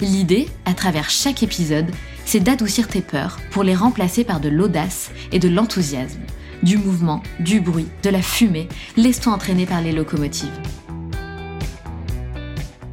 L'idée, 0.00 0.48
à 0.64 0.72
travers 0.72 1.10
chaque 1.10 1.42
épisode, 1.42 1.90
c'est 2.24 2.40
d'adoucir 2.40 2.88
tes 2.88 3.02
peurs 3.02 3.38
pour 3.50 3.62
les 3.62 3.74
remplacer 3.74 4.24
par 4.24 4.40
de 4.40 4.48
l'audace 4.48 5.10
et 5.30 5.38
de 5.38 5.48
l'enthousiasme. 5.48 6.22
Du 6.62 6.78
mouvement, 6.78 7.22
du 7.38 7.60
bruit, 7.60 7.88
de 8.02 8.08
la 8.08 8.22
fumée, 8.22 8.68
laisse-toi 8.96 9.34
entraîner 9.34 9.66
par 9.66 9.82
les 9.82 9.92
locomotives. 9.92 10.58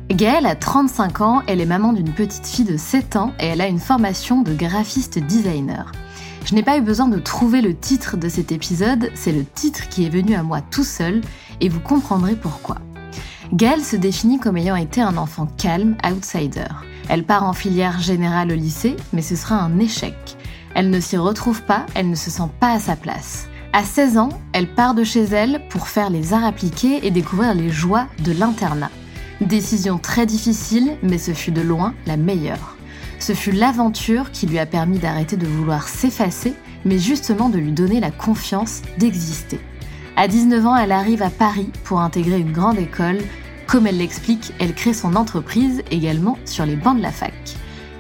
Gaëlle 0.10 0.46
a 0.46 0.56
35 0.56 1.22
ans, 1.22 1.44
elle 1.48 1.62
est 1.62 1.66
maman 1.66 1.94
d'une 1.94 2.12
petite 2.12 2.46
fille 2.46 2.66
de 2.66 2.76
7 2.76 3.16
ans 3.16 3.34
et 3.40 3.46
elle 3.46 3.62
a 3.62 3.68
une 3.68 3.80
formation 3.80 4.42
de 4.42 4.54
graphiste 4.54 5.18
designer. 5.18 5.94
Je 6.44 6.56
n'ai 6.56 6.64
pas 6.64 6.78
eu 6.78 6.82
besoin 6.82 7.08
de 7.08 7.20
trouver 7.20 7.62
le 7.62 7.74
titre 7.74 8.18
de 8.18 8.28
cet 8.28 8.52
épisode, 8.52 9.12
c'est 9.16 9.32
le 9.32 9.46
titre 9.46 9.88
qui 9.88 10.06
est 10.06 10.10
venu 10.10 10.36
à 10.36 10.44
moi 10.44 10.60
tout 10.60 10.84
seul 10.84 11.22
et 11.62 11.70
vous 11.70 11.80
comprendrez 11.82 12.36
pourquoi. 12.36 12.78
Gaëlle 13.54 13.84
se 13.84 13.96
définit 13.96 14.40
comme 14.40 14.58
ayant 14.58 14.76
été 14.76 15.02
un 15.02 15.16
enfant 15.16 15.48
calme, 15.58 15.96
outsider. 16.06 16.68
Elle 17.10 17.24
part 17.24 17.44
en 17.44 17.54
filière 17.54 18.00
générale 18.00 18.52
au 18.52 18.56
lycée, 18.56 18.96
mais 19.14 19.22
ce 19.22 19.36
sera 19.36 19.56
un 19.56 19.80
échec. 19.80 20.16
Elle 20.76 20.90
ne 20.90 21.00
s'y 21.00 21.18
retrouve 21.18 21.64
pas, 21.64 21.86
elle 21.96 22.10
ne 22.10 22.16
se 22.16 22.30
sent 22.30 22.50
pas 22.60 22.74
à 22.74 22.80
sa 22.80 22.96
place. 22.96 23.48
À 23.74 23.84
16 23.84 24.18
ans, 24.18 24.30
elle 24.54 24.74
part 24.74 24.96
de 24.96 25.04
chez 25.04 25.24
elle 25.24 25.62
pour 25.70 25.88
faire 25.88 26.10
les 26.10 26.34
arts 26.34 26.46
appliqués 26.46 27.06
et 27.06 27.12
découvrir 27.12 27.54
les 27.54 27.70
joies 27.70 28.08
de 28.24 28.32
l'internat. 28.32 28.92
Décision 29.42 30.00
très 30.00 30.26
difficile, 30.26 30.98
mais 31.04 31.18
ce 31.18 31.34
fut 31.34 31.52
de 31.52 31.62
loin 31.62 31.94
la 32.06 32.18
meilleure. 32.18 32.76
Ce 33.20 33.34
fut 33.34 33.52
l'aventure 33.52 34.32
qui 34.32 34.48
lui 34.48 34.60
a 34.60 34.66
permis 34.66 35.00
d'arrêter 35.00 35.38
de 35.38 35.48
vouloir 35.48 35.88
s'effacer, 35.88 36.54
mais 36.86 37.00
justement 37.00 37.50
de 37.50 37.58
lui 37.58 37.72
donner 37.72 38.00
la 38.00 38.12
confiance 38.12 38.82
d'exister. 38.98 39.60
À 40.16 40.28
19 40.28 40.66
ans, 40.66 40.76
elle 40.76 40.92
arrive 40.92 41.22
à 41.22 41.30
Paris 41.30 41.70
pour 41.84 42.02
intégrer 42.02 42.40
une 42.40 42.52
grande 42.52 42.80
école. 42.80 43.20
Comme 43.68 43.86
elle 43.86 43.98
l'explique, 43.98 44.54
elle 44.60 44.74
crée 44.74 44.94
son 44.94 45.16
entreprise 45.18 45.84
également 45.92 46.38
sur 46.46 46.66
les 46.66 46.78
bancs 46.78 46.98
de 46.98 47.02
la 47.02 47.12
fac. 47.12 47.34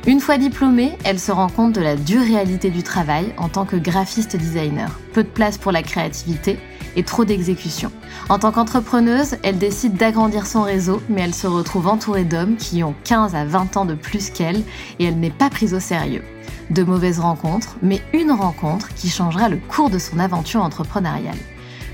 Une 0.08 0.22
fois 0.22 0.38
diplômée, 0.38 0.98
elle 1.04 1.20
se 1.20 1.34
rend 1.34 1.50
compte 1.50 1.74
de 1.74 1.82
la 1.82 1.98
dure 1.98 2.22
réalité 2.22 2.70
du 2.70 2.84
travail 2.84 3.34
en 3.38 3.50
tant 3.50 3.66
que 3.66 3.76
graphiste 3.76 4.38
designer. 4.38 4.98
Peu 5.12 5.24
de 5.24 5.28
place 5.28 5.58
pour 5.58 5.74
la 5.74 5.84
créativité 5.84 6.58
et 6.96 7.04
trop 7.04 7.26
d'exécution. 7.26 7.92
En 8.30 8.40
tant 8.40 8.54
qu'entrepreneuse, 8.54 9.36
elle 9.44 9.58
décide 9.58 9.96
d'agrandir 9.96 10.48
son 10.48 10.62
réseau, 10.62 11.02
mais 11.09 11.20
elle 11.20 11.36
se 11.36 11.48
retrouve 11.48 11.88
entourée 11.88 12.24
d'hommes 12.24 12.56
qui 12.56 12.81
ont 12.86 12.96
15 13.04 13.36
à 13.36 13.44
20 13.44 13.76
ans 13.76 13.86
de 13.86 13.96
plus 13.96 14.30
qu'elle 14.30 14.64
et 15.00 15.04
elle 15.04 15.20
n'est 15.20 15.30
pas 15.30 15.50
prise 15.50 15.74
au 15.74 15.81
sérieux. 15.81 16.24
De 16.70 16.84
mauvaises 16.84 17.20
rencontres, 17.20 17.76
mais 17.81 18.02
une 18.14 18.31
rencontre 18.31 18.94
qui 18.96 19.09
changera 19.09 19.50
le 19.50 19.58
cours 19.58 19.90
de 19.90 20.00
son 20.00 20.18
aventure 20.20 20.64
entrepreneuriale. 20.64 21.36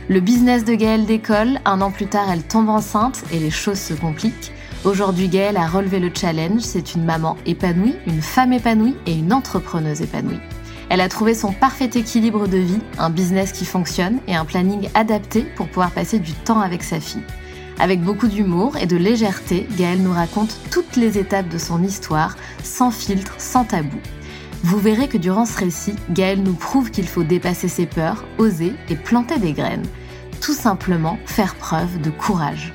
Le 0.09 0.19
business 0.19 0.65
de 0.65 0.75
Gaëlle 0.75 1.05
décolle, 1.05 1.61
un 1.63 1.79
an 1.79 1.89
plus 1.89 2.07
tard 2.07 2.29
elle 2.29 2.43
tombe 2.43 2.67
enceinte 2.67 3.23
et 3.31 3.39
les 3.39 3.49
choses 3.49 3.79
se 3.79 3.93
compliquent. 3.93 4.51
Aujourd'hui, 4.83 5.29
Gaëlle 5.29 5.55
a 5.55 5.65
relevé 5.65 6.01
le 6.01 6.11
challenge. 6.13 6.59
C'est 6.59 6.93
une 6.93 7.05
maman 7.05 7.37
épanouie, 7.45 7.95
une 8.05 8.21
femme 8.21 8.51
épanouie 8.51 8.97
et 9.05 9.13
une 9.13 9.31
entrepreneuse 9.31 10.01
épanouie. 10.01 10.41
Elle 10.89 10.99
a 10.99 11.07
trouvé 11.07 11.33
son 11.33 11.53
parfait 11.53 11.89
équilibre 11.95 12.49
de 12.49 12.57
vie, 12.57 12.81
un 12.97 13.09
business 13.09 13.53
qui 13.53 13.63
fonctionne 13.63 14.19
et 14.27 14.35
un 14.35 14.43
planning 14.43 14.89
adapté 14.93 15.43
pour 15.55 15.67
pouvoir 15.67 15.91
passer 15.91 16.19
du 16.19 16.33
temps 16.33 16.59
avec 16.59 16.83
sa 16.83 16.99
fille. 16.99 17.23
Avec 17.79 18.01
beaucoup 18.01 18.27
d'humour 18.27 18.75
et 18.75 18.87
de 18.87 18.97
légèreté, 18.97 19.67
Gaëlle 19.77 20.03
nous 20.03 20.11
raconte 20.11 20.57
toutes 20.69 20.97
les 20.97 21.17
étapes 21.17 21.47
de 21.47 21.57
son 21.57 21.81
histoire, 21.81 22.35
sans 22.61 22.91
filtre, 22.91 23.35
sans 23.37 23.63
tabou. 23.63 23.99
Vous 24.65 24.79
verrez 24.79 25.09
que 25.09 25.17
durant 25.17 25.45
ce 25.45 25.59
récit, 25.59 25.93
Gaëlle 26.09 26.41
nous 26.41 26.53
prouve 26.53 26.89
qu'il 26.89 27.05
faut 27.05 27.25
dépasser 27.25 27.67
ses 27.67 27.85
peurs, 27.85 28.23
oser 28.37 28.71
et 28.87 28.95
planter 28.95 29.37
des 29.37 29.51
graines. 29.51 29.85
Tout 30.39 30.53
simplement 30.53 31.19
faire 31.25 31.55
preuve 31.55 31.99
de 31.99 32.09
courage. 32.09 32.71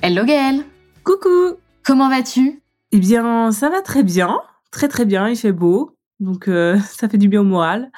Hello 0.00 0.24
Gaëlle 0.24 0.64
Coucou 1.02 1.56
Comment 1.84 2.08
vas-tu? 2.08 2.62
Eh 2.92 2.98
bien, 2.98 3.50
ça 3.50 3.68
va 3.68 3.80
très 3.80 4.04
bien, 4.04 4.38
très 4.70 4.86
très 4.86 5.04
bien, 5.04 5.28
il 5.28 5.36
fait 5.36 5.50
beau, 5.50 5.96
donc 6.20 6.46
euh, 6.46 6.78
ça 6.88 7.08
fait 7.08 7.18
du 7.18 7.26
bien 7.28 7.40
au 7.40 7.44
moral. 7.44 7.90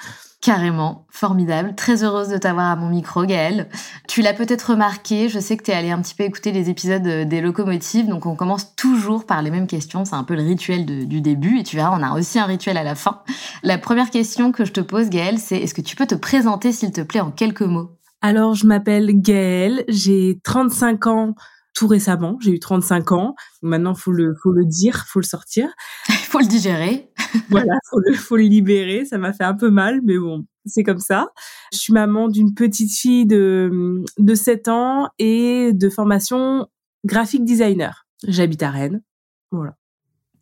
Carrément, 0.44 1.06
formidable. 1.08 1.74
Très 1.74 2.04
heureuse 2.04 2.28
de 2.28 2.36
t'avoir 2.36 2.66
à 2.66 2.76
mon 2.76 2.90
micro, 2.90 3.24
Gaëlle. 3.24 3.66
Tu 4.06 4.20
l'as 4.20 4.34
peut-être 4.34 4.72
remarqué, 4.72 5.30
je 5.30 5.38
sais 5.38 5.56
que 5.56 5.62
tu 5.62 5.70
es 5.70 5.74
allé 5.74 5.90
un 5.90 6.02
petit 6.02 6.14
peu 6.14 6.22
écouter 6.22 6.52
les 6.52 6.68
épisodes 6.68 7.06
euh, 7.06 7.24
des 7.24 7.40
locomotives, 7.40 8.06
donc 8.06 8.26
on 8.26 8.36
commence 8.36 8.76
toujours 8.76 9.24
par 9.24 9.40
les 9.40 9.50
mêmes 9.50 9.66
questions. 9.66 10.04
C'est 10.04 10.16
un 10.16 10.22
peu 10.22 10.34
le 10.34 10.42
rituel 10.42 10.84
du 10.84 11.22
début, 11.22 11.60
et 11.60 11.62
tu 11.62 11.76
verras, 11.76 11.98
on 11.98 12.02
a 12.02 12.12
aussi 12.12 12.38
un 12.38 12.44
rituel 12.44 12.76
à 12.76 12.82
la 12.82 12.94
fin. 12.94 13.22
La 13.62 13.78
première 13.78 14.10
question 14.10 14.52
que 14.52 14.66
je 14.66 14.72
te 14.72 14.82
pose, 14.82 15.08
Gaëlle, 15.08 15.38
c'est 15.38 15.56
est-ce 15.56 15.72
que 15.72 15.80
tu 15.80 15.96
peux 15.96 16.06
te 16.06 16.14
présenter, 16.14 16.72
s'il 16.72 16.92
te 16.92 17.00
plaît, 17.00 17.20
en 17.20 17.30
quelques 17.30 17.62
mots? 17.62 17.92
Alors, 18.20 18.54
je 18.54 18.66
m'appelle 18.66 19.12
Gaëlle, 19.22 19.84
j'ai 19.88 20.40
35 20.44 21.06
ans 21.06 21.34
tout 21.74 21.86
récemment. 21.86 22.38
J'ai 22.40 22.52
eu 22.52 22.60
35 22.60 23.12
ans. 23.12 23.34
Maintenant, 23.62 23.94
faut 23.94 24.12
le, 24.12 24.34
faut 24.42 24.52
le 24.52 24.64
dire, 24.64 25.04
faut 25.08 25.20
le 25.20 25.24
sortir. 25.24 25.68
Il 26.08 26.14
faut 26.14 26.38
le 26.38 26.46
digérer. 26.46 27.10
voilà, 27.50 27.74
faut 27.90 27.98
le, 27.98 28.14
faut 28.14 28.36
le 28.36 28.44
libérer. 28.44 29.04
Ça 29.04 29.18
m'a 29.18 29.32
fait 29.32 29.44
un 29.44 29.54
peu 29.54 29.70
mal, 29.70 30.00
mais 30.04 30.16
bon, 30.16 30.46
c'est 30.64 30.84
comme 30.84 31.00
ça. 31.00 31.28
Je 31.72 31.78
suis 31.78 31.92
maman 31.92 32.28
d'une 32.28 32.54
petite 32.54 32.92
fille 32.96 33.26
de, 33.26 34.02
de 34.18 34.34
7 34.34 34.68
ans 34.68 35.08
et 35.18 35.72
de 35.72 35.88
formation 35.90 36.68
graphic 37.04 37.44
designer. 37.44 38.06
J'habite 38.26 38.62
à 38.62 38.70
Rennes. 38.70 39.02
Voilà. 39.50 39.76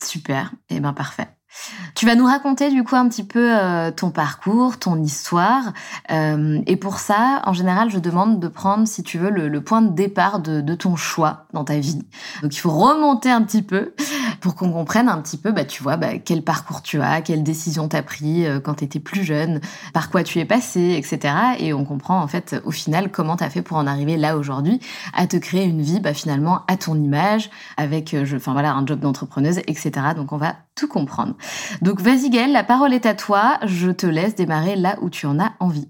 Super. 0.01 0.53
Eh 0.69 0.79
ben, 0.79 0.93
parfait. 0.93 1.27
Tu 1.95 2.05
vas 2.05 2.15
nous 2.15 2.25
raconter 2.25 2.69
du 2.71 2.83
coup 2.83 2.95
un 2.95 3.07
petit 3.07 3.23
peu 3.23 3.55
euh, 3.57 3.91
ton 3.91 4.09
parcours, 4.09 4.79
ton 4.79 5.01
histoire. 5.01 5.73
Euh, 6.11 6.61
et 6.65 6.75
pour 6.75 6.99
ça, 6.99 7.41
en 7.45 7.53
général, 7.53 7.89
je 7.89 7.99
demande 7.99 8.39
de 8.39 8.47
prendre, 8.47 8.87
si 8.87 9.03
tu 9.03 9.17
veux, 9.17 9.29
le, 9.29 9.61
point 9.61 9.81
de 9.81 9.93
départ 9.93 10.39
de, 10.39 10.61
de, 10.61 10.75
ton 10.75 10.95
choix 10.95 11.45
dans 11.53 11.63
ta 11.63 11.77
vie. 11.77 12.01
Donc 12.41 12.55
il 12.55 12.59
faut 12.59 12.71
remonter 12.71 13.29
un 13.29 13.41
petit 13.41 13.61
peu 13.61 13.93
pour 14.43 14.55
qu'on 14.55 14.71
comprenne 14.73 15.07
un 15.07 15.21
petit 15.21 15.37
peu, 15.37 15.53
bah, 15.53 15.63
tu 15.63 15.81
vois, 15.81 15.95
bah, 15.95 16.17
quel 16.17 16.41
parcours 16.41 16.81
tu 16.81 17.01
as, 17.01 17.21
quelle 17.21 17.43
décision 17.43 17.87
t'as 17.87 18.01
pris 18.01 18.45
euh, 18.45 18.59
quand 18.59 18.75
tu 18.75 18.83
étais 18.83 18.99
plus 18.99 19.23
jeune, 19.23 19.61
par 19.93 20.09
quoi 20.09 20.23
tu 20.23 20.39
es 20.39 20.45
passé, 20.45 20.95
etc. 20.97 21.33
Et 21.59 21.73
on 21.73 21.85
comprend 21.85 22.21
en 22.21 22.27
fait 22.27 22.61
au 22.65 22.71
final 22.71 23.09
comment 23.09 23.37
tu 23.37 23.45
as 23.45 23.49
fait 23.49 23.61
pour 23.61 23.77
en 23.77 23.87
arriver 23.87 24.17
là 24.17 24.35
aujourd'hui, 24.35 24.81
à 25.13 25.27
te 25.27 25.37
créer 25.37 25.63
une 25.63 25.81
vie 25.81 26.01
bah, 26.01 26.13
finalement 26.13 26.61
à 26.67 26.75
ton 26.75 26.95
image, 26.95 27.49
avec 27.77 28.13
euh, 28.13 28.25
enfin 28.35 28.51
voilà, 28.51 28.73
un 28.73 28.85
job 28.85 28.99
d'entrepreneuse, 28.99 29.59
etc. 29.59 29.91
Donc 30.15 30.33
on 30.33 30.37
va 30.37 30.55
tout 30.75 30.87
comprendre. 30.87 31.35
Donc 31.81 32.01
vas-y 32.01 32.29
la 32.51 32.63
parole 32.63 32.93
est 32.93 33.05
à 33.05 33.13
toi, 33.13 33.59
je 33.65 33.91
te 33.91 34.07
laisse 34.07 34.35
démarrer 34.35 34.75
là 34.75 34.97
où 35.01 35.09
tu 35.09 35.25
en 35.25 35.39
as 35.39 35.53
envie. 35.59 35.89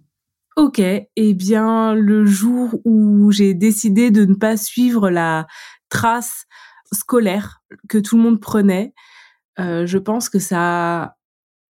Ok, 0.56 0.80
eh 0.80 1.34
bien 1.34 1.96
le 1.96 2.26
jour 2.26 2.80
où 2.86 3.32
j'ai 3.32 3.54
décidé 3.54 4.12
de 4.12 4.26
ne 4.26 4.36
pas 4.36 4.56
suivre 4.56 5.10
la 5.10 5.48
trace 5.90 6.46
scolaire 6.92 7.64
que 7.90 7.98
tout 7.98 8.18
le 8.18 8.24
monde 8.24 8.40
prenait, 8.40 8.94
euh, 9.60 9.88
je 9.88 9.98
pense 9.98 10.30
que 10.30 10.40
ça 10.40 11.04
a 11.04 11.16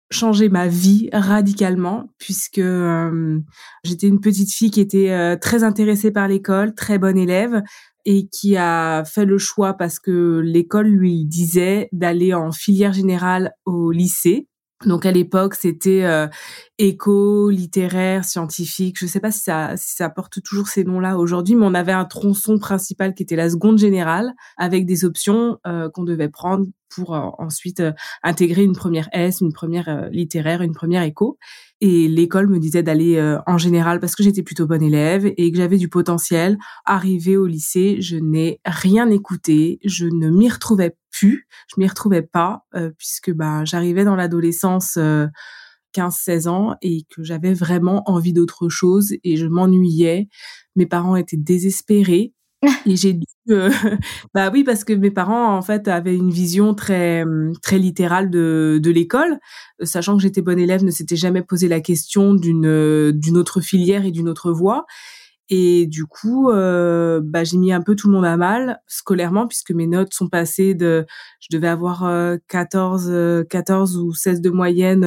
changé 0.10 0.48
ma 0.50 0.68
vie 0.68 1.10
radicalement 1.12 2.10
puisque 2.18 2.60
euh, 2.60 3.40
j'étais 3.84 4.08
une 4.08 4.22
petite 4.22 4.54
fille 4.54 4.72
qui 4.72 4.80
était 4.80 5.12
euh, 5.12 5.36
très 5.36 5.64
intéressée 5.64 6.12
par 6.12 6.28
l'école, 6.28 6.76
très 6.76 6.98
bonne 6.98 7.18
élève 7.18 7.64
et 8.10 8.28
qui 8.30 8.56
a 8.56 9.04
fait 9.04 9.26
le 9.26 9.38
choix 9.38 9.74
parce 9.74 10.00
que 10.00 10.40
l'école 10.40 10.88
lui 10.88 11.26
disait 11.26 11.90
d'aller 11.92 12.34
en 12.34 12.54
filière 12.54 12.94
générale 12.94 13.52
au 13.66 13.92
lycée 13.92 14.48
donc 14.86 15.08
à 15.08 15.12
l'époque, 15.12 15.56
c'était 15.56 16.04
euh, 16.04 16.28
éco, 16.78 17.50
littéraire, 17.50 18.24
scientifique. 18.24 18.98
Je 19.00 19.06
ne 19.06 19.10
sais 19.10 19.20
pas 19.20 19.32
si 19.32 19.42
ça, 19.42 19.76
si 19.76 19.96
ça 19.96 20.10
porte 20.10 20.42
toujours 20.44 20.68
ces 20.68 20.84
noms-là 20.84 21.18
aujourd'hui, 21.18 21.56
mais 21.56 21.66
on 21.66 21.74
avait 21.74 21.94
un 21.94 22.06
tronçon 22.06 22.60
principal 22.60 23.16
qui 23.16 23.24
était 23.24 23.36
la 23.36 23.50
seconde 23.50 23.80
générale, 23.80 24.34
avec 24.56 24.86
des 24.86 25.04
options 25.04 25.58
euh, 25.66 25.90
qu'on 25.90 26.04
devait 26.04 26.30
prendre 26.30 26.68
pour 26.90 27.16
euh, 27.16 27.30
ensuite 27.38 27.84
intégrer 28.24 28.64
une 28.64 28.76
première 28.76 29.10
S, 29.12 29.42
une 29.42 29.54
première 29.54 30.10
littéraire, 30.12 30.62
une 30.62 30.74
première 30.74 31.04
éco. 31.04 31.38
Et 31.80 32.08
l'école 32.08 32.48
me 32.48 32.60
disait 32.60 32.84
d'aller 32.84 33.22
en 33.46 33.58
général 33.60 34.00
parce 34.00 34.16
que 34.16 34.24
j'étais 34.24 34.42
plutôt 34.42 34.66
bonne 34.66 34.82
élève 34.82 35.32
et 35.38 35.52
que 35.52 35.58
j'avais 35.58 35.78
du 35.78 35.90
potentiel. 35.90 36.58
Arrivé 36.86 37.38
au 37.38 37.46
lycée, 37.46 37.98
je 38.02 38.18
n'ai 38.18 38.60
rien 38.66 39.10
écouté, 39.12 39.80
je 39.86 40.08
ne 40.08 40.30
m'y 40.30 40.50
retrouvais 40.50 40.96
plus, 41.12 41.48
je 41.68 41.80
m'y 41.80 41.88
retrouvais 41.88 42.22
pas 42.22 42.66
euh, 42.76 42.92
puisque 42.98 43.32
bah 43.32 43.66
j'arrivais 43.66 44.04
dans 44.06 44.16
l'adolescence 44.16 44.98
15-16 44.98 44.98
euh, 46.48 46.50
ans 46.50 46.76
et 46.82 47.06
que 47.10 47.24
j'avais 47.24 47.54
vraiment 47.54 48.04
envie 48.10 48.34
d'autre 48.34 48.70
chose 48.70 49.14
et 49.24 49.38
je 49.38 49.48
m'ennuyais. 49.48 50.28
Mes 50.76 50.86
parents 50.86 51.16
étaient 51.16 51.38
désespérés 51.38 52.34
Et 52.86 52.96
j'ai 52.96 53.14
dû, 53.14 53.26
euh, 53.50 53.70
bah 54.34 54.50
oui, 54.54 54.64
parce 54.64 54.84
que 54.84 54.94
mes 54.94 55.12
parents 55.12 55.56
en 55.56 55.62
fait 55.62 55.88
avaient 55.88 56.16
une 56.16 56.32
vision 56.32 56.74
très 56.74 57.24
très 57.62 57.78
littérale 57.78 58.30
de 58.30 58.80
de 58.82 58.92
l'école, 58.92 59.40
sachant 59.84 60.16
que 60.18 60.24
j'étais 60.24 60.42
bonne 60.42 60.60
élève, 60.60 60.84
ne 60.84 60.92
s'était 60.92 61.16
jamais 61.16 61.42
posé 61.42 61.68
la 61.68 61.82
question 61.82 62.34
d'une 62.34 63.12
d'une 63.12 63.38
autre 63.38 63.62
filière 63.62 64.06
et 64.06 64.12
d'une 64.12 64.30
autre 64.30 64.52
voie. 64.52 64.86
Et 65.50 65.88
du 65.88 66.06
coup, 66.06 66.52
euh, 66.52 67.22
bah, 67.24 67.46
j'ai 67.46 67.58
mis 67.58 67.72
un 67.72 67.82
peu 67.82 67.96
tout 67.96 68.08
le 68.08 68.14
monde 68.14 68.26
à 68.26 68.36
mal 68.36 68.82
scolairement 68.88 69.48
puisque 69.48 69.72
mes 69.72 69.88
notes 69.88 70.14
sont 70.14 70.28
passées 70.28 70.74
de, 70.74 71.06
je 71.40 71.48
devais 71.56 71.70
avoir 71.70 72.10
14, 72.50 73.46
14 73.50 73.98
ou 73.98 74.14
16 74.14 74.42
de 74.42 74.50
moyenne 74.50 75.06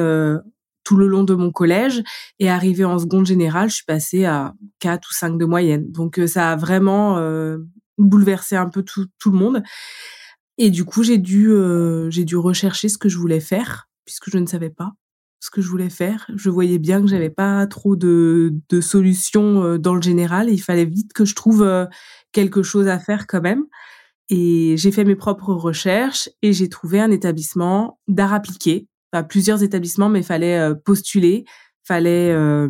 tout 0.84 0.96
le 0.96 1.06
long 1.06 1.24
de 1.24 1.34
mon 1.34 1.50
collège 1.52 2.02
et 2.38 2.50
arrivé 2.50 2.84
en 2.84 2.98
seconde 2.98 3.26
générale, 3.26 3.68
je 3.70 3.76
suis 3.76 3.84
passée 3.84 4.24
à 4.24 4.54
4 4.80 5.08
ou 5.08 5.12
5 5.12 5.38
de 5.38 5.44
moyenne. 5.44 5.90
Donc 5.90 6.18
euh, 6.18 6.26
ça 6.26 6.50
a 6.50 6.56
vraiment 6.56 7.18
euh, 7.18 7.58
bouleversé 8.00 8.56
un 8.56 8.68
peu 8.68 8.82
tout, 8.82 9.06
le 9.26 9.30
monde. 9.30 9.62
Et 10.58 10.70
du 10.70 10.84
coup, 10.84 11.02
j'ai 11.02 11.18
dû 11.18 11.50
euh, 11.50 12.10
j'ai 12.10 12.24
dû 12.24 12.36
rechercher 12.36 12.88
ce 12.88 12.98
que 12.98 13.08
je 13.08 13.18
voulais 13.18 13.40
faire 13.40 13.88
puisque 14.04 14.30
je 14.30 14.38
ne 14.38 14.46
savais 14.46 14.70
pas 14.70 14.92
ce 15.38 15.50
que 15.50 15.62
je 15.62 15.68
voulais 15.68 15.90
faire. 15.90 16.26
Je 16.34 16.50
voyais 16.50 16.78
bien 16.78 17.00
que 17.00 17.06
j'avais 17.06 17.30
pas 17.30 17.66
trop 17.66 17.96
de, 17.96 18.52
solutions 18.82 19.78
dans 19.78 19.94
le 19.94 20.02
général. 20.02 20.50
il 20.50 20.58
fallait 20.58 20.84
vite 20.84 21.14
que 21.14 21.24
je 21.24 21.34
trouve 21.34 21.66
quelque 22.32 22.62
chose 22.62 22.88
à 22.88 22.98
faire 22.98 23.26
quand 23.26 23.40
même. 23.40 23.64
Et 24.28 24.74
j'ai 24.76 24.92
fait 24.92 25.04
mes 25.04 25.16
propres 25.16 25.54
recherches 25.54 26.28
et 26.42 26.52
j'ai 26.52 26.68
trouvé 26.68 27.00
un 27.00 27.10
établissement 27.10 27.98
d'art 28.06 28.34
appliqué 28.34 28.86
plusieurs 29.28 29.62
établissements, 29.62 30.08
mais 30.08 30.20
il 30.20 30.24
fallait 30.24 30.58
euh, 30.58 30.74
postuler, 30.74 31.44
fallait 31.84 32.32
euh, 32.32 32.68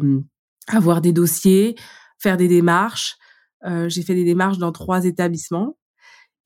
avoir 0.68 1.00
des 1.00 1.12
dossiers, 1.12 1.76
faire 2.18 2.36
des 2.36 2.48
démarches. 2.48 3.16
Euh, 3.66 3.88
j'ai 3.88 4.02
fait 4.02 4.14
des 4.14 4.24
démarches 4.24 4.58
dans 4.58 4.72
trois 4.72 5.04
établissements. 5.04 5.76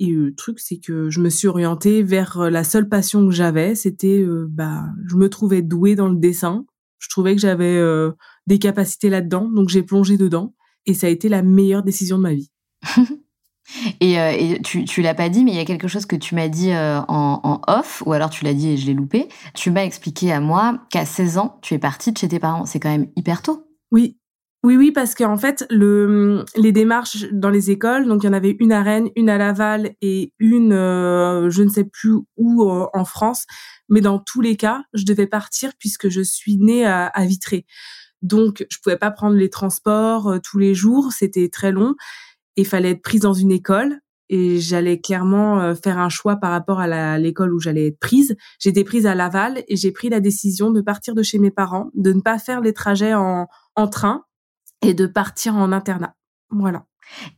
Et 0.00 0.06
le 0.06 0.34
truc, 0.34 0.58
c'est 0.58 0.78
que 0.78 1.08
je 1.10 1.20
me 1.20 1.30
suis 1.30 1.46
orientée 1.46 2.02
vers 2.02 2.50
la 2.50 2.64
seule 2.64 2.88
passion 2.88 3.24
que 3.26 3.32
j'avais, 3.32 3.76
c'était, 3.76 4.26
bah, 4.48 4.86
je 5.08 5.14
me 5.14 5.30
trouvais 5.30 5.62
douée 5.62 5.94
dans 5.94 6.08
le 6.08 6.16
dessin. 6.16 6.66
Je 6.98 7.08
trouvais 7.08 7.36
que 7.36 7.40
j'avais 7.40 7.80
des 8.48 8.58
capacités 8.58 9.08
là-dedans, 9.08 9.48
donc 9.48 9.68
j'ai 9.68 9.84
plongé 9.84 10.16
dedans. 10.16 10.52
Et 10.86 10.94
ça 10.94 11.06
a 11.06 11.10
été 11.10 11.28
la 11.28 11.42
meilleure 11.42 11.84
décision 11.84 12.16
de 12.16 12.22
ma 12.22 12.34
vie. 12.34 12.50
Et, 14.00 14.20
euh, 14.20 14.30
et, 14.30 14.62
tu, 14.62 14.84
tu 14.84 15.02
l'as 15.02 15.14
pas 15.14 15.28
dit, 15.28 15.44
mais 15.44 15.52
il 15.52 15.56
y 15.56 15.60
a 15.60 15.64
quelque 15.64 15.88
chose 15.88 16.06
que 16.06 16.16
tu 16.16 16.34
m'as 16.34 16.48
dit 16.48 16.72
euh, 16.72 17.00
en, 17.08 17.40
en, 17.42 17.60
off, 17.66 18.02
ou 18.06 18.12
alors 18.12 18.30
tu 18.30 18.44
l'as 18.44 18.54
dit 18.54 18.70
et 18.70 18.76
je 18.76 18.86
l'ai 18.86 18.94
loupé. 18.94 19.28
Tu 19.54 19.70
m'as 19.70 19.84
expliqué 19.84 20.32
à 20.32 20.40
moi 20.40 20.80
qu'à 20.90 21.04
16 21.04 21.38
ans, 21.38 21.58
tu 21.62 21.74
es 21.74 21.78
partie 21.78 22.12
de 22.12 22.18
chez 22.18 22.28
tes 22.28 22.38
parents. 22.38 22.66
C'est 22.66 22.80
quand 22.80 22.90
même 22.90 23.08
hyper 23.16 23.42
tôt. 23.42 23.66
Oui. 23.90 24.18
Oui, 24.64 24.76
oui, 24.76 24.90
parce 24.90 25.14
qu'en 25.14 25.36
fait, 25.36 25.66
le, 25.70 26.44
les 26.56 26.72
démarches 26.72 27.26
dans 27.30 27.50
les 27.50 27.70
écoles, 27.70 28.08
donc 28.08 28.22
il 28.22 28.26
y 28.26 28.28
en 28.30 28.32
avait 28.32 28.56
une 28.58 28.72
à 28.72 28.82
Rennes, 28.82 29.10
une 29.14 29.28
à 29.28 29.38
Laval 29.38 29.94
et 30.00 30.32
une, 30.38 30.72
euh, 30.72 31.50
je 31.50 31.62
ne 31.62 31.68
sais 31.68 31.84
plus 31.84 32.14
où 32.36 32.68
en 32.68 33.04
France, 33.04 33.44
mais 33.88 34.00
dans 34.00 34.18
tous 34.18 34.40
les 34.40 34.56
cas, 34.56 34.82
je 34.94 35.04
devais 35.04 35.26
partir 35.26 35.72
puisque 35.78 36.08
je 36.08 36.22
suis 36.22 36.56
née 36.56 36.86
à, 36.86 37.06
à 37.06 37.26
Vitré. 37.26 37.66
Donc, 38.22 38.66
je 38.70 38.78
pouvais 38.82 38.96
pas 38.96 39.10
prendre 39.10 39.36
les 39.36 39.50
transports 39.50 40.38
tous 40.42 40.58
les 40.58 40.74
jours, 40.74 41.12
c'était 41.12 41.50
très 41.50 41.70
long 41.70 41.94
il 42.56 42.66
fallait 42.66 42.90
être 42.90 43.02
prise 43.02 43.20
dans 43.20 43.34
une 43.34 43.50
école 43.50 44.00
et 44.28 44.58
j'allais 44.58 45.00
clairement 45.00 45.60
euh, 45.60 45.74
faire 45.74 45.98
un 45.98 46.08
choix 46.08 46.36
par 46.36 46.50
rapport 46.50 46.80
à 46.80 47.18
l'école 47.18 47.52
où 47.52 47.60
j'allais 47.60 47.88
être 47.88 47.98
prise. 47.98 48.36
J'étais 48.58 48.84
prise 48.84 49.06
à 49.06 49.14
Laval 49.14 49.64
et 49.68 49.76
j'ai 49.76 49.92
pris 49.92 50.08
la 50.08 50.20
décision 50.20 50.70
de 50.70 50.80
partir 50.80 51.14
de 51.14 51.22
chez 51.22 51.38
mes 51.38 51.50
parents, 51.50 51.90
de 51.94 52.12
ne 52.12 52.20
pas 52.20 52.38
faire 52.38 52.60
les 52.60 52.72
trajets 52.72 53.14
en 53.14 53.48
train 53.90 54.24
et 54.84 54.94
de 54.94 55.06
partir 55.06 55.56
en 55.56 55.72
internat. 55.72 56.14
Voilà. 56.50 56.84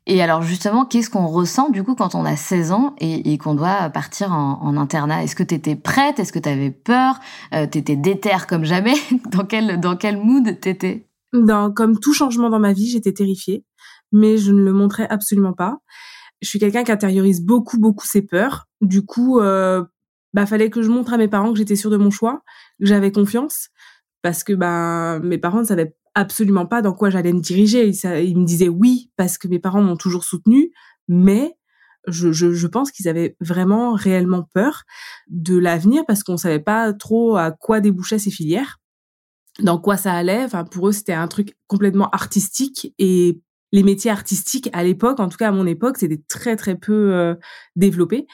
Et 0.07 0.23
alors 0.23 0.43
justement, 0.43 0.85
qu'est-ce 0.85 1.11
qu'on 1.11 1.27
ressent 1.27 1.71
du 1.71 1.83
coup 1.83 1.95
quand 1.97 2.15
on 2.15 2.25
a 2.25 2.37
16 2.37 2.73
ans 2.73 2.95
et, 2.99 3.33
et 3.33 3.39
qu'on 3.39 3.55
doit 3.55 3.91
partir 3.91 4.33
en, 4.33 4.63
en 4.63 4.77
internat? 4.77 5.25
Est-ce 5.25 5.35
que 5.35 5.43
tu 5.43 5.55
étais 5.55 5.75
prête? 5.75 6.19
Est-ce 6.21 6.33
que 6.33 6.39
tu 6.39 6.49
avais 6.49 6.71
peur? 6.71 7.19
Euh, 7.53 7.67
Tu 7.67 7.79
étais 7.79 7.97
déterre 7.97 8.47
comme 8.47 8.65
jamais? 8.65 8.95
Dans 9.31 9.45
quel, 9.45 9.81
dans 9.81 9.97
quel 9.97 10.19
mood 10.19 10.61
t'étais? 10.61 11.09
Dans, 11.33 11.73
Comme 11.73 11.99
tout 11.99 12.13
changement 12.13 12.49
dans 12.49 12.61
ma 12.61 12.73
vie, 12.73 12.89
j'étais 12.89 13.13
terrifiée 13.13 13.65
mais 14.13 14.37
je 14.39 14.53
ne 14.53 14.63
le 14.63 14.73
montrais 14.73 15.07
absolument 15.09 15.53
pas. 15.53 15.79
Je 16.43 16.49
suis 16.49 16.59
quelqu'un 16.59 16.85
qui 16.85 16.93
intériorise 16.93 17.43
beaucoup, 17.43 17.79
beaucoup 17.79 18.07
ses 18.07 18.23
peurs. 18.23 18.67
Du 18.81 19.05
coup, 19.05 19.41
euh, 19.41 19.85
bah, 20.35 20.47
fallait 20.47 20.71
que 20.71 20.83
je 20.83 20.91
montre 20.91 21.13
à 21.13 21.19
mes 21.19 21.29
parents 21.29 21.53
que 21.53 21.59
j'étais 21.59 21.77
sûre 21.77 21.91
de 21.91 21.97
mon 21.97 22.11
choix, 22.11 22.43
que 22.79 22.87
j'avais 22.87 23.11
confiance, 23.11 23.69
parce 24.23 24.45
que 24.45 24.53
bah, 24.53 25.19
mes 25.23 25.39
parents 25.39 25.61
ne 25.61 25.65
savaient 25.65 25.97
absolument 26.17 26.67
pas 26.67 26.83
dans 26.83 26.95
quoi 26.95 27.11
j'allais 27.11 27.33
me 27.33 27.41
diriger. 27.41 27.89
Ils, 27.89 28.39
me 28.39 28.45
disaient 28.45 28.71
oui 28.71 29.11
parce 29.17 29.39
que 29.39 29.47
mes 29.47 29.59
parents 29.59 29.83
m'ont 29.83 29.97
toujours 29.97 30.25
soutenu, 30.25 30.73
mais 31.07 31.55
je, 32.09 32.33
je, 32.33 32.53
je 32.53 32.67
pense 32.67 32.91
qu'ils 32.91 33.07
avaient 33.07 33.37
vraiment 33.41 33.93
réellement 33.93 34.49
peur 34.55 34.85
de 35.29 35.59
l'avenir 35.59 36.05
parce 36.07 36.25
qu'on 36.25 36.39
savait 36.39 36.59
pas 36.59 36.93
trop 36.95 37.37
à 37.37 37.51
quoi 37.51 37.81
débouchaient 37.81 38.19
ces 38.19 38.31
filières, 38.31 38.79
dans 39.61 39.79
quoi 39.79 39.99
ça 39.99 40.15
allait. 40.15 40.43
Enfin, 40.43 40.65
pour 40.65 40.89
eux, 40.89 40.93
c'était 40.93 41.13
un 41.13 41.29
truc 41.29 41.55
complètement 41.67 42.09
artistique 42.11 42.95
et 42.99 43.41
les 43.73 43.83
métiers 43.83 44.11
artistiques 44.11 44.71
à 44.73 44.83
l'époque, 44.85 45.21
en 45.21 45.29
tout 45.29 45.37
cas 45.37 45.49
à 45.49 45.53
mon 45.53 45.67
époque, 45.67 45.99
c'était 45.99 46.23
très 46.29 46.57
très 46.57 46.77
peu 46.77 47.13
euh, 47.13 47.35
développé. 47.75 48.27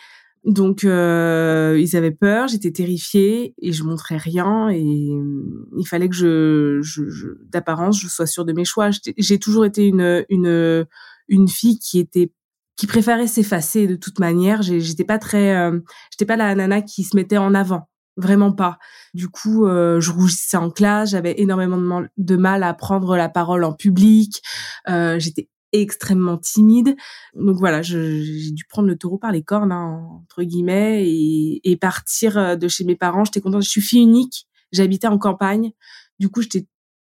Donc 0.44 0.84
euh, 0.84 1.78
ils 1.80 1.96
avaient 1.96 2.10
peur, 2.10 2.48
j'étais 2.48 2.72
terrifiée 2.72 3.54
et 3.62 3.72
je 3.72 3.84
montrais 3.84 4.16
rien 4.16 4.68
et 4.70 4.82
euh, 4.82 5.68
il 5.78 5.86
fallait 5.86 6.08
que 6.08 6.16
je, 6.16 6.80
je, 6.82 7.08
je 7.08 7.28
d'apparence 7.48 8.00
je 8.00 8.08
sois 8.08 8.26
sûre 8.26 8.44
de 8.44 8.52
mes 8.52 8.64
choix. 8.64 8.90
J'ai 9.18 9.38
toujours 9.38 9.64
été 9.64 9.86
une 9.86 10.24
une 10.28 10.86
une 11.28 11.48
fille 11.48 11.78
qui 11.78 12.00
était 12.00 12.32
qui 12.76 12.86
préférait 12.86 13.26
s'effacer 13.26 13.86
de 13.86 13.96
toute 13.96 14.18
manière. 14.18 14.62
J'étais 14.62 15.04
pas 15.04 15.18
très, 15.18 15.54
euh, 15.54 15.78
j'étais 16.10 16.26
pas 16.26 16.36
la 16.36 16.54
nana 16.54 16.82
qui 16.82 17.04
se 17.04 17.16
mettait 17.16 17.36
en 17.38 17.54
avant 17.54 17.88
vraiment 18.16 18.52
pas. 18.52 18.78
Du 19.14 19.28
coup, 19.28 19.66
euh, 19.66 20.00
je 20.00 20.10
rougissais 20.10 20.56
en 20.56 20.70
classe, 20.70 21.10
j'avais 21.10 21.40
énormément 21.40 22.02
de 22.16 22.36
mal, 22.36 22.62
à 22.62 22.74
prendre 22.74 23.16
la 23.16 23.28
parole 23.28 23.64
en 23.64 23.72
public, 23.72 24.42
euh, 24.88 25.18
j'étais 25.18 25.48
extrêmement 25.72 26.38
timide. 26.38 26.96
Donc 27.34 27.56
voilà, 27.58 27.82
j'ai 27.82 28.50
dû 28.50 28.64
prendre 28.69 28.88
le 28.88 28.96
taureau 28.96 29.19
par 29.19 29.32
les 29.32 29.42
cornes, 29.42 29.72
hein, 29.72 30.06
entre 30.22 30.42
guillemets, 30.42 31.08
et, 31.08 31.60
et, 31.70 31.76
partir 31.76 32.38
euh, 32.38 32.56
de 32.56 32.69
chez 32.69 32.84
mes 32.84 32.96
parents. 32.96 33.24
J'étais 33.24 33.40
contente, 33.40 33.62
je 33.62 33.70
suis 33.70 33.80
fille 33.80 34.02
unique, 34.02 34.46
j'habitais 34.72 35.06
en 35.06 35.19
campagne, 35.19 35.72
du 36.19 36.28
coup 36.28 36.42
j'étais 36.42 36.66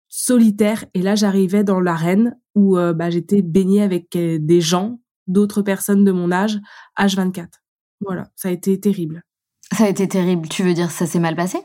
solitaire, 0.07 0.85
et 0.93 1.01
là 1.01 1.15
j'arrivais 1.15 1.63
dans 1.63 1.79
l'arène 1.79 2.37
où 2.55 2.77
euh, 2.77 2.93
bah, 2.93 3.09
j'étais 3.09 3.41
baignée 3.41 3.81
avec 3.81 4.15
euh, 4.15 4.37
des 4.39 4.61
gens, 4.61 5.01
d'autres 5.27 5.61
personnes 5.61 6.03
de 6.03 6.11
mon 6.11 6.31
âge, 6.31 6.59
âge 6.97 7.15
24. 7.15 7.59
Voilà, 8.01 8.29
ça 8.35 8.49
a 8.49 8.51
été 8.51 8.79
terrible. 8.79 9.23
Ça 9.71 9.85
a 9.85 9.89
été 9.89 10.07
terrible. 10.07 10.47
Tu 10.49 10.63
veux 10.63 10.73
dire 10.73 10.91
ça 10.91 11.05
s'est 11.05 11.19
mal 11.19 11.35
passé? 11.35 11.57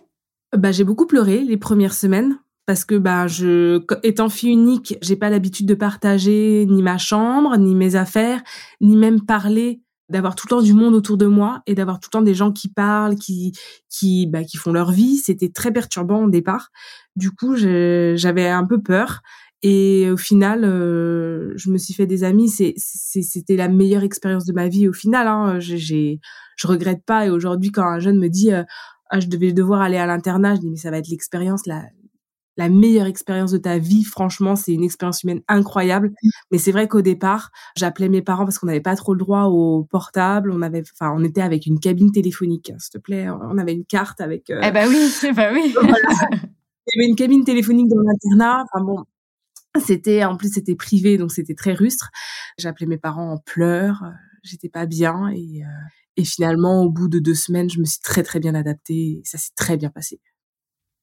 Bah 0.56 0.73
j'ai 0.73 0.84
beaucoup 0.84 1.06
pleuré 1.06 1.44
les 1.44 1.58
premières 1.58 1.92
semaines 1.92 2.38
parce 2.68 2.84
que 2.84 2.96
bah 2.96 3.26
je 3.26 3.82
étant 4.02 4.28
fille 4.28 4.50
unique, 4.50 4.98
j'ai 5.00 5.16
pas 5.16 5.30
l'habitude 5.30 5.64
de 5.64 5.72
partager 5.72 6.66
ni 6.68 6.82
ma 6.82 6.98
chambre, 6.98 7.56
ni 7.56 7.75
mes 7.75 7.96
affaires, 7.96 8.42
ni 8.82 8.94
même 8.94 9.25
parler 9.25 9.80
d'avoir 10.10 10.34
tout 10.34 10.46
le 10.46 10.50
temps 10.50 10.60
du 10.60 10.75
monde 10.75 10.92
autour 10.94 11.16
de 11.16 11.25
moi 11.25 11.62
et 11.66 11.75
d'avoir 11.75 11.98
tout 11.98 12.10
le 12.12 12.18
temps 12.18 12.22
des 12.22 12.34
gens 12.34 12.52
qui 12.52 12.68
parlent, 12.68 13.14
qui 13.14 13.52
qui 13.88 14.26
bah, 14.26 14.44
qui 14.44 14.58
font 14.58 14.70
leur 14.70 14.92
vie, 14.92 15.16
c'était 15.16 15.48
très 15.48 15.72
perturbant 15.72 16.25
au 16.25 16.28
départ. 16.28 16.68
Du 17.16 17.30
coup, 17.30 17.56
j'avais 17.56 18.48
un 18.50 18.66
peu 18.66 18.82
peur 18.82 19.22
et 19.62 20.10
au 20.10 20.18
final, 20.18 20.62
euh, 20.64 21.54
je 21.56 21.70
me 21.70 21.78
suis 21.78 21.94
fait 21.94 22.06
des 22.06 22.22
amis. 22.22 22.50
C'était 22.50 23.56
la 23.56 23.68
meilleure 23.68 24.02
expérience 24.02 24.44
de 24.44 24.52
ma 24.52 24.68
vie. 24.68 24.88
Au 24.88 24.92
final, 24.92 25.26
hein, 25.26 25.58
j'ai, 25.58 26.20
je 26.56 26.66
regrette 26.66 27.02
pas. 27.06 27.25
Et 27.25 27.30
aujourd'hui, 27.30 27.72
quand 27.72 27.87
un 27.87 27.98
jeune 27.98 28.18
me 28.18 28.28
dit, 28.28 28.52
euh, 28.52 28.62
ah, 29.08 29.20
je 29.20 29.26
devais 29.28 29.54
devoir 29.54 29.80
aller 29.80 29.96
à 29.96 30.04
l'internat, 30.04 30.56
je 30.56 30.60
dis 30.60 30.68
mais 30.68 30.76
ça 30.76 30.90
va 30.90 30.98
être 30.98 31.08
l'expérience 31.08 31.66
la, 31.66 31.82
la 32.58 32.68
meilleure 32.68 33.06
expérience 33.06 33.52
de 33.52 33.58
ta 33.58 33.78
vie. 33.78 34.04
Franchement, 34.04 34.56
c'est 34.56 34.72
une 34.72 34.82
expérience 34.82 35.22
humaine 35.22 35.40
incroyable. 35.48 36.12
Mais 36.50 36.58
c'est 36.58 36.72
vrai 36.72 36.88
qu'au 36.88 37.00
départ, 37.00 37.50
j'appelais 37.76 38.08
mes 38.08 38.20
parents 38.20 38.44
parce 38.44 38.58
qu'on 38.58 38.66
n'avait 38.66 38.80
pas 38.80 38.96
trop 38.96 39.14
le 39.14 39.18
droit 39.18 39.44
au 39.44 39.84
portable. 39.84 40.50
On 40.50 40.60
avait, 40.60 40.82
enfin, 40.92 41.14
on 41.16 41.24
était 41.24 41.40
avec 41.40 41.66
une 41.66 41.78
cabine 41.78 42.10
téléphonique, 42.10 42.72
s'il 42.78 42.90
te 42.90 42.98
plaît. 42.98 43.28
On 43.30 43.56
avait 43.56 43.72
une 43.72 43.86
carte 43.86 44.20
avec. 44.20 44.50
Euh... 44.50 44.60
Eh 44.62 44.72
ben 44.72 44.88
oui, 44.88 45.08
eh 45.22 45.32
ben 45.32 45.54
oui. 45.54 45.72
Il 46.90 47.00
y 47.00 47.02
avait 47.02 47.10
une 47.10 47.16
cabine 47.16 47.44
téléphonique 47.44 47.88
dans 47.88 48.00
l'internat. 48.00 48.64
Enfin 48.64 48.84
bon, 48.84 49.04
c'était 49.78 50.24
en 50.24 50.36
plus 50.36 50.52
c'était 50.54 50.74
privé 50.74 51.16
donc 51.16 51.32
c'était 51.32 51.54
très 51.54 51.74
rustre. 51.74 52.10
J'appelais 52.58 52.86
mes 52.86 52.98
parents 52.98 53.32
en 53.32 53.38
pleurs, 53.38 54.02
euh, 54.04 54.10
j'étais 54.42 54.70
pas 54.70 54.86
bien 54.86 55.28
et, 55.28 55.62
euh, 55.62 55.86
et 56.16 56.24
finalement 56.24 56.82
au 56.82 56.90
bout 56.90 57.08
de 57.08 57.18
deux 57.18 57.34
semaines 57.34 57.68
je 57.68 57.78
me 57.78 57.84
suis 57.84 58.00
très 58.00 58.22
très 58.22 58.40
bien 58.40 58.54
adaptée 58.54 59.20
et 59.20 59.22
ça 59.24 59.36
s'est 59.36 59.52
très 59.54 59.76
bien 59.76 59.90
passé. 59.90 60.18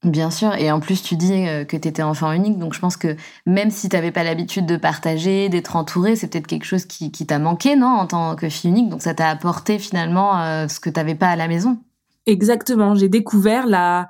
Bien 0.05 0.29
sûr, 0.29 0.53
et 0.53 0.71
en 0.71 0.79
plus 0.79 1.01
tu 1.01 1.15
dis 1.15 1.47
euh, 1.47 1.65
que 1.65 1.75
tu 1.75 1.87
étais 1.87 2.03
enfant 2.03 2.31
unique, 2.31 2.59
donc 2.59 2.75
je 2.75 2.79
pense 2.79 2.95
que 2.95 3.15
même 3.47 3.71
si 3.71 3.89
tu 3.89 3.95
n'avais 3.95 4.11
pas 4.11 4.23
l'habitude 4.23 4.67
de 4.67 4.77
partager, 4.77 5.49
d'être 5.49 5.75
entourée, 5.75 6.15
c'est 6.15 6.27
peut-être 6.27 6.45
quelque 6.45 6.65
chose 6.65 6.85
qui, 6.85 7.11
qui 7.11 7.25
t'a 7.25 7.39
manqué, 7.39 7.75
non, 7.75 7.87
en 7.87 8.05
tant 8.05 8.35
que 8.35 8.47
fille 8.47 8.69
unique, 8.69 8.89
donc 8.89 9.01
ça 9.01 9.15
t'a 9.15 9.29
apporté 9.29 9.79
finalement 9.79 10.67
ce 10.67 10.79
que 10.79 10.91
tu 10.91 10.99
n'avais 10.99 11.15
pas 11.15 11.29
à 11.29 11.35
la 11.35 11.47
maison. 11.47 11.79
Exactement, 12.27 12.93
j'ai 12.93 13.09
découvert 13.09 13.65
la, 13.65 14.07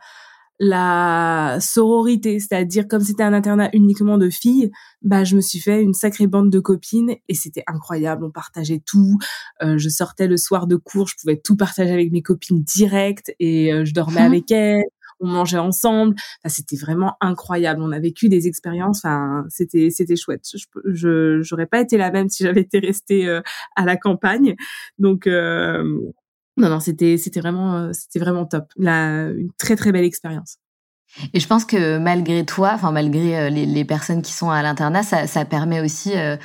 la 0.59 1.57
sororité, 1.59 2.39
c'est-à-dire 2.39 2.87
comme 2.87 3.01
c'était 3.01 3.23
un 3.23 3.33
internat 3.33 3.69
uniquement 3.73 4.17
de 4.17 4.29
filles, 4.29 4.71
bah 5.01 5.23
je 5.23 5.35
me 5.35 5.41
suis 5.41 5.59
fait 5.59 5.81
une 5.81 5.93
sacrée 5.93 6.27
bande 6.27 6.49
de 6.49 6.59
copines 6.59 7.15
et 7.27 7.33
c'était 7.33 7.63
incroyable. 7.67 8.25
On 8.25 8.31
partageait 8.31 8.81
tout. 8.85 9.17
Euh, 9.61 9.77
je 9.77 9.89
sortais 9.89 10.27
le 10.27 10.37
soir 10.37 10.67
de 10.67 10.75
cours, 10.77 11.07
je 11.07 11.15
pouvais 11.21 11.37
tout 11.37 11.55
partager 11.57 11.91
avec 11.91 12.11
mes 12.11 12.21
copines 12.21 12.63
directes 12.63 13.33
et 13.39 13.71
euh, 13.73 13.85
je 13.85 13.93
dormais 13.93 14.21
mmh. 14.21 14.25
avec 14.25 14.51
elles. 14.51 14.83
On 15.19 15.27
mangeait 15.27 15.57
ensemble. 15.57 16.15
Enfin, 16.43 16.53
c'était 16.53 16.75
vraiment 16.77 17.15
incroyable. 17.22 17.81
On 17.81 17.91
a 17.91 18.00
vécu 18.00 18.29
des 18.29 18.48
expériences. 18.48 19.00
Enfin, 19.00 19.45
c'était 19.50 19.89
c'était 19.89 20.15
chouette. 20.15 20.43
Je 20.86 21.41
j'aurais 21.41 21.67
pas 21.67 21.81
été 21.81 21.98
la 21.98 22.12
même 22.12 22.29
si 22.29 22.43
j'avais 22.43 22.62
été 22.62 22.79
restée 22.79 23.27
euh, 23.27 23.41
à 23.75 23.86
la 23.86 23.98
campagne. 23.98 24.55
Donc 25.00 25.27
non, 26.57 26.69
non, 26.69 26.79
c'était 26.79 27.17
c'était 27.17 27.41
vraiment 27.41 27.75
euh, 27.75 27.91
c'était 27.93 28.19
vraiment 28.19 28.45
top. 28.45 28.65
La, 28.77 29.29
une 29.29 29.51
très 29.57 29.75
très 29.75 29.91
belle 29.91 30.05
expérience. 30.05 30.57
Et 31.34 31.39
je 31.39 31.48
pense 31.48 31.65
que 31.65 31.98
malgré 31.98 32.45
toi, 32.45 32.72
enfin 32.74 32.91
malgré 32.91 33.39
euh, 33.39 33.50
les, 33.50 33.86
personnes 33.86 34.22
qui 34.22 34.34
sont 34.34 34.50
à 34.50 34.62
l'internat, 34.62 35.03
ça, 35.03 35.45
permet 35.45 35.79
aussi 35.79 36.13
euh, 36.15 36.36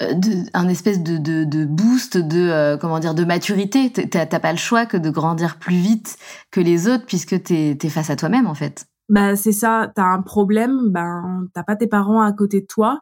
de, 0.00 0.44
un 0.54 0.68
espèce 0.68 1.02
de, 1.02 1.64
boost 1.64 2.16
de 2.16 2.76
comment 2.80 2.98
dire 2.98 3.14
de 3.14 3.24
maturité. 3.24 3.90
T'as 3.90 4.26
pas 4.26 4.52
le 4.52 4.58
choix 4.58 4.86
que 4.86 4.96
de 4.96 5.10
grandir 5.10 5.56
plus 5.56 5.76
vite 5.76 6.16
que 6.50 6.60
les 6.60 6.88
autres 6.88 7.06
puisque 7.06 7.42
t'es 7.42 7.78
es 7.80 7.88
face 7.88 8.10
à 8.10 8.16
toi-même 8.16 8.46
en 8.46 8.54
fait. 8.54 8.86
Bah 9.08 9.36
c'est 9.36 9.52
ça. 9.52 9.92
T'as 9.94 10.04
un 10.04 10.22
problème, 10.22 10.90
ben 10.90 11.46
t'as 11.54 11.62
pas 11.62 11.76
tes 11.76 11.86
parents 11.86 12.22
à 12.22 12.32
côté 12.32 12.60
de 12.60 12.66
toi. 12.66 13.00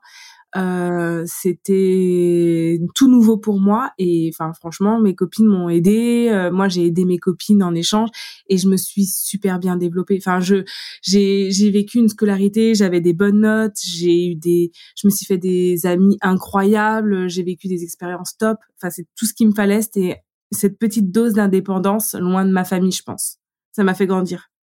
Euh, 0.57 1.25
c'était 1.27 2.79
tout 2.95 3.11
nouveau 3.11 3.37
pour 3.37 3.59
moi 3.59 3.91
et 3.99 4.31
enfin 4.33 4.53
franchement 4.53 5.01
mes 5.01 5.17
copines 5.17 5.47
m'ont 5.47 5.69
aidé 5.69 6.29
euh, 6.31 6.53
moi 6.53 6.69
j'ai 6.69 6.87
aidé 6.87 7.05
mes 7.05 7.19
copines 7.19 7.61
en 7.61 7.75
échange 7.75 8.11
et 8.49 8.57
je 8.57 8.69
me 8.69 8.77
suis 8.77 9.05
super 9.05 9.59
bien 9.59 9.77
développée. 9.77 10.17
Enfin 10.19 10.39
je 10.39 10.65
j'ai 11.03 11.51
j'ai 11.51 11.71
vécu 11.71 11.99
une 11.99 12.09
scolarité 12.09 12.75
j'avais 12.77 13.01
des 13.01 13.15
bonnes 13.15 13.41
notes 13.41 13.79
j'ai 13.85 14.31
eu 14.31 14.35
des 14.37 14.71
je 14.97 15.09
me 15.09 15.11
suis 15.11 15.27
fait 15.27 15.39
des 15.39 15.87
amis 15.87 16.19
incroyables 16.21 17.29
j'ai 17.29 17.43
vécu 17.43 17.67
des 17.67 17.83
expériences 17.83 18.37
top. 18.37 18.59
Enfin 18.79 18.91
c'est 18.91 19.09
tout 19.17 19.27
ce 19.27 19.35
qu'il 19.35 19.49
me 19.49 19.55
fallait 19.55 19.83
c'était 19.83 20.23
cette 20.53 20.79
petite 20.79 21.11
dose 21.11 21.33
d'indépendance 21.33 22.15
loin 22.15 22.45
de 22.45 22.53
ma 22.53 22.65
famille 22.65 22.93
je 22.93 23.03
pense. 23.03 23.39
Ça 23.73 23.83
m'a 23.83 23.95
fait 23.95 24.07
grandir 24.07 24.54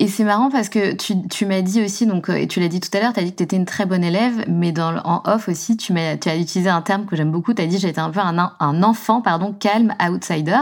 et 0.00 0.08
c'est 0.08 0.24
marrant 0.24 0.50
parce 0.50 0.68
que 0.68 0.94
tu, 0.94 1.14
tu 1.28 1.46
m'as 1.46 1.60
dit 1.62 1.82
aussi, 1.84 2.06
donc, 2.06 2.28
euh, 2.28 2.34
et 2.34 2.48
tu 2.48 2.58
l'as 2.58 2.68
dit 2.68 2.80
tout 2.80 2.88
à 2.96 3.00
l'heure, 3.00 3.12
tu 3.12 3.20
as 3.20 3.22
dit 3.22 3.30
que 3.30 3.36
tu 3.36 3.42
étais 3.44 3.56
une 3.56 3.64
très 3.64 3.86
bonne 3.86 4.02
élève, 4.02 4.44
mais 4.48 4.72
dans, 4.72 4.96
en 5.04 5.22
off 5.24 5.48
aussi, 5.48 5.76
tu, 5.76 5.92
m'as, 5.92 6.16
tu 6.16 6.28
as 6.28 6.36
utilisé 6.36 6.68
un 6.68 6.82
terme 6.82 7.06
que 7.06 7.14
j'aime 7.14 7.30
beaucoup, 7.30 7.54
tu 7.54 7.62
as 7.62 7.66
dit 7.66 7.78
j'étais 7.78 8.00
un 8.00 8.10
peu 8.10 8.20
un, 8.20 8.52
un 8.58 8.82
enfant 8.82 9.20
pardon, 9.20 9.52
calme, 9.52 9.94
outsider. 10.04 10.58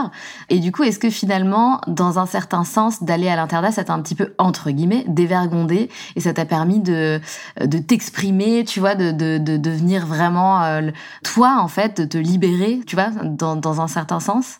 Et 0.49 0.59
du 0.59 0.71
coup, 0.71 0.83
est-ce 0.83 0.99
que 0.99 1.09
finalement, 1.09 1.81
dans 1.87 2.19
un 2.19 2.25
certain 2.27 2.63
sens, 2.63 3.03
d'aller 3.03 3.27
à 3.27 3.35
l'internat, 3.35 3.71
ça 3.71 3.83
t'a 3.83 3.93
un 3.93 4.01
petit 4.01 4.15
peu, 4.15 4.33
entre 4.37 4.69
guillemets, 4.69 5.05
dévergondé, 5.07 5.89
et 6.15 6.19
ça 6.19 6.33
t'a 6.33 6.45
permis 6.45 6.79
de, 6.79 7.19
de 7.59 7.77
t'exprimer, 7.79 8.63
tu 8.65 8.79
vois, 8.79 8.95
de, 8.95 9.11
de, 9.11 9.39
de 9.39 9.57
devenir 9.57 10.05
vraiment 10.05 10.63
euh, 10.63 10.91
toi, 11.23 11.57
en 11.59 11.67
fait, 11.67 12.01
de 12.01 12.05
te 12.05 12.17
libérer, 12.17 12.81
tu 12.85 12.95
vois, 12.95 13.09
dans, 13.23 13.55
dans 13.55 13.81
un 13.81 13.87
certain 13.87 14.19
sens? 14.19 14.59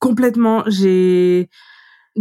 Complètement. 0.00 0.62
J'ai 0.66 1.48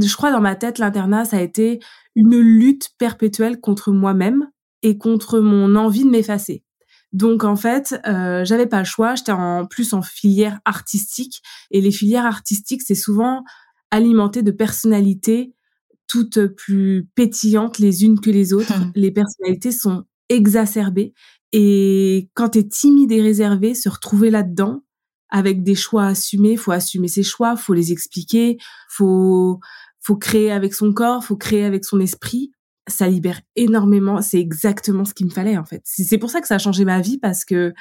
je 0.01 0.15
crois 0.15 0.31
dans 0.31 0.41
ma 0.41 0.55
tête, 0.55 0.79
l'internat, 0.79 1.25
ça 1.25 1.37
a 1.37 1.41
été 1.41 1.79
une 2.15 2.37
lutte 2.37 2.89
perpétuelle 2.97 3.59
contre 3.59 3.91
moi-même 3.91 4.49
et 4.83 4.97
contre 4.97 5.39
mon 5.39 5.75
envie 5.75 6.03
de 6.03 6.09
m'effacer. 6.09 6.63
Donc 7.13 7.43
en 7.43 7.55
fait, 7.55 7.99
euh, 8.05 8.43
j'avais 8.43 8.67
pas 8.67 8.79
le 8.79 8.85
choix. 8.85 9.15
J'étais 9.15 9.31
en 9.31 9.65
plus 9.65 9.93
en 9.93 10.01
filière 10.01 10.59
artistique 10.65 11.41
et 11.71 11.81
les 11.81 11.91
filières 11.91 12.25
artistiques, 12.25 12.81
c'est 12.81 12.95
souvent 12.95 13.43
alimenté 13.91 14.43
de 14.43 14.51
personnalités 14.51 15.53
toutes 16.07 16.47
plus 16.47 17.07
pétillantes 17.15 17.79
les 17.79 18.03
unes 18.05 18.19
que 18.19 18.29
les 18.29 18.53
autres. 18.53 18.73
Les 18.95 19.11
personnalités 19.11 19.71
sont 19.71 20.05
exacerbées 20.29 21.13
et 21.53 22.29
quand 22.33 22.49
t'es 22.49 22.67
timide 22.67 23.11
et 23.11 23.21
réservé, 23.21 23.73
se 23.73 23.89
retrouver 23.89 24.29
là-dedans 24.29 24.83
avec 25.29 25.63
des 25.63 25.75
choix 25.75 26.07
assumés, 26.07 26.57
faut 26.57 26.71
assumer 26.71 27.07
ses 27.07 27.23
choix, 27.23 27.55
faut 27.55 27.73
les 27.73 27.91
expliquer, 27.91 28.57
faut 28.89 29.59
faut 30.07 30.15
créer 30.15 30.51
avec 30.51 30.73
son 30.73 30.93
corps, 30.93 31.25
faut 31.25 31.35
créer 31.35 31.65
avec 31.65 31.83
son 31.83 31.99
esprit. 31.99 32.51
Ça 32.87 33.09
libère 33.09 33.41
énormément. 33.57 34.21
C'est 34.21 34.39
exactement 34.39 35.03
ce 35.03 35.13
qu'il 35.13 35.25
me 35.25 35.31
fallait 35.31 35.57
en 35.57 35.65
fait. 35.65 35.81
C'est 35.83 36.17
pour 36.17 36.29
ça 36.29 36.39
que 36.39 36.47
ça 36.47 36.55
a 36.55 36.59
changé 36.59 36.85
ma 36.85 37.01
vie 37.01 37.17
parce 37.17 37.43
que 37.43 37.73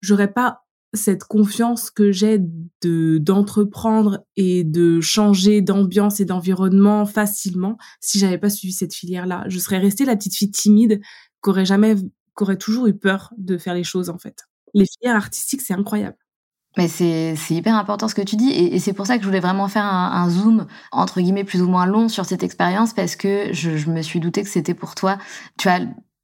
j'aurais 0.00 0.32
pas 0.32 0.60
cette 0.94 1.24
confiance 1.24 1.90
que 1.90 2.12
j'ai 2.12 2.38
de 2.82 3.18
d'entreprendre 3.18 4.20
et 4.36 4.62
de 4.62 5.00
changer 5.00 5.60
d'ambiance 5.60 6.20
et 6.20 6.24
d'environnement 6.24 7.04
facilement 7.04 7.78
si 8.00 8.20
j'avais 8.20 8.38
pas 8.38 8.50
suivi 8.50 8.72
cette 8.72 8.94
filière 8.94 9.26
là. 9.26 9.44
Je 9.48 9.58
serais 9.58 9.78
restée 9.78 10.04
la 10.04 10.14
petite 10.16 10.36
fille 10.36 10.50
timide 10.52 11.00
qu'aurait 11.40 11.64
jamais 11.64 11.96
qu'aurait 12.34 12.58
toujours 12.58 12.86
eu 12.86 12.94
peur 12.94 13.32
de 13.38 13.58
faire 13.58 13.74
les 13.74 13.84
choses 13.84 14.08
en 14.08 14.18
fait. 14.18 14.44
Les 14.74 14.86
filières 14.86 15.16
artistiques, 15.16 15.62
c'est 15.62 15.74
incroyable. 15.74 16.16
Mais 16.76 16.88
c'est 16.88 17.34
hyper 17.50 17.76
important 17.76 18.08
ce 18.08 18.14
que 18.14 18.22
tu 18.22 18.36
dis 18.36 18.50
et, 18.50 18.78
c'est 18.78 18.92
pour 18.92 19.06
ça 19.06 19.16
que 19.16 19.22
je 19.22 19.26
voulais 19.26 19.40
vraiment 19.40 19.68
faire 19.68 19.84
un, 19.84 20.28
zoom 20.30 20.66
entre 20.90 21.20
guillemets 21.20 21.44
plus 21.44 21.60
ou 21.60 21.68
moins 21.68 21.86
long 21.86 22.08
sur 22.08 22.24
cette 22.24 22.42
expérience 22.42 22.94
parce 22.94 23.16
que 23.16 23.52
je, 23.52 23.76
je 23.76 23.90
me 23.90 24.00
suis 24.00 24.20
douté 24.20 24.42
que 24.42 24.48
c'était 24.48 24.74
pour 24.74 24.94
toi. 24.94 25.18
Tu 25.58 25.68
as 25.68 25.80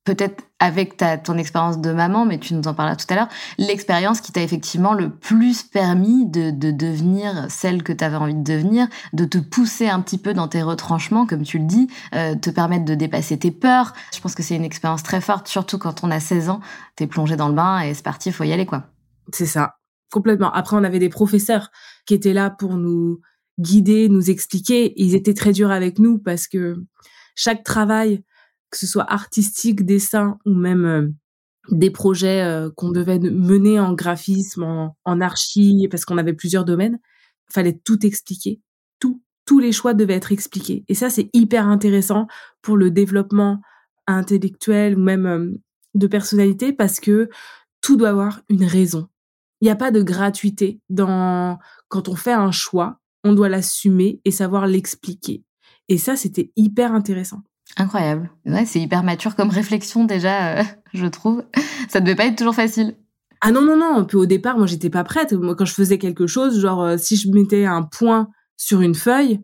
peut-être 0.09 0.45
avec 0.59 0.97
ta 0.97 1.19
ton 1.19 1.37
expérience 1.37 1.79
de 1.79 1.93
maman, 1.93 2.25
mais 2.25 2.39
tu 2.39 2.55
nous 2.55 2.67
en 2.67 2.73
parlas 2.73 2.97
tout 2.97 3.05
à 3.11 3.15
l'heure, 3.15 3.29
l'expérience 3.59 4.23
qui 4.23 4.33
t'a 4.33 4.43
effectivement 4.43 4.95
le 4.95 5.11
plus 5.11 5.63
permis 5.63 6.25
de, 6.25 6.51
de 6.51 6.71
devenir 6.71 7.47
celle 7.51 7.83
que 7.83 7.93
tu 7.93 8.03
avais 8.03 8.17
envie 8.17 8.35
de 8.35 8.43
devenir, 8.43 8.89
de 9.13 9.27
te 9.27 9.37
pousser 9.37 9.89
un 9.89 10.01
petit 10.01 10.17
peu 10.17 10.33
dans 10.33 10.49
tes 10.49 10.63
retranchements, 10.63 11.27
comme 11.27 11.43
tu 11.43 11.59
le 11.59 11.67
dis, 11.67 11.89
euh, 12.15 12.35
te 12.35 12.49
permettre 12.49 12.87
de 12.87 12.95
dépasser 12.95 13.39
tes 13.39 13.51
peurs. 13.51 13.93
Je 14.15 14.21
pense 14.21 14.35
que 14.35 14.43
c'est 14.43 14.57
une 14.57 14.65
expérience 14.65 15.03
très 15.03 15.21
forte, 15.21 15.47
surtout 15.47 15.79
quand 15.79 16.03
on 16.03 16.11
a 16.11 16.21
16 16.21 16.49
ans, 16.49 16.61
t'es 16.97 17.07
plongé 17.07 17.37
dans 17.37 17.49
le 17.49 17.55
bain 17.55 17.81
et 17.81 17.93
c'est 17.93 18.03
parti, 18.03 18.33
faut 18.33 18.45
y 18.45 18.53
aller 18.53 18.67
quoi. 18.67 18.85
C'est 19.31 19.47
ça. 19.47 19.78
Complètement. 20.11 20.51
Après, 20.53 20.77
on 20.77 20.85
avait 20.85 20.99
des 20.99 21.09
professeurs 21.09 21.71
qui 22.07 22.15
étaient 22.15 22.33
là 22.33 22.51
pour 22.51 22.77
nous 22.77 23.21
guider, 23.59 24.09
nous 24.09 24.31
expliquer. 24.31 24.93
Ils 24.97 25.15
étaient 25.15 25.35
très 25.35 25.53
durs 25.53 25.71
avec 25.71 25.99
nous 25.99 26.19
parce 26.19 26.47
que 26.49 26.77
chaque 27.35 27.65
travail, 27.65 28.25
que 28.71 28.79
ce 28.79 28.87
soit 28.87 29.11
artistique, 29.11 29.85
dessin 29.85 30.39
ou 30.47 30.55
même 30.55 30.85
euh, 30.85 31.09
des 31.71 31.91
projets 31.91 32.43
euh, 32.43 32.71
qu'on 32.75 32.91
devait 32.91 33.19
mener 33.19 33.79
en 33.79 33.93
graphisme, 33.93 34.63
en, 34.63 34.97
en 35.05 35.21
archi, 35.21 35.89
parce 35.91 36.05
qu'on 36.05 36.19
avait 36.19 36.33
plusieurs 36.33 36.65
domaines, 36.65 36.99
fallait 37.51 37.79
tout 37.85 38.07
expliquer. 38.07 38.61
Tout, 39.01 39.23
tous 39.45 39.59
les 39.59 39.73
choix 39.73 39.95
devaient 39.95 40.15
être 40.15 40.33
expliqués. 40.33 40.85
Et 40.89 40.95
ça, 40.95 41.11
c'est 41.11 41.29
hyper 41.33 41.67
intéressant 41.67 42.27
pour 42.63 42.77
le 42.77 42.91
développement 42.91 43.61
intellectuel 44.07 44.97
ou 44.97 45.03
même 45.03 45.27
euh, 45.27 45.51
de 45.95 46.07
personnalité 46.07 46.73
parce 46.73 47.01
que 47.01 47.29
tout 47.81 47.97
doit 47.97 48.11
avoir 48.11 48.41
une 48.49 48.65
raison 48.65 49.09
il 49.61 49.65
n'y 49.65 49.71
a 49.71 49.77
pas 49.77 49.91
de 49.91 50.03
gratuité 50.03 50.81
dans 50.89 51.59
quand 51.89 52.09
on 52.09 52.17
fait 52.17 52.33
un 52.33 52.53
choix, 52.53 53.01
on 53.25 53.33
doit 53.33 53.49
l'assumer 53.49 54.21
et 54.25 54.31
savoir 54.31 54.67
l'expliquer. 54.67 55.45
Et 55.89 55.99
ça, 55.99 56.17
c'était 56.17 56.53
hyper 56.57 56.93
intéressant. 56.95 57.43
Incroyable. 57.77 58.31
Ouais, 58.47 58.65
c'est 58.65 58.81
hyper 58.81 59.03
mature 59.03 59.37
comme 59.37 59.51
réflexion 59.51 60.05
déjà, 60.05 60.59
euh, 60.59 60.63
je 60.95 61.07
trouve. 61.07 61.45
Ça 61.89 62.01
devait 62.01 62.15
pas 62.15 62.27
être 62.27 62.37
toujours 62.37 62.55
facile. 62.55 62.97
Ah 63.41 63.53
non 63.53 63.63
non 63.63 63.77
non. 63.77 64.05
Puis 64.05 64.17
au 64.17 64.27
départ, 64.27 64.59
moi 64.59 64.67
j'étais 64.67 64.91
pas 64.91 65.05
prête. 65.05 65.33
Moi, 65.33 65.55
quand 65.55 65.65
je 65.65 65.75
faisais 65.75 65.99
quelque 65.99 66.27
chose, 66.27 66.61
genre 66.61 66.83
euh, 66.83 66.97
si 66.97 67.17
je 67.17 67.31
mettais 67.31 67.65
un 67.67 67.83
point 67.83 68.29
sur 68.57 68.81
une 68.81 68.95
feuille, 68.95 69.41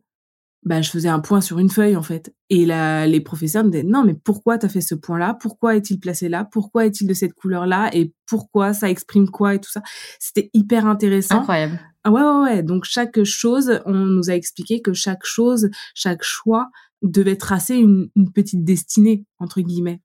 bah 0.65 0.81
je 0.81 0.91
faisais 0.91 1.09
un 1.09 1.21
point 1.21 1.41
sur 1.41 1.59
une 1.59 1.69
feuille 1.69 1.97
en 1.97 2.03
fait. 2.03 2.35
Et 2.49 2.65
là, 2.65 3.07
les 3.07 3.21
professeurs 3.21 3.65
me 3.65 3.71
disaient 3.71 3.85
non 3.85 4.05
mais 4.05 4.15
pourquoi 4.15 4.59
t'as 4.59 4.69
fait 4.69 4.81
ce 4.81 4.95
point 4.95 5.19
là 5.19 5.37
Pourquoi 5.39 5.77
est-il 5.77 6.01
placé 6.01 6.29
là? 6.29 6.49
Pourquoi 6.51 6.87
est-il 6.87 7.07
de 7.07 7.15
cette 7.15 7.35
couleur 7.35 7.67
là 7.67 7.91
Et 7.93 8.15
pourquoi 8.27 8.73
ça 8.73 8.89
exprime 8.89 9.29
quoi 9.29 9.55
et 9.55 9.61
tout 9.61 9.71
ça? 9.71 9.83
C'était 10.19 10.51
hyper 10.55 10.87
intéressant. 10.87 11.41
Incroyable. 11.41 11.81
Ah 12.05 12.11
ouais 12.11 12.23
ouais 12.23 12.43
ouais. 12.43 12.63
Donc 12.63 12.85
chaque 12.85 13.23
chose, 13.25 13.81
on 13.85 13.95
nous 13.95 14.31
a 14.31 14.35
expliqué 14.35 14.81
que 14.81 14.93
chaque 14.93 15.25
chose, 15.25 15.69
chaque 15.95 16.23
choix 16.23 16.71
devait 17.03 17.37
tracer 17.37 17.77
une, 17.77 18.09
une 18.17 18.33
petite 18.33 18.65
destinée 18.65 19.27
entre 19.39 19.61
guillemets 19.61 20.01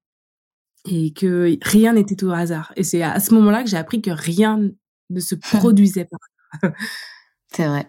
et 0.86 1.14
que 1.14 1.58
rien 1.62 1.94
n'était 1.94 2.24
au 2.24 2.32
hasard. 2.32 2.74
Et 2.76 2.84
c'est 2.84 3.02
à 3.02 3.20
ce 3.20 3.34
moment-là 3.34 3.64
que 3.64 3.70
j'ai 3.70 3.78
appris 3.78 4.02
que 4.02 4.12
rien 4.12 4.60
ne 5.10 5.20
se 5.20 5.36
produisait 5.58 6.06
pas. 6.06 6.70
c'est 7.54 7.68
vrai. 7.68 7.88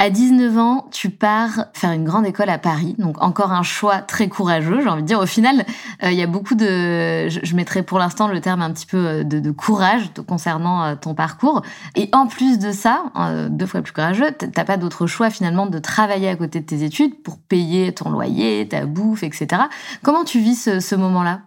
À 0.00 0.10
19 0.10 0.58
ans, 0.58 0.88
tu 0.92 1.10
pars 1.10 1.66
faire 1.72 1.90
une 1.90 2.04
grande 2.04 2.24
école 2.24 2.50
à 2.50 2.58
Paris, 2.58 2.94
donc 2.98 3.20
encore 3.20 3.50
un 3.50 3.64
choix 3.64 3.98
très 3.98 4.28
courageux, 4.28 4.80
j'ai 4.80 4.88
envie 4.88 5.02
de 5.02 5.08
dire. 5.08 5.18
Au 5.18 5.26
final, 5.26 5.64
euh, 6.04 6.12
il 6.12 6.16
y 6.16 6.22
a 6.22 6.28
beaucoup 6.28 6.54
de, 6.54 7.28
je, 7.28 7.56
mettrai 7.56 7.82
pour 7.82 7.98
l'instant 7.98 8.28
le 8.28 8.40
terme 8.40 8.62
un 8.62 8.72
petit 8.72 8.86
peu 8.86 8.96
euh, 8.96 9.24
de, 9.24 9.50
courage 9.50 10.04
concernant 10.28 10.84
euh, 10.84 10.94
ton 10.94 11.16
parcours. 11.16 11.62
Et 11.96 12.08
en 12.12 12.28
plus 12.28 12.60
de 12.60 12.70
ça, 12.70 13.06
deux 13.50 13.66
fois 13.66 13.82
plus 13.82 13.92
courageux, 13.92 14.30
t'as 14.30 14.64
pas 14.64 14.76
d'autre 14.76 15.08
choix 15.08 15.30
finalement 15.30 15.66
de 15.66 15.80
travailler 15.80 16.28
à 16.28 16.36
côté 16.36 16.60
de 16.60 16.66
tes 16.66 16.84
études 16.84 17.20
pour 17.24 17.40
payer 17.40 17.92
ton 17.92 18.08
loyer, 18.08 18.68
ta 18.68 18.86
bouffe, 18.86 19.24
etc. 19.24 19.62
Comment 20.04 20.22
tu 20.22 20.38
vis 20.38 20.54
ce, 20.54 20.78
ce 20.78 20.94
moment-là? 20.94 21.40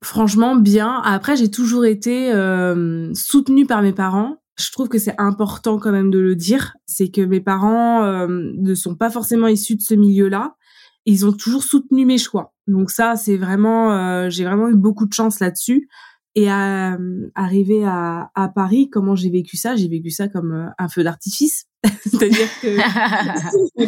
Franchement, 0.00 0.54
bien. 0.54 1.02
Après, 1.04 1.34
j'ai 1.34 1.50
toujours 1.50 1.84
été 1.84 2.30
soutenue 3.14 3.66
par 3.66 3.82
mes 3.82 3.92
parents 3.92 4.36
je 4.58 4.70
trouve 4.70 4.88
que 4.88 4.98
c'est 4.98 5.14
important 5.18 5.78
quand 5.78 5.92
même 5.92 6.10
de 6.10 6.18
le 6.18 6.34
dire, 6.34 6.76
c'est 6.86 7.10
que 7.10 7.20
mes 7.20 7.40
parents 7.40 8.04
euh, 8.04 8.26
ne 8.28 8.74
sont 8.74 8.94
pas 8.94 9.10
forcément 9.10 9.48
issus 9.48 9.76
de 9.76 9.82
ce 9.82 9.94
milieu-là 9.94 10.56
ils 11.06 11.24
ont 11.24 11.32
toujours 11.32 11.62
soutenu 11.62 12.04
mes 12.04 12.18
choix. 12.18 12.52
Donc 12.66 12.90
ça, 12.90 13.14
c'est 13.16 13.36
vraiment, 13.36 13.92
euh, 13.92 14.28
j'ai 14.28 14.44
vraiment 14.44 14.68
eu 14.68 14.74
beaucoup 14.74 15.06
de 15.06 15.12
chance 15.14 15.40
là-dessus. 15.40 15.88
Et 16.34 16.50
à, 16.50 16.94
euh, 16.94 17.30
arriver 17.34 17.84
à, 17.84 18.30
à 18.34 18.48
Paris, 18.48 18.90
comment 18.90 19.14
j'ai 19.14 19.30
vécu 19.30 19.56
ça? 19.56 19.74
J'ai 19.74 19.88
vécu 19.88 20.10
ça 20.10 20.28
comme 20.28 20.52
euh, 20.52 20.66
un 20.78 20.88
feu 20.88 21.02
d'artifice. 21.02 21.64
C'est-à-dire 22.02 22.48
que 22.60 22.76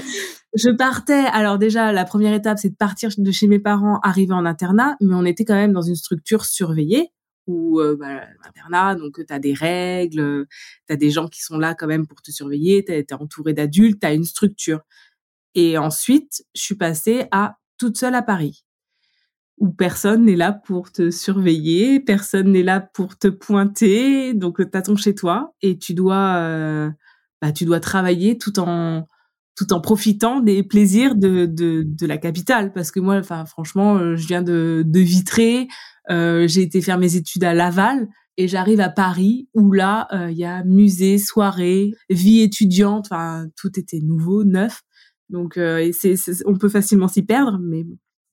je 0.54 0.70
partais. 0.70 1.26
Alors 1.32 1.58
déjà, 1.58 1.92
la 1.92 2.04
première 2.04 2.32
étape, 2.32 2.58
c'est 2.58 2.70
de 2.70 2.76
partir 2.76 3.10
de 3.18 3.30
chez 3.32 3.48
mes 3.48 3.58
parents, 3.58 3.98
arriver 4.02 4.32
en 4.32 4.46
internat, 4.46 4.96
mais 5.00 5.14
on 5.14 5.26
était 5.26 5.44
quand 5.44 5.56
même 5.56 5.72
dans 5.72 5.82
une 5.82 5.96
structure 5.96 6.46
surveillée 6.46 7.10
où 7.49 7.81
euh, 7.81 7.97
bah, 7.97 8.21
l'internat, 8.45 8.95
donc 8.95 9.25
tu 9.26 9.33
as 9.33 9.38
des 9.40 9.55
règles, 9.55 10.47
tu 10.87 10.93
as 10.93 10.97
des 10.97 11.11
gens 11.11 11.26
qui 11.26 11.43
sont 11.43 11.59
là 11.59 11.75
quand 11.75 11.88
même 11.88 12.07
pour 12.07 12.23
te 12.23 12.31
surveiller, 12.31 12.85
tu 12.85 12.93
es, 12.93 13.12
entouré 13.12 13.55
d'adultes, 13.55 14.00
tu 14.00 14.07
as 14.07 14.14
une 14.14 14.25
structure. 14.25 14.81
Et 15.55 15.78
ensuite, 15.78 16.45
je 16.55 16.62
suis 16.62 16.76
passée 16.76 17.26
à 17.33 17.57
toute 17.78 17.99
seule 17.99 18.14
à 18.14 18.23
Paris 18.23 18.64
où 19.59 19.71
personne 19.71 20.25
n'est 20.26 20.37
là 20.37 20.52
pour 20.52 20.93
te 20.93 21.11
surveiller, 21.11 22.00
personne 22.00 22.52
n'est 22.52 22.62
là 22.62 22.81
pour 22.81 23.19
te 23.19 23.28
pointer, 23.28 24.35
donc 24.35 24.61
t'as 24.71 24.83
ton 24.83 24.95
chez 24.95 25.14
toi 25.14 25.52
et 25.62 25.78
tu 25.78 25.95
dois, 25.95 26.37
euh, 26.37 26.90
bah, 27.43 27.50
tu 27.50 27.64
dois 27.64 27.81
travailler 27.81 28.38
tout 28.38 28.61
en 28.61 29.09
tout 29.57 29.73
en 29.73 29.81
profitant 29.81 30.38
des 30.38 30.62
plaisirs 30.62 31.17
de, 31.17 31.45
de, 31.45 31.83
de 31.85 32.07
la 32.07 32.17
capitale 32.17 32.73
parce 32.73 32.93
que 32.93 33.00
moi 33.00 33.17
enfin 33.17 33.45
franchement 33.45 33.97
euh, 33.97 34.14
je 34.14 34.28
viens 34.28 34.40
de 34.43 34.85
de 34.87 35.00
Vitré 35.00 35.62
euh, 35.62 35.67
j'ai 36.09 36.62
été 36.62 36.81
faire 36.81 36.99
mes 36.99 37.17
études 37.17 37.45
à 37.45 37.55
Laval 37.55 38.09
et 38.37 38.49
j'arrive 38.49 38.81
à 38.81 38.88
Paris 38.88 39.49
où 39.55 39.73
là 39.73 40.07
euh, 40.12 40.31
il 40.31 40.38
y 40.38 40.45
a 40.45 40.65
musée 40.65 41.19
soirée 41.19 41.93
vie 42.09 42.41
étudiante 42.41 43.09
enfin 43.11 43.47
tout 43.57 43.79
était 43.79 44.00
nouveau 44.00 44.45
neuf 44.45 44.83
donc 45.29 45.57
euh, 45.57 45.91
c'est, 45.93 46.15
on 46.47 46.57
peut 46.57 46.69
facilement 46.69 47.09
s'y 47.09 47.23
perdre 47.23 47.59
mais 47.61 47.85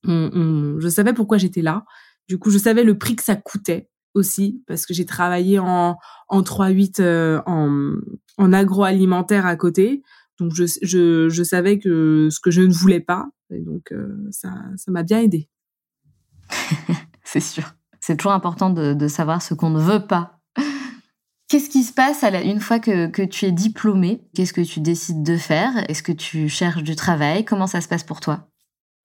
je 0.06 0.88
savais 0.88 1.12
pourquoi 1.12 1.38
j'étais 1.38 1.62
là. 1.62 1.84
Du 2.28 2.38
coup, 2.38 2.50
je 2.50 2.58
savais 2.58 2.84
le 2.84 2.98
prix 2.98 3.16
que 3.16 3.22
ça 3.22 3.36
coûtait 3.36 3.88
aussi 4.14 4.62
parce 4.66 4.86
que 4.86 4.94
j'ai 4.94 5.04
travaillé 5.04 5.58
en 5.58 5.96
en 6.28 6.42
3-8 6.42 7.00
euh, 7.00 7.40
en, 7.46 7.94
en 8.38 8.52
agroalimentaire 8.52 9.46
à 9.46 9.56
côté. 9.56 10.02
Donc 10.38 10.52
je, 10.54 10.64
je, 10.82 11.28
je 11.28 11.42
savais 11.42 11.78
que 11.78 12.28
ce 12.30 12.40
que 12.40 12.50
je 12.50 12.62
ne 12.62 12.72
voulais 12.72 13.00
pas 13.00 13.26
et 13.50 13.60
donc 13.60 13.92
euh, 13.92 14.16
ça 14.30 14.52
ça 14.76 14.90
m'a 14.90 15.02
bien 15.02 15.20
aidé. 15.20 15.48
C'est 17.26 17.40
sûr. 17.40 17.74
C'est 18.00 18.16
toujours 18.16 18.32
important 18.32 18.70
de, 18.70 19.08
savoir 19.08 19.42
ce 19.42 19.52
qu'on 19.52 19.70
ne 19.70 19.80
veut 19.80 20.06
pas. 20.06 20.38
Qu'est-ce 21.48 21.68
qui 21.68 21.82
se 21.82 21.92
passe 21.92 22.22
à 22.22 22.30
la, 22.30 22.42
une 22.42 22.60
fois 22.60 22.78
que, 22.78 23.24
tu 23.24 23.44
es 23.46 23.52
diplômé? 23.52 24.22
Qu'est-ce 24.34 24.52
que 24.52 24.60
tu 24.60 24.80
décides 24.80 25.24
de 25.24 25.36
faire? 25.36 25.72
Est-ce 25.90 26.02
que 26.02 26.12
tu 26.12 26.48
cherches 26.48 26.84
du 26.84 26.94
travail? 26.94 27.44
Comment 27.44 27.66
ça 27.66 27.80
se 27.80 27.88
passe 27.88 28.04
pour 28.04 28.20
toi? 28.20 28.48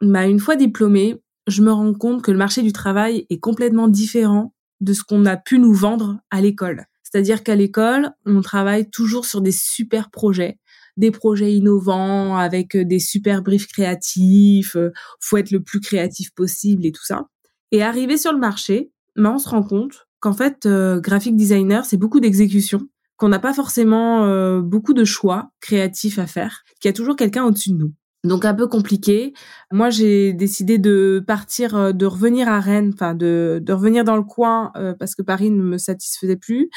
Bah, 0.02 0.28
une 0.28 0.40
fois 0.40 0.56
diplômée, 0.56 1.22
je 1.48 1.64
me 1.64 1.72
rends 1.72 1.94
compte 1.94 2.22
que 2.22 2.32
le 2.32 2.38
marché 2.38 2.62
du 2.62 2.72
travail 2.72 3.26
est 3.30 3.40
complètement 3.40 3.88
différent 3.88 4.54
de 4.82 4.94
ce 4.94 5.04
qu'on 5.04 5.26
a 5.26 5.36
pu 5.36 5.58
nous 5.58 5.74
vendre 5.74 6.20
à 6.30 6.42
l'école. 6.42 6.86
C'est-à-dire 7.04 7.44
qu'à 7.44 7.56
l'école, 7.56 8.12
on 8.26 8.42
travaille 8.42 8.90
toujours 8.90 9.26
sur 9.26 9.42
des 9.42 9.52
super 9.52 10.12
projets, 10.12 10.60
des 10.96 11.12
projets 11.12 11.54
innovants 11.54 12.38
avec 12.38 12.78
des 12.78 13.00
super 13.00 13.42
briefs 13.42 13.68
créatifs, 13.68 14.76
euh, 14.76 14.92
faut 15.20 15.38
être 15.38 15.52
le 15.52 15.62
plus 15.62 15.80
créatif 15.80 16.32
possible 16.34 16.86
et 16.86 16.92
tout 16.92 17.04
ça. 17.04 17.28
Et 17.72 17.84
arrivé 17.84 18.18
sur 18.18 18.34
le 18.34 18.40
marché, 18.40 18.92
bah, 19.16 19.32
on 19.34 19.38
se 19.38 19.50
rend 19.50 19.64
compte 19.64 20.08
qu'en 20.20 20.34
fait, 20.34 20.66
euh, 20.66 21.00
graphic 21.00 21.36
designer, 21.36 21.86
c'est 21.86 21.98
beaucoup 21.98 22.20
d'exécution, 22.20 22.88
qu'on 23.18 23.30
n'a 23.30 23.40
pas 23.40 23.54
forcément 23.54 24.26
euh, 24.26 24.62
beaucoup 24.62 24.94
de 24.94 25.06
choix 25.06 25.52
créatifs 25.62 26.20
à 26.20 26.28
faire, 26.28 26.64
qu'il 26.80 26.90
y 26.90 26.94
a 26.94 26.94
toujours 26.94 27.16
quelqu'un 27.16 27.44
au-dessus 27.44 27.72
de 27.72 27.78
nous. 27.78 27.94
Donc 28.24 28.46
un 28.46 28.54
peu 28.54 28.68
compliqué. 28.68 29.34
Moi, 29.72 29.90
j'ai 29.90 30.34
décidé 30.34 30.78
de 30.78 31.24
partir, 31.26 31.76
euh, 31.76 31.92
de 31.92 32.06
revenir 32.06 32.48
à 32.48 32.60
Rennes, 32.60 32.92
enfin 32.94 33.16
de, 33.16 33.60
de 33.62 33.74
revenir 33.74 34.04
dans 34.04 34.16
le 34.16 34.24
coin 34.24 34.72
euh, 34.76 34.94
parce 34.94 35.16
que 35.16 35.24
Paris 35.24 35.50
ne 35.50 35.62
me 35.62 35.78
satisfaisait 35.78 36.36
plus. 36.36 36.70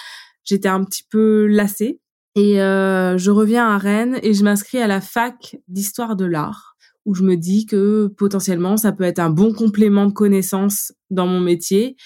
J'étais 0.45 0.69
un 0.69 0.83
petit 0.85 1.05
peu 1.09 1.47
lassée 1.47 2.01
et 2.35 2.63
euh, 2.63 3.19
je 3.19 3.31
reviens 3.31 3.69
à 3.69 3.79
Rennes 3.79 4.19
et 4.23 4.33
je 4.33 4.43
m'inscris 4.43 4.79
à 4.79 4.87
la 4.87 5.01
fac 5.01 5.57
d'histoire 5.69 6.17
de 6.17 6.25
l'art 6.25 6.74
où 7.05 7.15
je 7.15 7.23
me 7.23 7.37
dis 7.37 7.67
que 7.67 8.07
potentiellement 8.17 8.77
ça 8.77 8.93
peut 8.93 9.05
être 9.05 9.19
un 9.19 9.31
bon 9.31 9.53
complément 9.53 10.07
de 10.07 10.13
connaissances 10.13 10.93
dans 11.11 11.27
mon 11.27 11.41
métier 11.41 11.97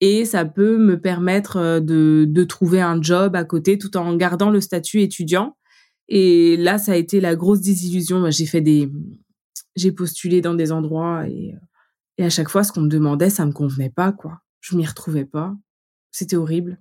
et 0.00 0.24
ça 0.24 0.44
peut 0.44 0.78
me 0.78 1.00
permettre 1.00 1.80
de, 1.80 2.24
de 2.28 2.44
trouver 2.44 2.80
un 2.80 3.00
job 3.00 3.36
à 3.36 3.44
côté 3.44 3.78
tout 3.78 3.96
en 3.96 4.16
gardant 4.16 4.50
le 4.50 4.60
statut 4.60 5.00
étudiant 5.00 5.56
et 6.10 6.56
là, 6.56 6.76
ça 6.78 6.92
a 6.92 6.96
été 6.96 7.20
la 7.20 7.36
grosse 7.36 7.60
désillusion. 7.60 8.28
J'ai 8.30 8.46
fait 8.46 8.60
des, 8.60 8.90
j'ai 9.76 9.92
postulé 9.92 10.40
dans 10.40 10.54
des 10.54 10.72
endroits 10.72 11.26
et, 11.28 11.54
et 12.18 12.24
à 12.24 12.30
chaque 12.30 12.48
fois, 12.48 12.64
ce 12.64 12.72
qu'on 12.72 12.82
me 12.82 12.88
demandait, 12.88 13.30
ça 13.30 13.46
me 13.46 13.52
convenait 13.52 13.90
pas, 13.90 14.12
quoi. 14.12 14.40
Je 14.60 14.76
m'y 14.76 14.84
retrouvais 14.84 15.24
pas. 15.24 15.54
C'était 16.10 16.36
horrible. 16.36 16.80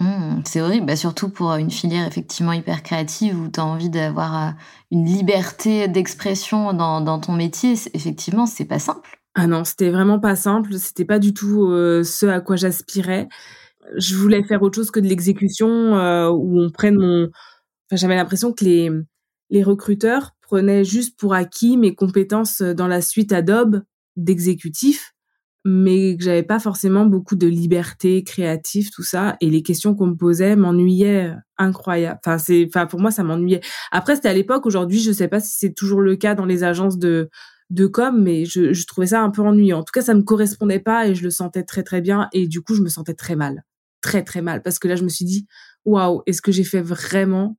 Mmh, 0.00 0.42
c'est 0.44 0.60
horrible, 0.60 0.86
bah 0.86 0.94
surtout 0.94 1.28
pour 1.28 1.52
une 1.54 1.72
filière 1.72 2.06
effectivement 2.06 2.52
hyper 2.52 2.84
créative 2.84 3.40
où 3.40 3.48
tu 3.48 3.58
as 3.58 3.64
envie 3.64 3.90
d'avoir 3.90 4.48
euh, 4.48 4.50
une 4.92 5.04
liberté 5.04 5.88
d'expression 5.88 6.72
dans, 6.72 7.18
ton 7.20 7.32
métier. 7.32 7.74
Effectivement, 7.94 8.46
c'est 8.46 8.64
pas 8.64 8.78
simple. 8.78 9.18
Ah 9.34 9.48
non, 9.48 9.64
c'était 9.64 9.90
vraiment 9.90 10.20
pas 10.20 10.36
simple. 10.36 10.74
C'était 10.78 11.04
pas 11.04 11.18
du 11.18 11.34
tout 11.34 11.66
euh, 11.66 12.04
ce 12.04 12.26
à 12.26 12.40
quoi 12.40 12.54
j'aspirais. 12.54 13.28
Je 13.96 14.14
voulais 14.14 14.44
faire 14.44 14.62
autre 14.62 14.76
chose 14.76 14.90
que 14.92 15.00
de 15.00 15.06
l'exécution 15.08 15.68
euh, 15.68 16.28
où 16.30 16.60
on 16.60 16.70
prenne 16.70 16.96
mon, 16.96 17.28
j'avais 17.92 18.16
l'impression 18.16 18.52
que 18.52 18.64
les 19.50 19.62
recruteurs 19.64 20.32
prenaient 20.42 20.84
juste 20.84 21.18
pour 21.18 21.34
acquis 21.34 21.76
mes 21.76 21.94
compétences 21.94 22.62
dans 22.62 22.86
la 22.88 23.00
suite 23.00 23.32
Adobe 23.32 23.82
d'exécutif, 24.16 25.14
mais 25.64 26.16
que 26.16 26.24
j'avais 26.24 26.42
pas 26.42 26.58
forcément 26.60 27.04
beaucoup 27.04 27.36
de 27.36 27.46
liberté 27.46 28.22
créative, 28.22 28.90
tout 28.90 29.02
ça. 29.02 29.36
Et 29.40 29.50
les 29.50 29.62
questions 29.62 29.94
qu'on 29.94 30.06
me 30.06 30.16
posait 30.16 30.56
m'ennuyaient 30.56 31.34
incroyable. 31.58 32.20
Enfin, 32.24 32.38
c'est, 32.38 32.66
enfin, 32.68 32.86
pour 32.86 33.00
moi, 33.00 33.10
ça 33.10 33.22
m'ennuyait. 33.22 33.60
Après, 33.90 34.16
c'était 34.16 34.28
à 34.28 34.34
l'époque. 34.34 34.66
Aujourd'hui, 34.66 35.00
je 35.00 35.12
sais 35.12 35.28
pas 35.28 35.40
si 35.40 35.56
c'est 35.58 35.74
toujours 35.74 36.00
le 36.00 36.16
cas 36.16 36.34
dans 36.34 36.46
les 36.46 36.64
agences 36.64 36.98
de, 36.98 37.28
de 37.70 37.86
com, 37.86 38.22
mais 38.22 38.44
je, 38.44 38.72
je 38.72 38.86
trouvais 38.86 39.08
ça 39.08 39.20
un 39.20 39.30
peu 39.30 39.42
ennuyant. 39.42 39.80
En 39.80 39.82
tout 39.82 39.92
cas, 39.92 40.02
ça 40.02 40.14
me 40.14 40.22
correspondait 40.22 40.80
pas 40.80 41.08
et 41.08 41.14
je 41.14 41.22
le 41.22 41.30
sentais 41.30 41.64
très, 41.64 41.82
très 41.82 42.00
bien. 42.00 42.28
Et 42.32 42.46
du 42.46 42.62
coup, 42.62 42.74
je 42.74 42.82
me 42.82 42.88
sentais 42.88 43.14
très 43.14 43.36
mal. 43.36 43.64
Très, 44.00 44.22
très 44.22 44.42
mal. 44.42 44.62
Parce 44.62 44.78
que 44.78 44.88
là, 44.88 44.96
je 44.96 45.04
me 45.04 45.08
suis 45.08 45.24
dit, 45.24 45.46
waouh, 45.84 46.22
est-ce 46.26 46.40
que 46.40 46.52
j'ai 46.52 46.64
fait 46.64 46.82
vraiment 46.82 47.58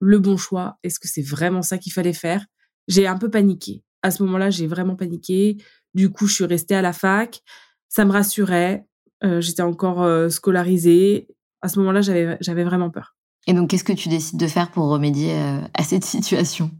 le 0.00 0.18
bon 0.18 0.36
choix? 0.36 0.78
Est-ce 0.84 1.00
que 1.00 1.08
c'est 1.08 1.26
vraiment 1.26 1.62
ça 1.62 1.78
qu'il 1.78 1.92
fallait 1.92 2.12
faire? 2.12 2.46
J'ai 2.88 3.06
un 3.06 3.18
peu 3.18 3.30
paniqué. 3.30 3.82
À 4.02 4.10
ce 4.10 4.22
moment-là, 4.24 4.50
j'ai 4.50 4.66
vraiment 4.66 4.96
paniqué. 4.96 5.58
Du 5.94 6.10
coup, 6.10 6.26
je 6.26 6.34
suis 6.34 6.44
restée 6.44 6.74
à 6.74 6.82
la 6.82 6.92
fac. 6.92 7.42
Ça 7.88 8.04
me 8.04 8.12
rassurait. 8.12 8.86
Euh, 9.24 9.40
j'étais 9.40 9.62
encore 9.62 10.02
euh, 10.02 10.28
scolarisée. 10.28 11.28
À 11.60 11.68
ce 11.68 11.78
moment-là, 11.78 12.00
j'avais, 12.00 12.64
vraiment 12.64 12.90
peur. 12.90 13.14
Et 13.46 13.54
donc, 13.54 13.70
qu'est-ce 13.70 13.84
que 13.84 13.92
tu 13.92 14.08
décides 14.08 14.38
de 14.38 14.46
faire 14.46 14.70
pour 14.70 14.88
remédier 14.88 15.34
euh, 15.34 15.60
à 15.74 15.84
cette 15.84 16.04
situation? 16.04 16.70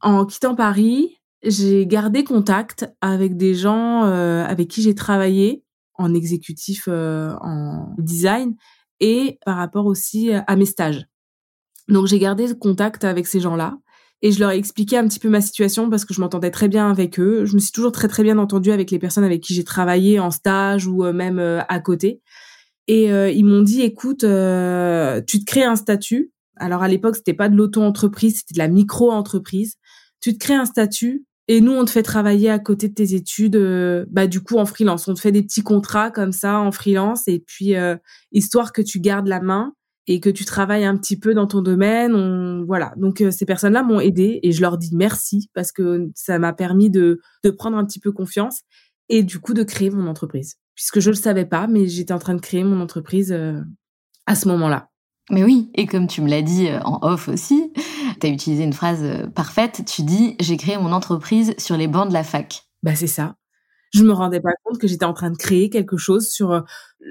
En 0.00 0.24
quittant 0.24 0.54
Paris, 0.54 1.20
j'ai 1.42 1.86
gardé 1.86 2.24
contact 2.24 2.88
avec 3.00 3.36
des 3.36 3.54
gens 3.54 4.02
avec 4.02 4.68
qui 4.68 4.82
j'ai 4.82 4.94
travaillé 4.94 5.64
en 5.94 6.12
exécutif 6.12 6.88
en 6.88 7.94
design 7.98 8.54
et 9.00 9.38
par 9.44 9.56
rapport 9.56 9.86
aussi 9.86 10.32
à 10.32 10.56
mes 10.56 10.66
stages. 10.66 11.06
Donc 11.88 12.06
j'ai 12.06 12.18
gardé 12.18 12.46
contact 12.58 13.04
avec 13.04 13.26
ces 13.26 13.40
gens-là 13.40 13.78
et 14.22 14.32
je 14.32 14.40
leur 14.40 14.50
ai 14.50 14.56
expliqué 14.56 14.96
un 14.96 15.06
petit 15.06 15.18
peu 15.18 15.28
ma 15.28 15.40
situation 15.40 15.90
parce 15.90 16.04
que 16.04 16.14
je 16.14 16.20
m'entendais 16.20 16.50
très 16.50 16.68
bien 16.68 16.90
avec 16.90 17.20
eux. 17.20 17.44
Je 17.44 17.54
me 17.54 17.58
suis 17.58 17.72
toujours 17.72 17.92
très 17.92 18.08
très 18.08 18.22
bien 18.22 18.38
entendue 18.38 18.72
avec 18.72 18.90
les 18.90 18.98
personnes 18.98 19.24
avec 19.24 19.42
qui 19.42 19.54
j'ai 19.54 19.64
travaillé 19.64 20.18
en 20.18 20.30
stage 20.30 20.86
ou 20.86 21.04
euh, 21.04 21.12
même 21.12 21.38
euh, 21.38 21.60
à 21.68 21.80
côté. 21.80 22.22
Et 22.88 23.12
euh, 23.12 23.30
ils 23.30 23.44
m'ont 23.44 23.62
dit 23.62 23.82
écoute, 23.82 24.20
tu 24.20 24.26
te 24.26 25.44
crées 25.44 25.64
un 25.64 25.76
statut. 25.76 26.32
Alors 26.56 26.82
à 26.82 26.88
l'époque 26.88 27.16
c'était 27.16 27.34
pas 27.34 27.50
de 27.50 27.56
l'auto-entreprise, 27.56 28.38
c'était 28.38 28.54
de 28.54 28.58
la 28.58 28.68
micro-entreprise. 28.68 29.74
Tu 30.20 30.32
te 30.32 30.38
crées 30.38 30.54
un 30.54 30.64
statut 30.64 31.26
et 31.48 31.60
nous 31.60 31.72
on 31.72 31.84
te 31.84 31.90
fait 31.90 32.02
travailler 32.02 32.48
à 32.48 32.58
côté 32.58 32.88
de 32.88 32.94
tes 32.94 33.14
études. 33.14 33.58
bah 34.10 34.26
du 34.26 34.40
coup 34.40 34.56
en 34.56 34.64
freelance, 34.64 35.06
on 35.08 35.14
te 35.14 35.20
fait 35.20 35.32
des 35.32 35.42
petits 35.42 35.62
contrats 35.62 36.10
comme 36.10 36.32
ça 36.32 36.58
en 36.58 36.72
freelance 36.72 37.28
et 37.28 37.40
puis 37.40 37.74
histoire 38.32 38.72
que 38.72 38.80
tu 38.80 39.00
gardes 39.00 39.26
la 39.26 39.40
main 39.40 39.74
et 40.06 40.20
que 40.20 40.30
tu 40.30 40.44
travailles 40.44 40.84
un 40.84 40.96
petit 40.96 41.18
peu 41.18 41.34
dans 41.34 41.46
ton 41.46 41.62
domaine. 41.62 42.14
On, 42.14 42.64
voilà. 42.64 42.92
Donc 42.96 43.20
euh, 43.20 43.30
ces 43.30 43.44
personnes-là 43.44 43.82
m'ont 43.82 44.00
aidé 44.00 44.40
et 44.42 44.52
je 44.52 44.60
leur 44.60 44.78
dis 44.78 44.94
merci 44.94 45.50
parce 45.54 45.72
que 45.72 46.08
ça 46.14 46.38
m'a 46.38 46.52
permis 46.52 46.90
de, 46.90 47.20
de 47.44 47.50
prendre 47.50 47.76
un 47.76 47.84
petit 47.84 48.00
peu 48.00 48.12
confiance 48.12 48.60
et 49.08 49.22
du 49.22 49.40
coup 49.40 49.54
de 49.54 49.62
créer 49.62 49.90
mon 49.90 50.06
entreprise. 50.06 50.56
Puisque 50.74 51.00
je 51.00 51.10
le 51.10 51.16
savais 51.16 51.46
pas, 51.46 51.66
mais 51.66 51.88
j'étais 51.88 52.12
en 52.12 52.18
train 52.18 52.34
de 52.34 52.40
créer 52.40 52.62
mon 52.62 52.80
entreprise 52.80 53.32
euh, 53.32 53.60
à 54.26 54.34
ce 54.34 54.46
moment-là. 54.48 54.90
Mais 55.30 55.42
oui, 55.42 55.70
et 55.74 55.86
comme 55.86 56.06
tu 56.06 56.20
me 56.20 56.28
l'as 56.28 56.42
dit 56.42 56.68
euh, 56.68 56.78
en 56.80 57.00
off 57.02 57.28
aussi, 57.28 57.72
tu 58.20 58.26
as 58.26 58.30
utilisé 58.30 58.62
une 58.62 58.72
phrase 58.72 59.04
parfaite, 59.34 59.82
tu 59.86 60.02
dis 60.02 60.36
j'ai 60.40 60.56
créé 60.56 60.76
mon 60.76 60.92
entreprise 60.92 61.54
sur 61.58 61.76
les 61.76 61.88
bancs 61.88 62.08
de 62.08 62.12
la 62.12 62.24
fac. 62.24 62.62
Bah 62.82 62.94
c'est 62.94 63.06
ça. 63.06 63.36
Je 63.94 64.04
me 64.04 64.12
rendais 64.12 64.40
pas 64.40 64.50
compte 64.62 64.78
que 64.78 64.86
j'étais 64.86 65.04
en 65.04 65.14
train 65.14 65.30
de 65.30 65.36
créer 65.36 65.70
quelque 65.70 65.96
chose 65.96 66.28
sur 66.28 66.64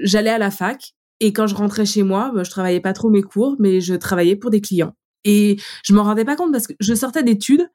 j'allais 0.04 0.30
à 0.30 0.38
la 0.38 0.52
fac, 0.52 0.95
et 1.20 1.34
quand 1.34 1.48
je 1.48 1.56
rentrais 1.56 1.86
chez 1.86 2.04
moi, 2.04 2.32
bah, 2.34 2.44
je 2.44 2.50
travaillais 2.50 2.82
pas 2.82 2.94
trop 2.94 3.10
mes 3.10 3.22
cours, 3.22 3.56
mais 3.60 3.82
je 3.82 3.94
travaillais 3.96 4.36
pour 4.36 4.50
des 4.50 4.62
clients. 4.62 4.94
Et 5.24 5.58
je 5.84 5.94
m'en 5.94 6.04
rendais 6.04 6.26
pas 6.26 6.36
compte 6.36 6.52
parce 6.52 6.68
que 6.68 6.74
je 6.80 6.94
sortais 6.94 7.24
d'études, 7.24 7.68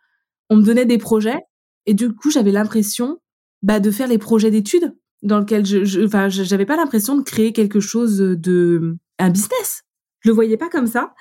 on 0.51 0.57
me 0.57 0.63
donnait 0.63 0.87
des 0.87 0.99
projets 0.99 1.39
Et 1.87 1.95
du 1.95 2.13
coup, 2.15 2.31
j'avais 2.31 2.53
l'impression 2.53 3.19
bah, 3.63 3.81
de 3.81 3.91
faire 3.91 4.09
les 4.09 4.19
projets 4.19 4.51
d'études 4.51 4.95
dans 5.23 5.39
lequel 5.39 5.67
je, 5.67 6.05
enfin, 6.05 6.29
j'avais 6.29 6.65
pas 6.65 6.77
l'impression 6.77 7.17
de 7.17 7.23
créer 7.23 7.53
quelque 7.53 7.81
chose 7.81 8.19
de 8.19 8.97
un 9.19 9.31
business. 9.31 9.83
Je 10.21 10.31
le 10.31 10.35
voyais 10.35 10.57
pas 10.57 10.69
comme 10.69 10.87
ça. 10.87 11.15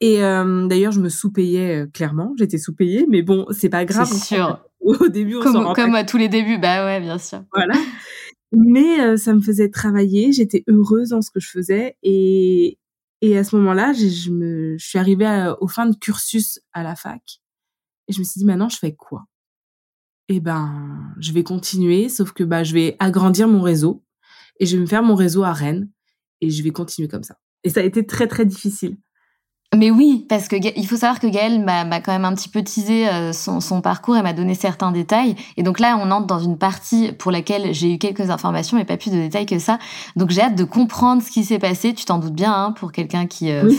Et 0.00 0.22
euh, 0.22 0.66
d'ailleurs, 0.66 0.92
je 0.92 1.00
me 1.00 1.08
sous-payais 1.08 1.82
euh, 1.82 1.86
clairement. 1.86 2.34
J'étais 2.38 2.58
sous-payée, 2.58 3.06
mais 3.08 3.22
bon, 3.22 3.46
c'est 3.50 3.70
pas 3.70 3.84
grave. 3.84 4.08
C'est 4.10 4.34
sûr. 4.34 4.60
Au 4.80 5.08
début, 5.08 5.36
on 5.36 5.40
comme, 5.40 5.72
comme 5.74 5.94
à 5.94 6.04
tous 6.04 6.18
les 6.18 6.28
débuts, 6.28 6.58
bah 6.58 6.84
ouais, 6.84 7.00
bien 7.00 7.18
sûr. 7.18 7.42
Voilà. 7.52 7.74
Mais 8.58 9.00
euh, 9.00 9.16
ça 9.18 9.34
me 9.34 9.40
faisait 9.40 9.68
travailler. 9.68 10.32
J'étais 10.32 10.64
heureuse 10.66 11.10
dans 11.10 11.20
ce 11.20 11.30
que 11.30 11.40
je 11.40 11.50
faisais 11.50 11.96
et 12.02 12.78
et 13.22 13.38
à 13.38 13.44
ce 13.44 13.56
moment-là, 13.56 13.94
je, 13.94 14.30
me, 14.30 14.76
je 14.76 14.86
suis 14.86 14.98
arrivée 14.98 15.50
au 15.60 15.68
fin 15.68 15.86
de 15.86 15.96
cursus 15.96 16.60
à 16.74 16.82
la 16.82 16.94
fac 16.94 17.40
et 18.08 18.12
je 18.12 18.18
me 18.18 18.24
suis 18.24 18.38
dit 18.38 18.44
maintenant, 18.44 18.68
je 18.68 18.76
fais 18.78 18.94
quoi? 18.94 19.24
Eh 20.28 20.40
ben, 20.40 21.14
je 21.18 21.32
vais 21.32 21.44
continuer, 21.44 22.08
sauf 22.08 22.32
que 22.32 22.44
bah 22.44 22.64
je 22.64 22.74
vais 22.74 22.96
agrandir 22.98 23.48
mon 23.48 23.62
réseau 23.62 24.04
et 24.58 24.66
je 24.66 24.76
vais 24.76 24.82
me 24.82 24.86
faire 24.86 25.02
mon 25.02 25.14
réseau 25.14 25.44
à 25.44 25.52
Rennes 25.52 25.88
et 26.40 26.50
je 26.50 26.62
vais 26.62 26.70
continuer 26.70 27.08
comme 27.08 27.22
ça. 27.22 27.38
Et 27.64 27.70
ça 27.70 27.80
a 27.80 27.84
été 27.84 28.04
très 28.06 28.26
très 28.26 28.44
difficile. 28.44 28.96
Mais 29.74 29.90
oui, 29.90 30.24
parce 30.28 30.48
que 30.48 30.56
il 30.56 30.86
faut 30.86 30.96
savoir 30.96 31.18
que 31.18 31.26
Gaëlle 31.26 31.62
m'a 31.62 32.00
quand 32.00 32.12
même 32.12 32.24
un 32.24 32.34
petit 32.34 32.48
peu 32.48 32.62
teasé 32.62 33.08
euh, 33.08 33.32
son, 33.32 33.60
son, 33.60 33.80
parcours 33.80 34.16
et 34.16 34.22
m'a 34.22 34.32
donné 34.32 34.54
certains 34.54 34.92
détails. 34.92 35.34
Et 35.56 35.62
donc 35.62 35.80
là, 35.80 35.98
on 36.00 36.10
entre 36.12 36.26
dans 36.26 36.38
une 36.38 36.56
partie 36.56 37.12
pour 37.12 37.32
laquelle 37.32 37.74
j'ai 37.74 37.94
eu 37.94 37.98
quelques 37.98 38.30
informations, 38.30 38.76
mais 38.76 38.84
pas 38.84 38.96
plus 38.96 39.10
de 39.10 39.16
détails 39.16 39.44
que 39.44 39.58
ça. 39.58 39.78
Donc 40.14 40.30
j'ai 40.30 40.40
hâte 40.40 40.54
de 40.54 40.64
comprendre 40.64 41.20
ce 41.20 41.30
qui 41.30 41.44
s'est 41.44 41.58
passé. 41.58 41.94
Tu 41.94 42.04
t'en 42.04 42.18
doutes 42.18 42.32
bien, 42.32 42.52
hein, 42.52 42.72
pour 42.72 42.92
quelqu'un 42.92 43.26
qui, 43.26 43.50
euh, 43.50 43.70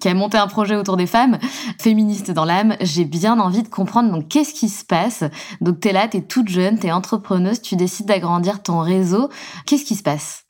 qui 0.00 0.08
a 0.08 0.14
monté 0.14 0.36
un 0.36 0.48
projet 0.48 0.74
autour 0.74 0.96
des 0.96 1.06
femmes, 1.06 1.38
féministe 1.80 2.32
dans 2.32 2.44
l'âme. 2.44 2.76
J'ai 2.80 3.04
bien 3.04 3.38
envie 3.38 3.62
de 3.62 3.68
comprendre. 3.68 4.10
Donc 4.10 4.28
qu'est-ce 4.28 4.52
qui 4.52 4.68
se 4.68 4.84
passe 4.84 5.22
Donc 5.60 5.80
t'es 5.80 5.92
là, 5.92 6.08
t'es 6.08 6.22
toute 6.22 6.48
jeune, 6.48 6.78
t'es 6.78 6.90
entrepreneuse, 6.90 7.62
tu 7.62 7.76
décides 7.76 8.06
d'agrandir 8.06 8.62
ton 8.62 8.80
réseau. 8.80 9.30
Qu'est-ce 9.64 9.84
qui 9.84 9.94
se 9.94 10.02
passe? 10.02 10.44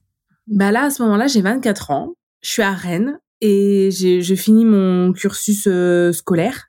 Bah 0.46 0.72
là, 0.72 0.84
à 0.84 0.90
ce 0.90 1.02
moment-là, 1.02 1.26
j'ai 1.26 1.42
24 1.42 1.90
ans. 1.90 2.08
Je 2.42 2.48
suis 2.48 2.62
à 2.62 2.72
Rennes 2.72 3.18
et 3.40 3.90
je 3.90 4.34
finis 4.34 4.64
mon 4.64 5.12
cursus 5.12 5.66
euh, 5.66 6.12
scolaire. 6.12 6.66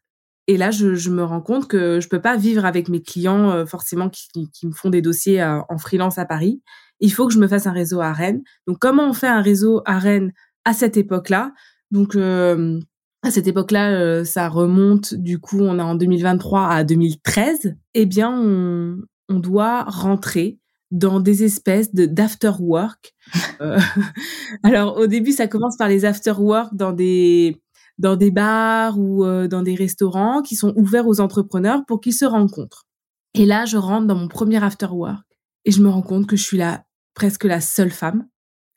Et 0.48 0.58
là, 0.58 0.72
je, 0.72 0.96
je, 0.96 1.10
me 1.10 1.24
rends 1.24 1.42
compte 1.42 1.68
que 1.68 2.00
je 2.00 2.08
peux 2.10 2.22
pas 2.22 2.36
vivre 2.36 2.66
avec 2.66 2.90
mes 2.90 3.02
clients 3.02 3.52
euh, 3.52 3.66
forcément 3.66 4.10
qui, 4.10 4.50
qui, 4.52 4.68
me 4.68 4.72
font 4.72 4.90
des 4.90 5.02
dossiers 5.02 5.42
euh, 5.42 5.60
en 5.70 5.78
freelance 5.78 6.18
à 6.18 6.26
Paris. 6.26 6.62
Il 7.00 7.12
faut 7.12 7.28
que 7.28 7.34
je 7.34 7.40
me 7.40 7.48
fasse 7.48 7.68
un 7.68 7.72
réseau 7.72 8.02
à 8.02 8.12
Rennes. 8.12 8.42
Donc, 8.68 8.78
comment 8.80 9.08
on 9.08 9.14
fait 9.14 9.28
un 9.28 9.42
réseau 9.42 9.82
à 9.86 10.00
Rennes 10.00 10.34
à 10.66 10.74
cette 10.74 10.98
époque-là? 10.98 11.54
Donc, 11.90 12.16
à 12.16 13.32
cette 13.32 13.48
époque-là, 13.48 14.24
ça 14.24 14.48
remonte. 14.48 15.16
Du 15.16 15.40
coup, 15.40 15.60
on 15.62 15.80
est 15.80 15.84
en 15.84 15.96
2023 15.96 16.68
à 16.68 16.84
2013. 16.84 17.76
Eh 17.96 18.06
bien, 18.06 18.32
on, 18.32 19.00
on 19.30 19.40
doit 19.40 19.84
rentrer 19.84 20.60
dans 20.92 21.20
des 21.20 21.44
espèces 21.44 21.94
de 21.94 22.06
d'after 22.06 22.52
work. 22.60 23.14
Euh, 23.62 23.80
alors 24.64 24.98
au 24.98 25.08
début, 25.08 25.32
ça 25.32 25.48
commence 25.48 25.78
par 25.78 25.88
les 25.88 26.06
after 26.06 26.34
work 26.38 26.76
dans 26.76 26.92
des 26.92 27.62
dans 27.98 28.16
des 28.16 28.32
bars 28.32 29.00
ou 29.00 29.24
euh, 29.24 29.48
dans 29.48 29.62
des 29.62 29.76
restaurants 29.76 30.42
qui 30.42 30.56
sont 30.56 30.74
ouverts 30.76 31.08
aux 31.08 31.22
entrepreneurs 31.22 31.86
pour 31.88 32.02
qu'ils 32.02 32.14
se 32.14 32.26
rencontrent. 32.26 32.86
Et 33.34 33.46
là, 33.46 33.66
je 33.66 33.78
rentre 33.78 34.08
dans 34.08 34.16
mon 34.16 34.28
premier 34.28 34.62
after 34.62 34.88
work 34.88 35.26
et 35.66 35.72
je 35.72 35.82
me 35.82 35.90
rends 35.90 36.02
compte 36.02 36.28
que 36.28 36.36
je 36.36 36.44
suis 36.44 36.58
là 36.58 36.84
presque 37.14 37.46
la 37.46 37.62
seule 37.62 37.92
femme. 37.92 38.28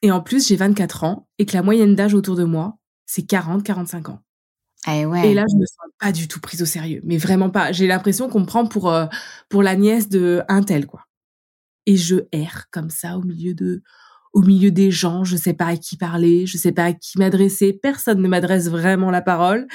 Et 0.03 0.11
en 0.11 0.21
plus, 0.21 0.47
j'ai 0.47 0.57
24 0.57 1.05
ans 1.05 1.27
et 1.39 1.47
que 1.47 1.57
la 1.57 1.63
moyenne 1.63 1.95
d'âge 1.95 2.15
autour 2.15 2.37
de 2.37 2.45
moi, 2.45 2.77
c'est 3.07 3.23
40, 3.23 3.63
45 3.63 4.11
ans. 4.11 4.21
Eh 4.87 5.07
ouais. 5.07 5.31
Et 5.31 5.35
là, 5.35 5.45
je 5.51 5.57
me 5.57 5.65
sens 5.65 5.87
pas 5.99 6.13
du 6.13 6.29
tout 6.29 6.41
prise 6.41 6.61
au 6.61 6.67
sérieux, 6.67 7.01
mais 7.05 7.17
vraiment 7.17 7.49
pas. 7.49 7.73
J'ai 7.73 7.87
l'impression 7.87 8.29
qu'on 8.29 8.41
me 8.41 8.47
prend 8.47 8.67
pour 8.67 8.91
euh, 8.91 9.07
pour 9.49 9.63
la 9.63 9.77
nièce 9.77 10.11
de 10.11 10.43
un 10.49 10.63
tel 10.63 10.87
quoi 10.87 11.07
et 11.87 11.97
je 11.97 12.17
erre 12.33 12.67
comme 12.71 12.91
ça 12.91 13.17
au 13.17 13.23
milieu 13.23 13.55
de 13.55 13.83
au 14.33 14.43
milieu 14.43 14.73
des 14.73 14.91
gens, 14.91 15.23
je 15.23 15.37
sais 15.37 15.53
pas 15.53 15.67
à 15.67 15.77
qui 15.77 15.97
parler, 15.97 16.45
je 16.45 16.59
sais 16.59 16.73
pas 16.73 16.87
à 16.87 16.93
qui 16.93 17.19
m'adresser, 17.19 17.73
personne 17.73 18.21
ne 18.21 18.27
m'adresse 18.27 18.69
vraiment 18.69 19.13
la 19.13 19.23
parole 19.23 19.69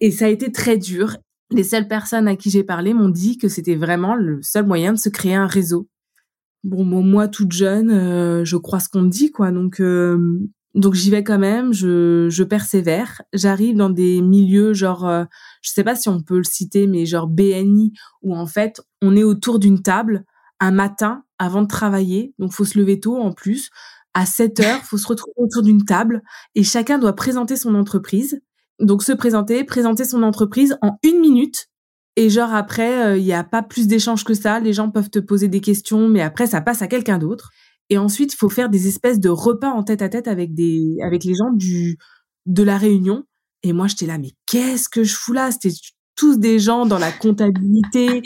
et 0.00 0.10
ça 0.10 0.26
a 0.26 0.28
été 0.28 0.52
très 0.52 0.76
dur. 0.76 1.16
Les 1.50 1.64
seules 1.64 1.88
personnes 1.88 2.28
à 2.28 2.36
qui 2.36 2.50
j'ai 2.50 2.64
parlé 2.64 2.92
m'ont 2.92 3.08
dit 3.08 3.38
que 3.38 3.48
c'était 3.48 3.76
vraiment 3.76 4.14
le 4.14 4.40
seul 4.42 4.66
moyen 4.66 4.92
de 4.92 4.98
se 4.98 5.08
créer 5.08 5.34
un 5.34 5.46
réseau. 5.46 5.88
Bon, 6.64 6.84
moi 6.84 7.28
toute 7.28 7.52
jeune, 7.52 7.90
euh, 7.90 8.44
je 8.44 8.56
crois 8.56 8.80
ce 8.80 8.90
qu'on 8.90 9.02
me 9.02 9.08
dit 9.08 9.30
quoi, 9.30 9.52
donc 9.52 9.80
euh, 9.80 10.38
donc 10.74 10.94
j'y 10.94 11.10
vais 11.10 11.24
quand 11.24 11.38
même, 11.38 11.72
je, 11.72 12.28
je 12.28 12.44
persévère. 12.44 13.22
J'arrive 13.32 13.76
dans 13.76 13.90
des 13.90 14.20
milieux 14.20 14.74
genre, 14.74 15.06
euh, 15.08 15.24
je 15.62 15.70
sais 15.70 15.84
pas 15.84 15.94
si 15.94 16.08
on 16.08 16.20
peut 16.20 16.38
le 16.38 16.44
citer, 16.44 16.86
mais 16.86 17.06
genre 17.06 17.26
BNI 17.26 17.92
où 18.22 18.36
en 18.36 18.46
fait 18.46 18.82
on 19.00 19.16
est 19.16 19.22
autour 19.22 19.58
d'une 19.58 19.80
table 19.80 20.24
un 20.60 20.70
matin 20.70 21.24
avant 21.38 21.62
de 21.62 21.68
travailler. 21.68 22.34
Donc, 22.38 22.52
faut 22.52 22.64
se 22.64 22.78
lever 22.78 23.00
tôt 23.00 23.16
en 23.16 23.32
plus. 23.32 23.70
À 24.14 24.26
7 24.26 24.60
heures, 24.60 24.82
faut 24.84 24.98
se 24.98 25.06
retrouver 25.06 25.34
autour 25.36 25.62
d'une 25.62 25.84
table 25.84 26.22
et 26.54 26.64
chacun 26.64 26.98
doit 26.98 27.14
présenter 27.14 27.56
son 27.56 27.74
entreprise. 27.74 28.40
Donc, 28.80 29.02
se 29.02 29.12
présenter, 29.12 29.64
présenter 29.64 30.04
son 30.04 30.22
entreprise 30.22 30.76
en 30.82 30.98
une 31.02 31.20
minute. 31.20 31.68
Et 32.16 32.30
genre 32.30 32.52
après, 32.52 33.06
euh, 33.06 33.16
il 33.16 33.24
n'y 33.24 33.32
a 33.32 33.44
pas 33.44 33.62
plus 33.62 33.86
d'échanges 33.86 34.24
que 34.24 34.34
ça. 34.34 34.58
Les 34.58 34.72
gens 34.72 34.90
peuvent 34.90 35.10
te 35.10 35.20
poser 35.20 35.48
des 35.48 35.60
questions, 35.60 36.08
mais 36.08 36.20
après, 36.20 36.48
ça 36.48 36.60
passe 36.60 36.82
à 36.82 36.88
quelqu'un 36.88 37.18
d'autre. 37.18 37.50
Et 37.90 37.98
ensuite, 37.98 38.32
il 38.32 38.36
faut 38.36 38.48
faire 38.48 38.68
des 38.68 38.88
espèces 38.88 39.20
de 39.20 39.28
repas 39.28 39.70
en 39.70 39.82
tête 39.82 40.02
à 40.02 40.08
tête 40.08 40.28
avec 40.28 40.54
des, 40.54 40.96
avec 41.02 41.24
les 41.24 41.34
gens 41.34 41.50
du, 41.52 41.96
de 42.46 42.62
la 42.62 42.76
réunion. 42.76 43.24
Et 43.62 43.72
moi, 43.72 43.86
j'étais 43.86 44.06
là, 44.06 44.18
mais 44.18 44.32
qu'est-ce 44.46 44.88
que 44.88 45.04
je 45.04 45.14
fous 45.14 45.32
là? 45.32 45.50
C'était 45.50 45.74
tous 46.16 46.38
des 46.38 46.58
gens 46.58 46.86
dans 46.86 46.98
la 46.98 47.12
comptabilité, 47.12 48.22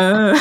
euh, 0.00 0.34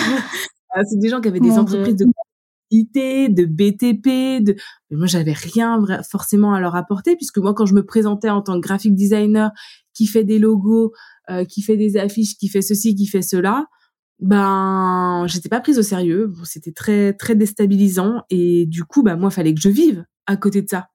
c'est 0.90 1.00
des 1.00 1.10
gens 1.10 1.22
qui 1.22 1.28
avaient 1.28 1.40
des 1.40 1.58
entreprises 1.58 1.96
de 1.96 2.06
comptabilité, 2.06 3.30
de 3.30 3.46
BTP, 3.46 4.44
de 4.44 4.56
mais 4.90 4.98
moi 4.98 5.08
j'avais 5.08 5.34
rien 5.34 5.80
forcément 6.10 6.54
à 6.54 6.60
leur 6.60 6.76
apporter 6.76 7.16
puisque 7.16 7.38
moi 7.38 7.54
quand 7.54 7.66
je 7.66 7.74
me 7.74 7.86
présentais 7.86 8.30
en 8.30 8.42
tant 8.42 8.56
que 8.56 8.66
graphic 8.66 8.96
designer 8.96 9.52
qui 9.94 10.06
fait 10.08 10.24
des 10.24 10.40
logos, 10.40 10.94
euh, 11.30 11.46
qui 11.46 11.62
fait 11.62 11.78
des 11.78 11.98
affiches, 11.98 12.38
qui 12.38 12.48
fait 12.48 12.62
ceci, 12.62 12.96
qui 12.96 13.08
fait 13.08 13.22
cela, 13.22 13.66
ben 14.20 15.26
j'étais 15.28 15.50
pas 15.50 15.60
prise 15.60 15.80
au 15.80 15.84
sérieux, 15.84 16.28
bon, 16.28 16.44
c'était 16.46 16.72
très 16.72 17.14
très 17.14 17.36
déstabilisant 17.36 18.22
et 18.30 18.66
du 18.68 18.84
coup 18.84 19.04
bah 19.04 19.16
moi 19.16 19.32
fallait 19.32 19.54
que 19.54 19.62
je 19.62 19.70
vive 19.70 20.06
à 20.28 20.38
côté 20.38 20.62
de 20.62 20.70
ça. 20.70 20.90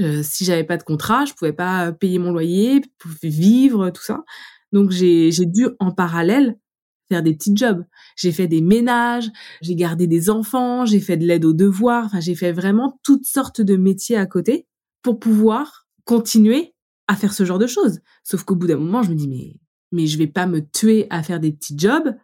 Euh, 0.00 0.22
si 0.22 0.44
j'avais 0.44 0.64
pas 0.64 0.76
de 0.76 0.82
contrat, 0.82 1.24
je 1.24 1.32
pouvais 1.34 1.54
pas 1.54 1.92
payer 1.92 2.18
mon 2.18 2.30
loyer, 2.30 2.82
vivre 3.22 3.90
tout 3.90 4.02
ça. 4.02 4.24
Donc 4.72 4.90
j'ai 4.90 5.32
j'ai 5.32 5.46
dû 5.46 5.68
en 5.80 5.92
parallèle 5.92 6.58
faire 7.08 7.22
des 7.22 7.34
petits 7.34 7.56
jobs. 7.56 7.84
J'ai 8.16 8.32
fait 8.32 8.48
des 8.48 8.60
ménages, 8.60 9.30
j'ai 9.62 9.74
gardé 9.74 10.06
des 10.06 10.30
enfants, 10.30 10.84
j'ai 10.84 11.00
fait 11.00 11.16
de 11.16 11.26
l'aide 11.26 11.44
aux 11.44 11.52
devoirs, 11.52 12.04
enfin 12.06 12.20
j'ai 12.20 12.34
fait 12.34 12.52
vraiment 12.52 12.98
toutes 13.02 13.24
sortes 13.24 13.60
de 13.60 13.76
métiers 13.76 14.16
à 14.16 14.26
côté 14.26 14.66
pour 15.02 15.18
pouvoir 15.18 15.86
continuer 16.04 16.74
à 17.06 17.16
faire 17.16 17.32
ce 17.32 17.44
genre 17.44 17.58
de 17.58 17.66
choses. 17.66 18.00
Sauf 18.24 18.44
qu'au 18.44 18.56
bout 18.56 18.66
d'un 18.66 18.76
moment, 18.76 19.02
je 19.02 19.10
me 19.10 19.14
dis 19.14 19.28
mais 19.28 19.54
mais 19.90 20.06
je 20.06 20.18
vais 20.18 20.26
pas 20.26 20.46
me 20.46 20.60
tuer 20.60 21.06
à 21.10 21.22
faire 21.22 21.40
des 21.40 21.52
petits 21.52 21.78
jobs 21.78 22.14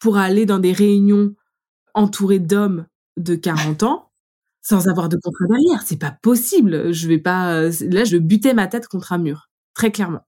pour 0.00 0.16
aller 0.18 0.46
dans 0.46 0.58
des 0.58 0.72
réunions 0.72 1.34
entourées 1.94 2.40
d'hommes 2.40 2.86
de 3.16 3.36
40 3.36 3.84
ans 3.84 4.10
sans 4.62 4.88
avoir 4.88 5.08
de 5.10 5.16
contrat 5.16 5.46
derrière, 5.48 5.82
c'est 5.82 5.98
pas 5.98 6.10
possible. 6.22 6.92
Je 6.92 7.08
vais 7.08 7.18
pas 7.18 7.62
là 7.64 8.04
je 8.04 8.16
butais 8.16 8.54
ma 8.54 8.66
tête 8.66 8.88
contre 8.88 9.12
un 9.12 9.18
mur 9.18 9.48
très 9.74 9.90
clairement. 9.90 10.20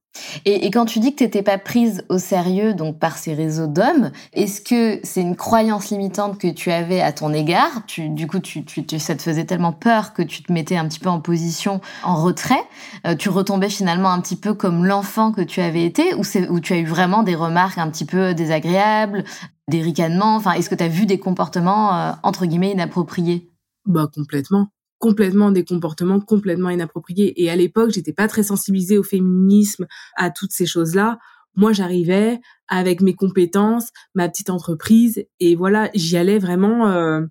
Et, 0.45 0.69
quand 0.71 0.85
tu 0.85 0.99
dis 0.99 1.11
que 1.11 1.17
tu 1.17 1.23
n'étais 1.23 1.43
pas 1.43 1.57
prise 1.57 2.03
au 2.09 2.17
sérieux 2.17 2.73
donc 2.73 2.99
par 2.99 3.17
ces 3.17 3.33
réseaux 3.33 3.67
d'hommes, 3.67 4.11
est-ce 4.33 4.61
que 4.61 4.99
c'est 5.03 5.21
une 5.21 5.35
croyance 5.35 5.89
limitante 5.89 6.39
que 6.39 6.47
tu 6.47 6.71
avais 6.71 7.01
à 7.01 7.11
ton 7.11 7.33
égard? 7.33 7.85
Tu, 7.87 8.09
Du 8.09 8.27
coup, 8.27 8.39
tu, 8.39 8.65
tu, 8.65 8.99
ça 8.99 9.15
te 9.15 9.21
faisait 9.21 9.45
tellement 9.45 9.73
peur 9.73 10.13
que 10.13 10.21
tu 10.21 10.43
te 10.43 10.51
mettais 10.51 10.77
un 10.77 10.87
petit 10.87 10.99
peu 10.99 11.09
en 11.09 11.21
position 11.21 11.81
en 12.03 12.15
retrait. 12.21 12.63
Euh, 13.05 13.15
tu 13.15 13.29
retombais 13.29 13.69
finalement 13.69 14.09
un 14.11 14.19
petit 14.19 14.35
peu 14.35 14.53
comme 14.53 14.85
l'enfant 14.85 15.31
que 15.31 15.41
tu 15.41 15.61
avais 15.61 15.83
été, 15.83 16.13
ou, 16.15 16.23
ou 16.49 16.59
tu 16.59 16.73
as 16.73 16.77
eu 16.77 16.85
vraiment 16.85 17.23
des 17.23 17.35
remarques 17.35 17.77
un 17.77 17.89
petit 17.89 18.05
peu 18.05 18.33
désagréables, 18.33 19.23
des 19.67 19.81
ricanements? 19.81 20.35
Enfin, 20.35 20.53
est-ce 20.53 20.69
que 20.69 20.75
tu 20.75 20.83
as 20.83 20.87
vu 20.87 21.05
des 21.05 21.19
comportements 21.19 21.95
euh, 21.95 22.11
entre 22.23 22.45
guillemets 22.45 22.71
inappropriés? 22.71 23.51
Bah 23.85 24.07
complètement 24.13 24.67
complètement 24.99 25.51
des 25.51 25.63
comportements 25.63 26.19
complètement 26.19 26.69
inappropriés. 26.69 27.41
Et 27.41 27.49
à 27.49 27.55
l'époque, 27.55 27.91
j'étais 27.91 28.13
pas 28.13 28.27
très 28.27 28.43
sensibilisée 28.43 28.97
au 28.97 29.03
féminisme, 29.03 29.85
à 30.15 30.29
toutes 30.31 30.51
ces 30.51 30.65
choses-là. 30.65 31.19
Moi, 31.55 31.73
j'arrivais 31.73 32.39
avec 32.67 33.01
mes 33.01 33.15
compétences, 33.15 33.89
ma 34.13 34.29
petite 34.29 34.49
entreprise, 34.49 35.25
et 35.39 35.55
voilà, 35.55 35.89
j'y 35.95 36.17
allais 36.17 36.39
vraiment 36.39 36.87
euh, 36.87 37.21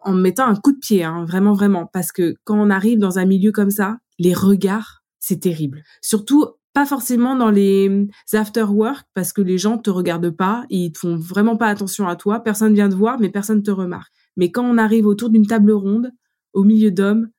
en 0.00 0.12
me 0.12 0.20
mettant 0.20 0.46
un 0.46 0.54
coup 0.54 0.72
de 0.72 0.78
pied, 0.78 1.02
hein, 1.02 1.24
vraiment, 1.24 1.52
vraiment, 1.52 1.86
parce 1.92 2.12
que 2.12 2.34
quand 2.44 2.58
on 2.58 2.70
arrive 2.70 2.98
dans 2.98 3.18
un 3.18 3.24
milieu 3.24 3.52
comme 3.52 3.70
ça, 3.70 3.98
les 4.18 4.34
regards, 4.34 5.02
c'est 5.18 5.40
terrible. 5.40 5.82
Surtout 6.00 6.46
pas 6.74 6.86
forcément 6.86 7.36
dans 7.36 7.50
les 7.50 8.08
after 8.32 8.62
work 8.62 9.06
parce 9.14 9.32
que 9.32 9.42
les 9.42 9.58
gens 9.58 9.78
te 9.78 9.90
regardent 9.90 10.30
pas, 10.30 10.64
ils 10.70 10.92
te 10.92 10.98
font 10.98 11.16
vraiment 11.16 11.56
pas 11.56 11.66
attention 11.66 12.08
à 12.08 12.16
toi, 12.16 12.40
personne 12.40 12.74
vient 12.74 12.88
te 12.88 12.94
voir, 12.94 13.18
mais 13.20 13.28
personne 13.28 13.62
te 13.62 13.70
remarque. 13.70 14.12
Mais 14.36 14.50
quand 14.50 14.64
on 14.64 14.78
arrive 14.78 15.06
autour 15.06 15.28
d'une 15.28 15.46
table 15.46 15.72
ronde, 15.72 16.12
au 16.52 16.64
milieu 16.64 16.90
d'hommes, 16.90 17.30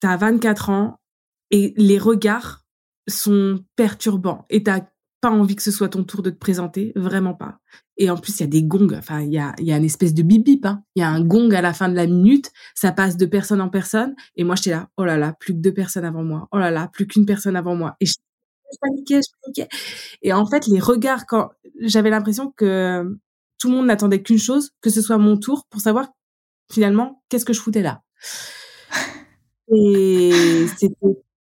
t'as 0.00 0.16
24 0.16 0.70
ans 0.70 1.00
et 1.50 1.74
les 1.76 1.98
regards 1.98 2.64
sont 3.08 3.64
perturbants 3.76 4.44
et 4.50 4.62
t'as 4.62 4.82
pas 5.20 5.30
envie 5.30 5.56
que 5.56 5.62
ce 5.62 5.70
soit 5.70 5.88
ton 5.88 6.04
tour 6.04 6.22
de 6.22 6.30
te 6.30 6.38
présenter, 6.38 6.92
vraiment 6.94 7.34
pas. 7.34 7.58
Et 7.96 8.08
en 8.10 8.16
plus, 8.16 8.38
il 8.38 8.42
y 8.42 8.44
a 8.44 8.48
des 8.48 8.62
gongs, 8.62 8.94
enfin, 8.96 9.20
il 9.22 9.32
y 9.32 9.38
a, 9.38 9.52
y 9.58 9.72
a 9.72 9.76
une 9.76 9.84
espèce 9.84 10.14
de 10.14 10.22
bip 10.22 10.44
bip, 10.44 10.64
hein. 10.64 10.84
Il 10.94 11.00
y 11.00 11.02
a 11.02 11.08
un 11.08 11.24
gong 11.24 11.50
à 11.50 11.60
la 11.60 11.72
fin 11.72 11.88
de 11.88 11.96
la 11.96 12.06
minute, 12.06 12.52
ça 12.74 12.92
passe 12.92 13.16
de 13.16 13.26
personne 13.26 13.60
en 13.60 13.68
personne, 13.68 14.14
et 14.36 14.44
moi, 14.44 14.54
j'étais 14.54 14.70
là, 14.70 14.88
oh 14.96 15.04
là 15.04 15.16
là, 15.18 15.34
plus 15.40 15.54
que 15.54 15.58
deux 15.58 15.74
personnes 15.74 16.04
avant 16.04 16.22
moi, 16.22 16.48
oh 16.52 16.58
là 16.58 16.70
là, 16.70 16.88
plus 16.92 17.06
qu'une 17.08 17.26
personne 17.26 17.56
avant 17.56 17.74
moi. 17.74 17.96
Et 18.00 18.06
je, 18.06 18.14
paniquais, 18.80 19.20
je 19.22 19.28
paniquais. 19.42 19.68
Et 20.22 20.32
en 20.32 20.46
fait, 20.46 20.66
les 20.68 20.78
regards, 20.78 21.26
quand 21.26 21.50
j'avais 21.80 22.10
l'impression 22.10 22.52
que 22.56 23.18
tout 23.58 23.70
le 23.70 23.76
monde 23.76 23.86
n'attendait 23.86 24.22
qu'une 24.22 24.38
chose, 24.38 24.70
que 24.80 24.90
ce 24.90 25.02
soit 25.02 25.18
mon 25.18 25.36
tour, 25.36 25.66
pour 25.68 25.80
savoir 25.80 26.08
finalement 26.70 27.22
qu'est-ce 27.28 27.44
que 27.44 27.52
je 27.52 27.60
foutais 27.60 27.82
là? 27.82 28.02
Et 29.74 30.66
c'était 30.78 30.94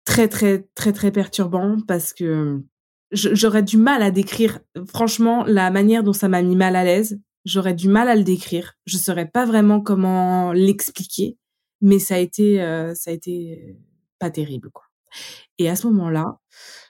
très, 0.05 0.27
très, 0.27 0.67
très, 0.73 0.93
très 0.93 1.11
perturbant 1.11 1.77
parce 1.87 2.13
que 2.13 2.61
j'aurais 3.11 3.63
du 3.63 3.77
mal 3.77 4.01
à 4.01 4.11
décrire, 4.11 4.59
franchement, 4.87 5.43
la 5.45 5.69
manière 5.71 6.03
dont 6.03 6.13
ça 6.13 6.27
m'a 6.27 6.41
mis 6.41 6.55
mal 6.55 6.75
à 6.75 6.83
l'aise. 6.83 7.19
J'aurais 7.45 7.73
du 7.73 7.87
mal 7.87 8.09
à 8.09 8.15
le 8.15 8.23
décrire. 8.23 8.73
Je 8.85 8.97
saurais 8.97 9.27
pas 9.27 9.45
vraiment 9.45 9.81
comment 9.81 10.51
l'expliquer, 10.53 11.37
mais 11.81 11.99
ça 11.99 12.15
a 12.15 12.17
été, 12.17 12.61
euh, 12.61 12.93
ça 12.95 13.11
a 13.11 13.13
été 13.13 13.77
pas 14.19 14.29
terrible, 14.29 14.69
quoi. 14.71 14.83
Et 15.57 15.69
à 15.69 15.75
ce 15.75 15.87
moment-là, 15.87 16.39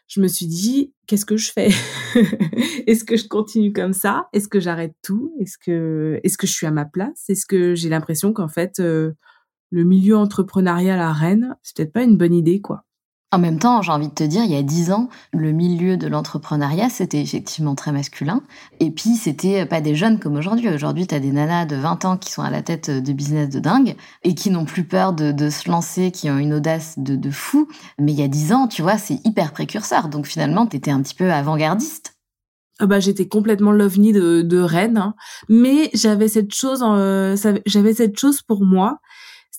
je 0.07 0.21
me 0.21 0.27
suis 0.27 0.47
dit, 0.47 0.93
qu'est-ce 1.07 1.25
que 1.25 1.37
je 1.37 1.51
fais? 1.51 1.69
Est-ce 2.87 3.03
que 3.03 3.15
je 3.15 3.27
continue 3.27 3.71
comme 3.71 3.93
ça? 3.93 4.27
Est-ce 4.33 4.47
que 4.47 4.59
j'arrête 4.59 4.95
tout? 5.03 5.35
Est-ce 5.39 5.57
que, 5.57 6.19
est-ce 6.23 6.37
que 6.37 6.47
je 6.47 6.53
suis 6.53 6.65
à 6.65 6.71
ma 6.71 6.85
place? 6.85 7.29
Est-ce 7.29 7.45
que 7.45 7.75
j'ai 7.75 7.89
l'impression 7.89 8.33
qu'en 8.33 8.47
fait, 8.47 8.79
euh, 8.79 9.11
le 9.71 9.83
milieu 9.83 10.17
entrepreneurial 10.17 10.99
à 10.99 11.13
Rennes, 11.13 11.55
c'est 11.61 11.75
peut-être 11.75 11.93
pas 11.93 12.03
une 12.03 12.17
bonne 12.17 12.33
idée, 12.33 12.61
quoi. 12.61 12.85
En 13.31 13.37
même 13.37 13.59
temps, 13.59 13.83
j'ai 13.83 13.91
envie 13.91 14.07
de 14.07 14.13
te 14.13 14.23
dire, 14.23 14.43
il 14.43 14.49
y 14.49 14.55
a 14.55 14.63
dix 14.63 14.91
ans, 14.91 15.07
le 15.33 15.51
milieu 15.51 15.97
de 15.97 16.07
l'entrepreneuriat, 16.07 16.89
c'était 16.89 17.21
effectivement 17.21 17.75
très 17.75 17.91
masculin. 17.91 18.41
Et 18.79 18.89
puis, 18.89 19.17
c'était 19.17 19.67
pas 19.67 19.81
des 19.81 19.93
jeunes 19.93 20.17
comme 20.17 20.35
aujourd'hui. 20.35 20.67
Aujourd'hui, 20.67 21.05
tu 21.05 21.13
as 21.13 21.19
des 21.19 21.31
nanas 21.31 21.67
de 21.67 21.75
20 21.75 22.05
ans 22.05 22.17
qui 22.17 22.31
sont 22.31 22.41
à 22.41 22.49
la 22.49 22.63
tête 22.63 22.89
de 22.89 23.13
business 23.13 23.49
de 23.49 23.59
dingue 23.59 23.95
et 24.23 24.33
qui 24.33 24.49
n'ont 24.49 24.65
plus 24.65 24.83
peur 24.83 25.13
de, 25.13 25.49
se 25.51 25.69
lancer, 25.69 26.09
qui 26.09 26.31
ont 26.31 26.39
une 26.39 26.55
audace 26.55 26.97
de, 26.97 27.29
fou. 27.29 27.67
Mais 27.99 28.13
il 28.13 28.19
y 28.19 28.23
a 28.23 28.27
dix 28.27 28.51
ans, 28.51 28.67
tu 28.67 28.81
vois, 28.81 28.97
c'est 28.97 29.23
hyper 29.23 29.51
précurseur. 29.51 30.09
Donc 30.09 30.25
finalement, 30.25 30.65
tu 30.65 30.77
étais 30.77 30.89
un 30.89 31.03
petit 31.03 31.15
peu 31.15 31.31
avant-gardiste. 31.31 32.15
Ah 32.79 32.87
bah, 32.87 32.99
j'étais 32.99 33.27
complètement 33.27 33.73
l'ovni 33.73 34.11
de, 34.11 34.41
de 34.41 34.57
Rennes, 34.57 34.97
hein. 34.97 35.13
mais 35.49 35.91
j'avais 35.93 36.29
cette 36.29 36.55
chose, 36.55 36.81
euh, 36.83 37.35
j'avais 37.65 37.93
cette 37.93 38.17
chose 38.17 38.41
pour 38.41 38.63
moi, 38.63 38.99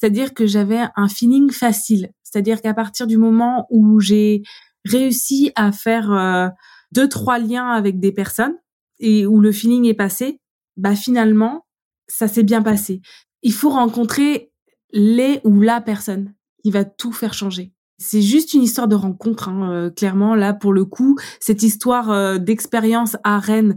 c'est-à-dire 0.01 0.33
que 0.33 0.47
j'avais 0.47 0.81
un 0.97 1.09
feeling 1.09 1.51
facile. 1.51 2.11
C'est-à-dire 2.23 2.63
qu'à 2.63 2.73
partir 2.73 3.07
du 3.07 3.19
moment 3.19 3.67
où 3.71 4.01
j'ai 4.01 4.43
réussi 4.87 5.53
à 5.57 5.73
faire 5.73 6.11
euh, 6.11 6.49
deux 6.93 7.09
trois 7.09 7.39
liens 7.39 7.69
avec 7.69 8.01
des 8.01 8.13
personnes 8.13 8.57
et 8.99 9.27
où 9.27 9.41
le 9.41 9.53
feeling 9.53 9.85
est 9.85 9.95
passé, 9.95 10.41
bah 10.77 10.95
finalement 10.95 11.67
ça 12.09 12.29
s'est 12.29 12.43
bien 12.43 12.63
passé. 12.63 13.03
Il 13.43 13.53
faut 13.53 13.71
rencontrer 13.71 14.53
les 14.93 15.41
ou 15.45 15.61
la 15.61 15.81
personne 15.83 16.33
qui 16.63 16.71
va 16.71 16.85
tout 16.85 17.13
faire 17.13 17.35
changer. 17.35 17.73
C'est 17.99 18.23
juste 18.23 18.55
une 18.55 18.63
histoire 18.63 18.89
de 18.89 18.95
rencontre, 18.95 19.51
hein, 19.51 19.71
euh, 19.71 19.91
clairement. 19.91 20.35
Là, 20.35 20.55
pour 20.55 20.73
le 20.73 20.87
coup, 20.87 21.19
cette 21.39 21.63
histoire 21.63 22.11
euh, 22.11 22.39
d'expérience 22.39 23.19
à 23.23 23.39
Rennes, 23.39 23.77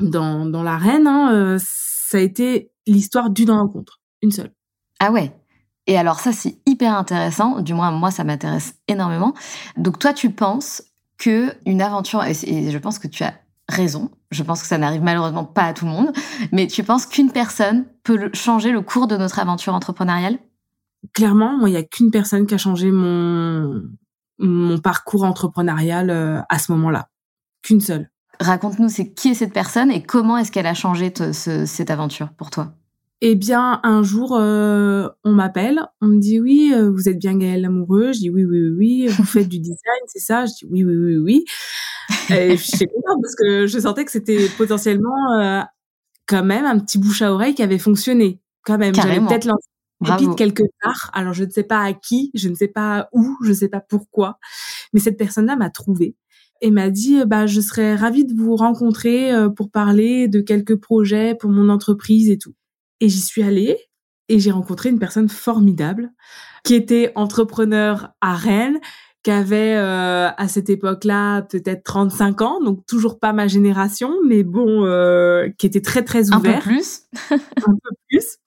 dans, 0.00 0.46
dans 0.46 0.62
la 0.62 0.78
Rennes, 0.78 1.06
hein, 1.06 1.56
ça 1.58 2.16
a 2.16 2.20
été 2.20 2.72
l'histoire 2.86 3.28
d'une 3.28 3.50
rencontre, 3.50 4.00
une 4.22 4.30
seule. 4.30 4.52
Ah 4.98 5.12
ouais 5.12 5.34
et 5.86 5.96
alors 5.96 6.20
ça, 6.20 6.32
c'est 6.32 6.58
hyper 6.66 6.94
intéressant. 6.94 7.60
Du 7.60 7.74
moins, 7.74 7.90
moi, 7.90 8.10
ça 8.10 8.24
m'intéresse 8.24 8.74
énormément. 8.88 9.34
Donc 9.76 9.98
toi, 9.98 10.12
tu 10.12 10.30
penses 10.30 10.82
que 11.18 11.54
une 11.66 11.82
aventure, 11.82 12.24
et, 12.24 12.34
je 12.34 12.78
pense 12.78 12.98
que 12.98 13.08
tu 13.08 13.24
as 13.24 13.34
raison, 13.68 14.10
je 14.30 14.42
pense 14.42 14.62
que 14.62 14.68
ça 14.68 14.78
n'arrive 14.78 15.02
malheureusement 15.02 15.44
pas 15.44 15.64
à 15.64 15.72
tout 15.72 15.84
le 15.84 15.90
monde, 15.90 16.12
mais 16.52 16.66
tu 16.66 16.82
penses 16.82 17.06
qu'une 17.06 17.30
personne 17.30 17.86
peut 18.02 18.30
changer 18.32 18.72
le 18.72 18.80
cours 18.80 19.06
de 19.06 19.16
notre 19.16 19.38
aventure 19.38 19.74
entrepreneuriale? 19.74 20.38
Clairement, 21.14 21.56
moi, 21.56 21.68
il 21.68 21.72
n'y 21.72 21.78
a 21.78 21.82
qu'une 21.82 22.10
personne 22.10 22.46
qui 22.46 22.54
a 22.54 22.58
changé 22.58 22.90
mon, 22.90 23.82
mon 24.38 24.78
parcours 24.78 25.24
entrepreneurial 25.24 26.10
euh, 26.10 26.40
à 26.48 26.58
ce 26.58 26.72
moment-là. 26.72 27.08
Qu'une 27.62 27.80
seule. 27.80 28.10
Raconte-nous, 28.40 28.88
c'est 28.88 29.12
qui 29.12 29.30
est 29.30 29.34
cette 29.34 29.52
personne 29.52 29.90
et 29.90 30.02
comment 30.02 30.38
est-ce 30.38 30.50
qu'elle 30.50 30.66
a 30.66 30.74
changé 30.74 31.12
cette 31.32 31.90
aventure 31.90 32.30
pour 32.30 32.50
toi? 32.50 32.74
Eh 33.22 33.34
bien, 33.34 33.80
un 33.82 34.02
jour, 34.02 34.36
euh, 34.36 35.08
on 35.24 35.32
m'appelle, 35.32 35.86
on 36.00 36.06
me 36.06 36.18
dit 36.18 36.40
oui, 36.40 36.72
euh, 36.74 36.90
vous 36.90 37.08
êtes 37.08 37.18
bien 37.18 37.36
Gaël 37.36 37.64
Amoureux. 37.66 38.12
Je 38.12 38.20
dis 38.20 38.30
oui, 38.30 38.44
oui, 38.44 38.60
oui, 38.60 38.76
oui. 38.78 39.06
Vous 39.08 39.24
faites 39.24 39.48
du 39.48 39.58
design, 39.58 40.00
c'est 40.06 40.20
ça? 40.20 40.46
Je 40.46 40.52
dis 40.52 40.64
oui, 40.70 40.84
oui, 40.84 40.96
oui, 40.96 41.16
oui. 41.18 41.44
Et 42.30 42.56
je 42.56 42.64
suis 42.64 42.86
contente 42.86 43.20
parce 43.22 43.34
que 43.34 43.66
je 43.66 43.78
sentais 43.78 44.04
que 44.06 44.10
c'était 44.10 44.48
potentiellement 44.56 45.34
euh, 45.34 45.60
quand 46.26 46.44
même 46.44 46.64
un 46.64 46.78
petit 46.78 46.98
bouche 46.98 47.20
à 47.20 47.32
oreille 47.32 47.54
qui 47.54 47.62
avait 47.62 47.78
fonctionné. 47.78 48.40
Quand 48.64 48.78
même, 48.78 48.94
j'avais 48.94 49.20
peut-être 49.20 49.44
lancé 49.44 50.24
une 50.24 50.34
quelque 50.34 50.62
part. 50.82 51.10
Alors, 51.12 51.34
je 51.34 51.44
ne 51.44 51.50
sais 51.50 51.62
pas 51.62 51.82
à 51.82 51.92
qui, 51.92 52.30
je 52.34 52.48
ne 52.48 52.54
sais 52.54 52.68
pas 52.68 53.10
où, 53.12 53.36
je 53.44 53.50
ne 53.50 53.54
sais 53.54 53.68
pas 53.68 53.80
pourquoi, 53.80 54.38
mais 54.94 55.00
cette 55.00 55.18
personne-là 55.18 55.56
m'a 55.56 55.68
trouvée 55.68 56.16
et 56.62 56.70
m'a 56.70 56.90
dit 56.90 57.22
bah 57.26 57.46
je 57.46 57.60
serais 57.60 57.94
ravie 57.94 58.24
de 58.24 58.34
vous 58.34 58.56
rencontrer 58.56 59.30
pour 59.56 59.70
parler 59.70 60.28
de 60.28 60.40
quelques 60.40 60.76
projets 60.76 61.34
pour 61.34 61.50
mon 61.50 61.68
entreprise 61.68 62.30
et 62.30 62.38
tout. 62.38 62.54
Et 63.00 63.08
j'y 63.08 63.20
suis 63.20 63.42
allée 63.42 63.78
et 64.28 64.38
j'ai 64.38 64.50
rencontré 64.50 64.90
une 64.90 64.98
personne 64.98 65.28
formidable 65.28 66.10
qui 66.64 66.74
était 66.74 67.12
entrepreneur 67.14 68.12
à 68.20 68.34
Rennes, 68.34 68.78
qui 69.22 69.30
avait 69.30 69.74
euh, 69.76 70.28
à 70.36 70.48
cette 70.48 70.70
époque-là 70.70 71.42
peut-être 71.42 71.82
35 71.84 72.40
ans, 72.42 72.60
donc 72.62 72.86
toujours 72.86 73.18
pas 73.18 73.32
ma 73.32 73.48
génération, 73.48 74.14
mais 74.26 74.44
bon, 74.44 74.84
euh, 74.84 75.48
qui 75.58 75.66
était 75.66 75.82
très 75.82 76.04
très 76.04 76.30
ouvert. 76.32 76.56
Un 76.56 76.60
peu 76.60 76.60
plus. 76.60 77.02
un 77.30 77.72
peu 77.72 77.96
plus. 78.08 78.38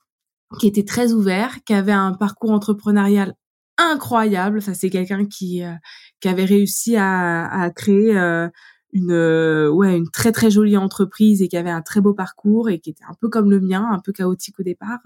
Qui 0.59 0.67
était 0.67 0.85
très 0.85 1.13
ouvert, 1.13 1.63
qui 1.65 1.73
avait 1.73 1.91
un 1.91 2.13
parcours 2.13 2.51
entrepreneurial 2.51 3.35
incroyable. 3.77 4.59
Enfin, 4.59 4.73
c'est 4.73 4.89
quelqu'un 4.89 5.25
qui 5.25 5.63
euh, 5.63 5.73
qui 6.21 6.27
avait 6.27 6.45
réussi 6.45 6.95
à, 6.95 7.45
à 7.47 7.69
créer 7.71 8.15
euh, 8.15 8.47
une 8.93 9.11
euh, 9.11 9.69
ouais 9.69 9.97
une 9.97 10.09
très 10.09 10.31
très 10.31 10.49
jolie 10.49 10.77
entreprise 10.77 11.41
et 11.41 11.47
qui 11.47 11.57
avait 11.57 11.69
un 11.69 11.81
très 11.81 11.99
beau 11.99 12.13
parcours 12.13 12.69
et 12.69 12.79
qui 12.79 12.91
était 12.91 13.03
un 13.09 13.15
peu 13.19 13.27
comme 13.27 13.51
le 13.51 13.59
mien, 13.59 13.89
un 13.91 13.99
peu 13.99 14.11
chaotique 14.13 14.59
au 14.59 14.63
départ. 14.63 15.01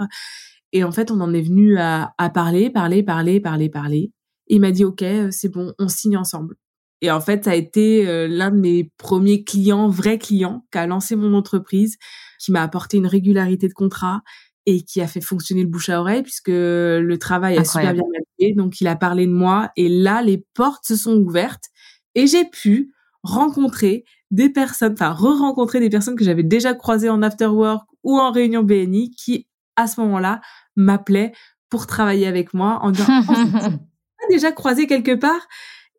Et 0.74 0.84
en 0.84 0.92
fait, 0.92 1.12
on 1.12 1.22
en 1.22 1.34
est 1.34 1.42
venu 1.42 1.78
à, 1.78 2.14
à 2.18 2.30
parler, 2.30 2.70
parler, 2.70 3.02
parler, 3.02 3.40
parler, 3.40 3.70
parler. 3.70 4.12
Et 4.48 4.56
il 4.56 4.62
m'a 4.62 4.72
dit 4.72 4.84
OK, 4.84 5.02
euh, 5.02 5.30
c'est 5.32 5.50
bon, 5.50 5.74
on 5.80 5.88
signe 5.88 6.18
ensemble. 6.18 6.56
Et 7.02 7.12
en 7.12 7.22
fait, 7.22 7.46
ça 7.46 7.52
a 7.52 7.56
été 7.56 8.08
euh, 8.08 8.28
l'un 8.28 8.52
de 8.52 8.58
mes 8.58 8.92
premiers 8.98 9.44
clients, 9.44 9.88
vrais 9.88 10.18
clients, 10.18 10.66
qui 10.72 10.78
a 10.78 10.88
lancé 10.88 11.16
mon 11.16 11.34
entreprise, 11.34 11.98
qui 12.40 12.52
m'a 12.52 12.64
apporté 12.64 12.98
une 12.98 13.08
régularité 13.08 13.68
de 13.68 13.74
contrat 13.74 14.22
et 14.66 14.82
qui 14.82 15.00
a 15.00 15.08
fait 15.08 15.22
fonctionner 15.22 15.62
le 15.62 15.70
bouche 15.70 15.90
à 15.90 16.02
oreille 16.02 16.24
puisque 16.24 16.50
le 16.50 17.16
travail 17.18 17.58
a 17.58 17.64
super 17.64 17.94
bien 17.94 18.04
marché. 18.04 18.54
Donc, 18.56 18.82
il 18.82 18.88
a 18.88 18.96
parlé 18.96 19.26
de 19.26 19.32
moi 19.32 19.72
et 19.78 19.88
là, 19.88 20.22
les 20.22 20.44
portes 20.54 20.86
se 20.86 20.96
sont 20.96 21.16
ouvertes 21.16 21.66
et 22.16 22.28
j'ai 22.28 22.46
pu 22.46 22.92
rencontrer 23.28 24.06
des 24.32 24.50
personnes, 24.50 24.94
enfin 24.94 25.12
re-rencontrer 25.12 25.80
des 25.80 25.90
personnes 25.90 26.16
que 26.16 26.24
j'avais 26.24 26.44
déjà 26.44 26.74
croisées 26.74 27.10
en 27.10 27.22
after 27.22 27.48
work 27.48 27.88
ou 28.04 28.18
en 28.18 28.32
réunion 28.32 28.64
BNI 28.64 29.12
qui, 29.12 29.48
à 29.76 29.88
ce 29.88 30.00
moment-là, 30.02 30.42
m'appelaient 30.76 31.34
pour 31.70 31.88
travailler 31.88 32.28
avec 32.28 32.54
moi 32.54 32.80
en 32.82 32.92
disant 32.92 33.08
oh, 33.30 34.26
déjà 34.30 34.52
croisé 34.52 34.88
quelque 34.88 35.16
part? 35.16 35.48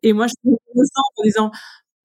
Et 0.03 0.13
moi 0.13 0.27
je 0.27 0.33
me 0.49 0.55
en 0.55 1.23
disant 1.23 1.51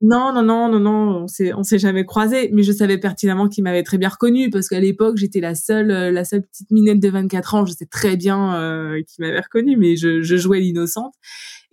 non 0.00 0.32
non 0.34 0.42
non 0.42 0.68
non 0.68 0.80
non 0.80 1.22
on 1.22 1.28
s'est 1.28 1.54
on 1.54 1.62
s'est 1.62 1.78
jamais 1.78 2.04
croisé 2.04 2.50
mais 2.52 2.62
je 2.62 2.72
savais 2.72 2.98
pertinemment 2.98 3.48
qu'il 3.48 3.64
m'avait 3.64 3.84
très 3.84 3.96
bien 3.96 4.08
reconnu 4.08 4.50
parce 4.50 4.68
qu'à 4.68 4.80
l'époque 4.80 5.16
j'étais 5.16 5.40
la 5.40 5.54
seule 5.54 5.90
euh, 5.90 6.10
la 6.10 6.24
seule 6.24 6.42
petite 6.42 6.70
minette 6.70 7.00
de 7.00 7.08
24 7.08 7.54
ans. 7.54 7.66
Je 7.66 7.72
sais 7.72 7.86
très 7.86 8.16
bien 8.16 8.56
euh, 8.56 9.02
qu'il 9.06 9.24
m'avait 9.24 9.40
reconnu 9.40 9.76
mais 9.76 9.96
je, 9.96 10.22
je 10.22 10.36
jouais 10.36 10.60
l'innocente 10.60 11.14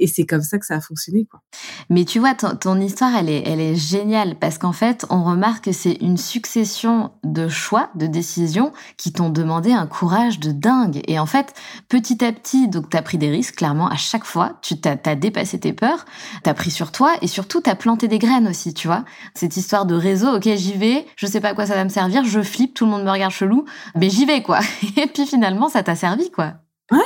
et 0.02 0.08
c'est 0.08 0.26
comme 0.26 0.42
ça 0.42 0.58
que 0.58 0.66
ça 0.66 0.76
a 0.76 0.82
fonctionné, 0.82 1.26
quoi. 1.26 1.42
Mais 1.90 2.06
tu 2.06 2.20
vois, 2.20 2.34
ton, 2.34 2.80
histoire, 2.82 3.16
elle 3.16 3.30
est, 3.30 3.44
elle 3.46 3.60
est 3.60 3.76
géniale 3.76 4.36
parce 4.40 4.58
qu'en 4.58 4.74
fait, 4.74 5.06
on 5.12 5.24
remarque 5.24 5.66
que 5.66 5.72
c'est 5.72 5.94
une 6.02 6.18
succession 6.18 7.12
de 7.24 7.48
choix, 7.48 7.92
de 7.96 8.08
décisions 8.08 8.74
qui 8.98 9.14
t'ont 9.14 9.30
demandé 9.30 9.72
un 9.72 9.86
courage 9.86 10.40
de 10.40 10.52
dingue. 10.52 11.02
Et 11.08 11.20
en 11.20 11.28
fait, 11.28 11.54
petit 11.88 12.26
à 12.26 12.32
petit, 12.32 12.68
donc 12.68 12.90
t'as 12.90 13.04
pris 13.04 13.20
des 13.20 13.30
risques, 13.30 13.58
clairement, 13.58 13.88
à 13.88 13.96
chaque 13.96 14.26
fois. 14.26 14.58
Tu 14.64 14.82
t'as 14.82 14.98
as 15.06 15.16
dépassé 15.16 15.60
tes 15.60 15.72
peurs, 15.74 16.06
t'as 16.44 16.56
pris 16.56 16.72
sur 16.72 16.92
toi 16.92 17.14
et 17.22 17.28
surtout 17.28 17.62
t'as 17.62 17.76
planté 17.76 18.08
des 18.08 18.18
graines 18.18 18.48
aussi, 18.48 18.74
tu 18.74 18.88
vois. 18.88 19.06
Cette 19.36 19.56
histoire 19.56 19.86
de 19.86 19.94
réseau, 19.94 20.36
ok, 20.36 20.50
j'y 20.56 20.74
vais, 20.74 21.06
je 21.16 21.28
sais 21.28 21.42
pas 21.42 21.50
à 21.50 21.54
quoi 21.54 21.68
ça 21.68 21.76
va 21.76 21.84
me 21.84 21.90
servir, 21.90 22.26
je 22.26 22.42
flippe, 22.42 22.74
tout 22.74 22.86
le 22.86 22.92
monde 22.92 23.04
me 23.04 23.12
regarde 23.12 23.32
chelou, 23.32 23.66
mais 23.96 24.10
j'y 24.10 24.26
vais, 24.26 24.42
quoi. 24.42 24.60
Et 24.98 25.06
puis 25.06 25.28
finalement, 25.28 25.70
ça 25.70 25.84
t'a 25.84 25.96
servi, 25.96 26.32
quoi. 26.32 26.54
Ouais, 26.92 27.00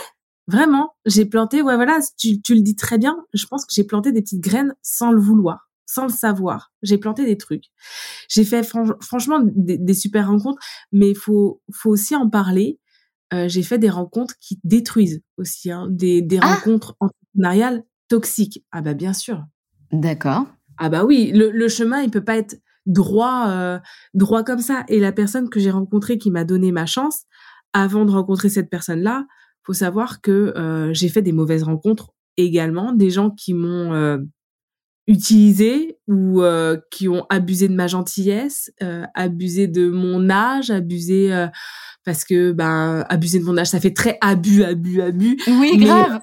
Vraiment, 0.47 0.95
j'ai 1.05 1.25
planté, 1.25 1.61
ouais, 1.61 1.75
voilà, 1.75 1.99
tu, 2.17 2.41
tu 2.41 2.53
le 2.53 2.61
dis 2.61 2.75
très 2.75 2.97
bien. 2.97 3.17
Je 3.33 3.45
pense 3.47 3.65
que 3.65 3.73
j'ai 3.73 3.83
planté 3.83 4.11
des 4.11 4.21
petites 4.21 4.41
graines 4.43 4.75
sans 4.83 5.11
le 5.11 5.19
vouloir, 5.19 5.69
sans 5.85 6.03
le 6.03 6.11
savoir. 6.11 6.71
J'ai 6.83 6.97
planté 6.97 7.25
des 7.25 7.37
trucs. 7.37 7.65
J'ai 8.29 8.45
fait 8.45 8.63
franchement 8.63 9.39
des, 9.43 9.93
super 9.93 10.27
rencontres, 10.27 10.61
mais 10.91 11.09
il 11.11 11.17
faut, 11.17 11.61
faut 11.73 11.89
aussi 11.89 12.15
en 12.15 12.29
parler. 12.29 12.79
Euh, 13.33 13.47
j'ai 13.47 13.63
fait 13.63 13.79
des 13.79 13.89
rencontres 13.89 14.35
qui 14.39 14.59
détruisent 14.63 15.23
aussi, 15.37 15.71
hein, 15.71 15.87
des, 15.89 16.21
des 16.21 16.37
ah! 16.41 16.55
rencontres 16.55 16.95
entrepreneuriales 16.99 17.83
toxiques. 18.07 18.63
Ah 18.71 18.81
bah 18.81 18.93
bien 18.93 19.13
sûr. 19.13 19.43
D'accord. 19.91 20.45
Ah 20.77 20.89
bah 20.89 21.05
oui, 21.05 21.31
le, 21.33 21.49
le 21.49 21.67
chemin, 21.67 22.01
il 22.01 22.11
peut 22.11 22.23
pas 22.23 22.37
être 22.37 22.61
droit, 22.85 23.47
euh, 23.49 23.79
droit 24.13 24.43
comme 24.43 24.59
ça. 24.59 24.83
Et 24.89 24.99
la 24.99 25.11
personne 25.11 25.49
que 25.49 25.59
j'ai 25.59 25.71
rencontrée 25.71 26.19
qui 26.19 26.29
m'a 26.29 26.43
donné 26.43 26.71
ma 26.71 26.85
chance, 26.85 27.23
avant 27.73 28.05
de 28.05 28.11
rencontrer 28.11 28.49
cette 28.49 28.69
personne-là, 28.69 29.25
faut 29.65 29.73
savoir 29.73 30.21
que 30.21 30.53
euh, 30.55 30.93
j'ai 30.93 31.09
fait 31.09 31.21
des 31.21 31.31
mauvaises 31.31 31.63
rencontres 31.63 32.13
également, 32.37 32.91
des 32.91 33.09
gens 33.09 33.31
qui 33.31 33.53
m'ont 33.53 33.93
euh, 33.93 34.17
utilisé 35.07 35.97
ou 36.07 36.41
euh, 36.41 36.77
qui 36.91 37.07
ont 37.07 37.25
abusé 37.29 37.67
de 37.67 37.75
ma 37.75 37.87
gentillesse, 37.87 38.71
euh, 38.81 39.03
abusé 39.13 39.67
de 39.67 39.89
mon 39.89 40.29
âge, 40.29 40.71
abusé 40.71 41.33
euh, 41.33 41.47
parce 42.03 42.23
que 42.23 42.51
ben 42.51 43.05
abuser 43.09 43.39
de 43.39 43.43
mon 43.45 43.57
âge, 43.57 43.67
ça 43.67 43.79
fait 43.79 43.93
très 43.93 44.17
abus, 44.21 44.63
abus, 44.63 45.01
abus. 45.01 45.37
Oui, 45.47 45.77
grave. 45.77 46.21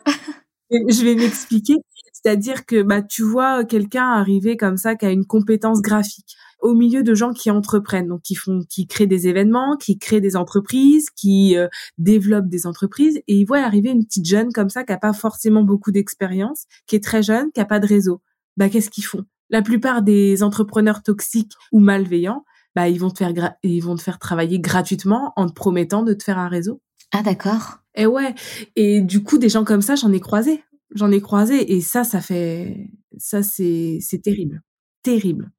je 0.70 1.04
vais 1.04 1.14
m'expliquer. 1.14 1.74
C'est-à-dire 2.12 2.66
que 2.66 2.82
bah 2.82 3.02
tu 3.02 3.22
vois 3.22 3.64
quelqu'un 3.64 4.08
arriver 4.08 4.56
comme 4.56 4.76
ça 4.76 4.94
qui 4.94 5.06
a 5.06 5.10
une 5.10 5.26
compétence 5.26 5.82
graphique 5.82 6.36
au 6.62 6.74
milieu 6.74 7.02
de 7.02 7.14
gens 7.14 7.32
qui 7.32 7.50
entreprennent, 7.50 8.08
donc 8.08 8.22
qui 8.22 8.34
font, 8.34 8.60
qui 8.68 8.86
créent 8.86 9.06
des 9.06 9.28
événements, 9.28 9.76
qui 9.76 9.98
créent 9.98 10.20
des 10.20 10.36
entreprises, 10.36 11.10
qui 11.10 11.56
euh, 11.56 11.68
développent 11.98 12.48
des 12.48 12.66
entreprises, 12.66 13.18
et 13.28 13.36
ils 13.36 13.44
voient 13.44 13.60
arriver 13.60 13.90
une 13.90 14.04
petite 14.04 14.26
jeune 14.26 14.52
comme 14.52 14.70
ça 14.70 14.84
qui 14.84 14.92
a 14.92 14.98
pas 14.98 15.12
forcément 15.12 15.62
beaucoup 15.62 15.90
d'expérience, 15.92 16.64
qui 16.86 16.96
est 16.96 17.04
très 17.04 17.22
jeune, 17.22 17.50
qui 17.52 17.60
a 17.60 17.64
pas 17.66 17.80
de 17.80 17.86
réseau. 17.86 18.22
Bah 18.56 18.68
qu'est-ce 18.68 18.90
qu'ils 18.90 19.04
font? 19.04 19.24
La 19.50 19.62
plupart 19.62 20.02
des 20.02 20.42
entrepreneurs 20.42 21.02
toxiques 21.02 21.52
ou 21.72 21.80
malveillants, 21.80 22.44
bah 22.74 22.88
ils 22.88 22.98
vont 22.98 23.10
te 23.10 23.18
faire 23.18 23.32
ils 23.62 23.80
vont 23.80 23.96
te 23.96 24.02
faire 24.02 24.18
travailler 24.18 24.58
gratuitement 24.60 25.32
en 25.36 25.46
te 25.46 25.52
promettant 25.52 26.02
de 26.02 26.14
te 26.14 26.22
faire 26.22 26.38
un 26.38 26.48
réseau. 26.48 26.80
Ah 27.12 27.22
d'accord. 27.22 27.78
Et 27.94 28.06
ouais, 28.06 28.34
et 28.76 29.02
du 29.02 29.22
coup 29.22 29.36
des 29.36 29.50
gens 29.50 29.64
comme 29.64 29.82
ça, 29.82 29.96
j'en 29.96 30.12
ai 30.12 30.20
croisé 30.20 30.62
j'en 30.94 31.10
ai 31.10 31.20
croisé 31.20 31.74
et 31.74 31.80
ça, 31.80 32.04
ça 32.04 32.20
fait, 32.20 32.90
ça 33.16 33.42
c'est, 33.42 33.98
c'est 34.00 34.20
terrible, 34.20 34.62
terrible. 35.02 35.50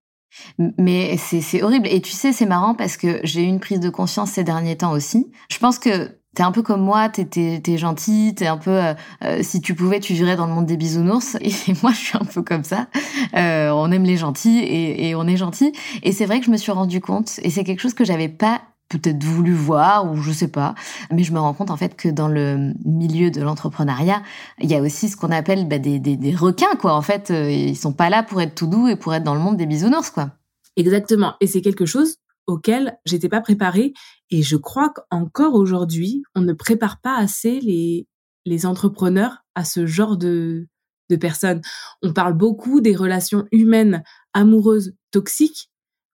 Mais 0.78 1.18
c'est, 1.18 1.64
horrible. 1.64 1.88
Et 1.88 2.02
tu 2.02 2.12
sais, 2.12 2.34
c'est 2.34 2.46
marrant 2.46 2.76
parce 2.76 2.98
que 2.98 3.20
j'ai 3.24 3.44
eu 3.44 3.48
une 3.48 3.60
prise 3.60 3.80
de 3.80 3.90
conscience 3.90 4.32
ces 4.32 4.44
derniers 4.44 4.78
temps 4.78 4.92
aussi. 4.92 5.32
Je 5.50 5.58
pense 5.58 5.80
que 5.80 6.18
t'es 6.36 6.44
un 6.44 6.52
peu 6.52 6.64
comme 6.64 6.82
moi, 6.82 7.10
t'es, 7.10 7.26
t'es 7.26 7.78
gentil, 7.78 8.34
t'es 8.36 8.48
un 8.48 8.58
peu, 8.58 8.72
euh, 8.72 8.94
euh, 9.24 9.40
si 9.44 9.62
tu 9.62 9.76
pouvais, 9.76 10.00
tu 10.00 10.14
vivrais 10.14 10.36
dans 10.36 10.48
le 10.48 10.54
monde 10.54 10.66
des 10.66 10.78
bisounours. 10.78 11.36
Et 11.42 11.74
moi, 11.82 11.92
je 11.92 11.98
suis 11.98 12.18
un 12.18 12.26
peu 12.26 12.42
comme 12.42 12.64
ça. 12.64 12.88
Euh, 13.36 13.70
on 13.72 13.92
aime 13.92 14.04
les 14.04 14.18
gentils 14.18 14.60
et, 14.60 15.10
et 15.10 15.16
on 15.16 15.28
est 15.28 15.38
gentil. 15.38 15.74
Et 16.02 16.12
c'est 16.12 16.26
vrai 16.26 16.40
que 16.40 16.46
je 16.46 16.52
me 16.52 16.58
suis 16.58 16.72
rendu 16.72 17.02
compte, 17.02 17.40
et 17.42 17.50
c'est 17.50 17.64
quelque 17.64 17.80
chose 17.80 17.94
que 17.94 18.06
j'avais 18.06 18.30
pas 18.30 18.62
peut-être 19.00 19.24
voulu 19.24 19.54
voir 19.54 20.12
ou 20.12 20.22
je 20.22 20.32
sais 20.32 20.48
pas. 20.48 20.76
Mais 21.12 21.24
je 21.24 21.34
me 21.34 21.40
rends 21.40 21.54
compte 21.54 21.72
en 21.72 21.78
fait 21.78 21.96
que 21.96 22.10
dans 22.10 22.28
le 22.28 22.74
milieu 22.86 23.32
de 23.32 23.42
l'entrepreneuriat, 23.42 24.22
il 24.60 24.70
y 24.70 24.76
a 24.76 24.82
aussi 24.82 25.10
ce 25.10 25.18
qu'on 25.18 25.32
appelle 25.32 25.68
bah, 25.68 25.80
des, 25.80 26.00
des, 26.00 26.36
requins 26.36 26.76
quoi. 26.80 26.94
En 26.94 27.02
fait, 27.02 27.32
euh, 27.32 27.52
ils 27.52 27.78
sont 27.78 27.94
pas 27.94 28.10
là 28.10 28.24
pour 28.24 28.42
être 28.42 28.56
tout 28.56 28.68
doux 28.68 28.88
et 28.88 28.96
pour 28.96 29.14
être 29.14 29.24
dans 29.24 29.36
le 29.36 29.42
monde 29.42 29.58
des 29.58 29.66
bisounours 29.66 30.10
quoi. 30.10 30.32
Exactement. 30.76 31.36
Et 31.42 31.48
c'est 31.48 31.62
quelque 31.62 31.86
chose 31.86 32.18
auquel 32.48 32.98
j'étais 33.06 33.30
pas 33.30 33.42
préparée 33.42 33.94
et 34.30 34.42
je 34.42 34.58
crois 34.58 34.92
qu'encore 34.92 35.54
aujourd'hui, 35.54 36.24
on 36.36 36.42
ne 36.42 36.54
prépare 36.54 37.00
pas 37.00 37.18
assez 37.18 37.60
les 37.60 38.08
les 38.46 38.66
entrepreneurs 38.66 39.46
à 39.56 39.64
ce 39.64 39.86
genre 39.86 40.18
de 40.18 40.68
de 41.10 41.16
personnes. 41.16 41.62
On 42.02 42.14
parle 42.14 42.34
beaucoup 42.34 42.82
des 42.82 42.96
relations 42.96 43.46
humaines 43.52 44.04
amoureuses 44.34 44.96
toxiques, 45.12 45.70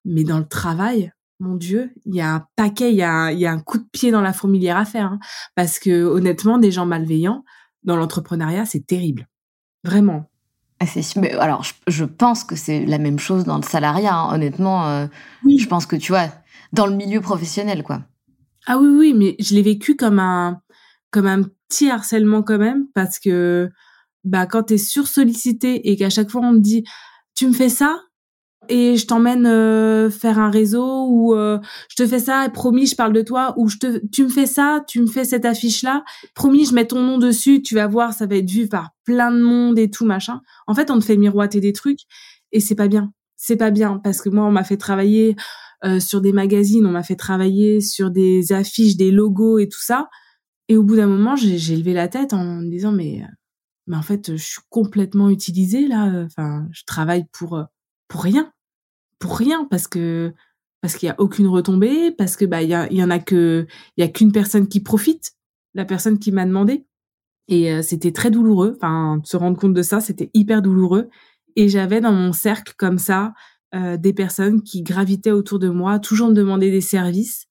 mais 0.05 0.23
dans 0.23 0.39
le 0.39 0.47
travail, 0.47 1.11
mon 1.39 1.55
Dieu, 1.55 1.91
il 2.05 2.15
y 2.15 2.21
a 2.21 2.33
un 2.33 2.45
paquet, 2.55 2.91
il 2.91 2.97
y 2.97 3.01
a 3.01 3.11
un, 3.11 3.31
il 3.31 3.39
y 3.39 3.45
a 3.45 3.51
un 3.51 3.59
coup 3.59 3.77
de 3.77 3.87
pied 3.91 4.11
dans 4.11 4.21
la 4.21 4.33
fourmilière 4.33 4.77
à 4.77 4.85
faire. 4.85 5.05
Hein. 5.05 5.19
parce 5.55 5.79
que 5.79 6.03
honnêtement, 6.03 6.57
des 6.57 6.71
gens 6.71 6.85
malveillants 6.85 7.43
dans 7.83 7.95
l'entrepreneuriat, 7.95 8.65
c'est 8.65 8.85
terrible. 8.85 9.27
Vraiment. 9.83 10.29
Ah, 10.81 10.85
mais 11.17 11.33
alors, 11.33 11.65
je, 11.87 12.05
pense 12.05 12.43
que 12.43 12.55
c'est 12.55 12.85
la 12.85 12.99
même 12.99 13.19
chose 13.19 13.43
dans 13.43 13.57
le 13.57 13.63
salariat. 13.63 14.15
Hein. 14.15 14.33
Honnêtement, 14.33 14.87
euh, 14.87 15.07
oui. 15.43 15.57
je 15.57 15.67
pense 15.67 15.85
que 15.85 15.95
tu 15.95 16.11
vois, 16.11 16.29
dans 16.71 16.85
le 16.85 16.95
milieu 16.95 17.19
professionnel, 17.19 17.83
quoi. 17.83 18.01
Ah 18.65 18.77
oui, 18.77 18.87
oui, 18.87 19.13
mais 19.13 19.35
je 19.39 19.55
l'ai 19.55 19.61
vécu 19.61 19.95
comme 19.95 20.19
un, 20.19 20.61
comme 21.11 21.27
un 21.27 21.43
petit 21.67 21.89
harcèlement 21.89 22.43
quand 22.43 22.57
même, 22.57 22.87
parce 22.93 23.19
que 23.19 23.69
bah 24.23 24.45
quand 24.45 24.63
t'es 24.63 24.77
sursollicité 24.77 25.89
et 25.89 25.95
qu'à 25.95 26.09
chaque 26.09 26.29
fois 26.29 26.41
on 26.41 26.53
te 26.53 26.59
dit 26.59 26.83
tu 27.35 27.47
me 27.47 27.53
fais 27.53 27.69
ça, 27.69 28.01
et 28.69 28.95
je 28.95 29.07
t'emmène 29.07 29.47
euh, 29.47 30.09
faire 30.09 30.39
un 30.39 30.51
réseau 30.51 31.05
ou 31.07 31.33
euh, 31.35 31.59
je 31.89 31.95
te 31.95 32.07
fais 32.07 32.19
ça 32.19 32.45
et 32.45 32.49
promis 32.49 32.85
je 32.85 32.95
parle 32.95 33.13
de 33.13 33.21
toi 33.21 33.55
ou 33.57 33.67
je 33.67 33.77
te 33.77 34.05
tu 34.11 34.23
me 34.23 34.29
fais 34.29 34.45
ça 34.45 34.83
tu 34.87 35.01
me 35.01 35.07
fais 35.07 35.25
cette 35.25 35.45
affiche 35.45 35.81
là 35.81 36.03
promis 36.35 36.65
je 36.65 36.73
mets 36.73 36.85
ton 36.85 37.01
nom 37.01 37.17
dessus 37.17 37.61
tu 37.61 37.75
vas 37.75 37.87
voir 37.87 38.13
ça 38.13 38.27
va 38.27 38.35
être 38.35 38.49
vu 38.49 38.67
par 38.67 38.91
plein 39.03 39.31
de 39.31 39.41
monde 39.41 39.79
et 39.79 39.89
tout 39.89 40.05
machin. 40.05 40.41
En 40.67 40.75
fait 40.75 40.91
on 40.91 40.99
te 40.99 41.05
fait 41.05 41.17
miroiter 41.17 41.59
des 41.59 41.73
trucs 41.73 42.01
et 42.51 42.59
c'est 42.59 42.75
pas 42.75 42.87
bien. 42.87 43.11
C'est 43.35 43.57
pas 43.57 43.71
bien 43.71 43.99
parce 44.03 44.21
que 44.21 44.29
moi 44.29 44.45
on 44.45 44.51
m'a 44.51 44.63
fait 44.63 44.77
travailler 44.77 45.35
euh, 45.83 45.99
sur 45.99 46.21
des 46.21 46.33
magazines 46.33 46.85
on 46.85 46.91
m'a 46.91 47.03
fait 47.03 47.15
travailler 47.15 47.81
sur 47.81 48.11
des 48.11 48.51
affiches 48.51 48.97
des 48.97 49.11
logos 49.11 49.59
et 49.59 49.67
tout 49.67 49.81
ça. 49.81 50.09
Et 50.67 50.77
au 50.77 50.83
bout 50.83 50.95
d'un 50.95 51.07
moment 51.07 51.35
j'ai 51.35 51.75
levé 51.75 51.93
la 51.93 52.07
tête 52.07 52.33
en 52.33 52.43
me 52.43 52.69
disant 52.69 52.91
mais 52.91 53.23
mais 53.87 53.97
en 53.97 54.03
fait 54.03 54.35
je 54.35 54.43
suis 54.43 54.61
complètement 54.69 55.29
utilisée 55.29 55.87
là 55.87 56.23
enfin 56.25 56.67
je 56.71 56.83
travaille 56.85 57.25
pour 57.31 57.63
pour 58.07 58.21
rien 58.21 58.51
pour 59.19 59.37
rien 59.37 59.65
parce 59.69 59.87
que 59.87 60.33
parce 60.81 60.95
qu'il 60.95 61.07
y 61.07 61.09
a 61.09 61.15
aucune 61.19 61.47
retombée 61.47 62.11
parce 62.11 62.37
que 62.37 62.45
bah 62.45 62.61
il 62.63 62.69
y, 62.69 63.03
en 63.03 63.09
a 63.09 63.19
que 63.19 63.67
il 63.97 64.01
y 64.01 64.03
a 64.03 64.07
qu'une 64.07 64.31
personne 64.31 64.67
qui 64.67 64.79
profite 64.79 65.33
la 65.73 65.85
personne 65.85 66.19
qui 66.19 66.31
m'a 66.31 66.45
demandé. 66.45 66.85
Et 67.49 67.71
euh, 67.71 67.81
c'était 67.81 68.11
très 68.13 68.31
douloureux. 68.31 68.77
Enfin 68.77 69.19
se 69.23 69.37
rendre 69.37 69.59
compte 69.59 69.73
de 69.73 69.81
ça 69.81 69.99
c'était 69.99 70.31
hyper 70.33 70.61
douloureux. 70.61 71.09
Et 71.55 71.67
j'avais 71.67 71.99
dans 71.99 72.13
mon 72.13 72.31
cercle 72.31 72.73
comme 72.77 72.97
ça 72.97 73.33
euh, 73.75 73.97
des 73.97 74.13
personnes 74.13 74.63
qui 74.63 74.81
gravitaient 74.81 75.31
autour 75.31 75.59
de 75.59 75.69
moi 75.69 75.99
toujours 75.99 76.29
me 76.29 76.33
demandaient 76.33 76.71
des 76.71 76.81
services 76.81 77.47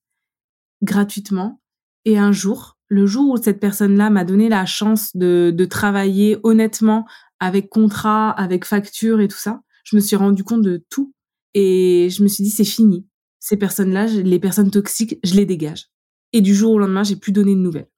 gratuitement. 0.83 1.61
Et 2.07 2.19
un 2.19 2.33
jour 2.33 2.77
le 2.91 3.05
jour 3.05 3.33
où 3.33 3.37
cette 3.37 3.61
personne-là 3.61 4.09
m'a 4.09 4.25
donné 4.25 4.49
la 4.49 4.65
chance 4.65 5.15
de, 5.15 5.53
de 5.55 5.65
travailler 5.67 6.39
honnêtement 6.43 7.07
avec 7.39 7.69
contrat 7.69 8.31
avec 8.31 8.65
facture 8.65 9.21
et 9.21 9.29
tout 9.29 9.37
ça 9.37 9.61
je 9.85 9.97
me 9.97 10.01
suis 10.01 10.17
rendu 10.17 10.45
compte 10.45 10.63
de 10.63 10.83
tout 10.89 11.13
et 11.55 12.09
je 12.11 12.23
me 12.23 12.29
suis 12.29 12.45
dit, 12.45 12.51
c'est 12.51 12.65
fini. 12.65 13.07
Ces 13.41 13.57
personnes-là, 13.57 14.07
les 14.07 14.39
personnes 14.41 14.71
toxiques, 14.71 15.19
je 15.25 15.35
les 15.35 15.47
dégage. 15.47 15.91
Et 16.33 16.41
du 16.41 16.55
jour 16.55 16.73
au 16.73 16.79
lendemain, 16.79 17.05
j'ai 17.05 17.17
plus 17.17 17.33
donné 17.33 17.55
de 17.55 17.61
nouvelles 17.61 17.89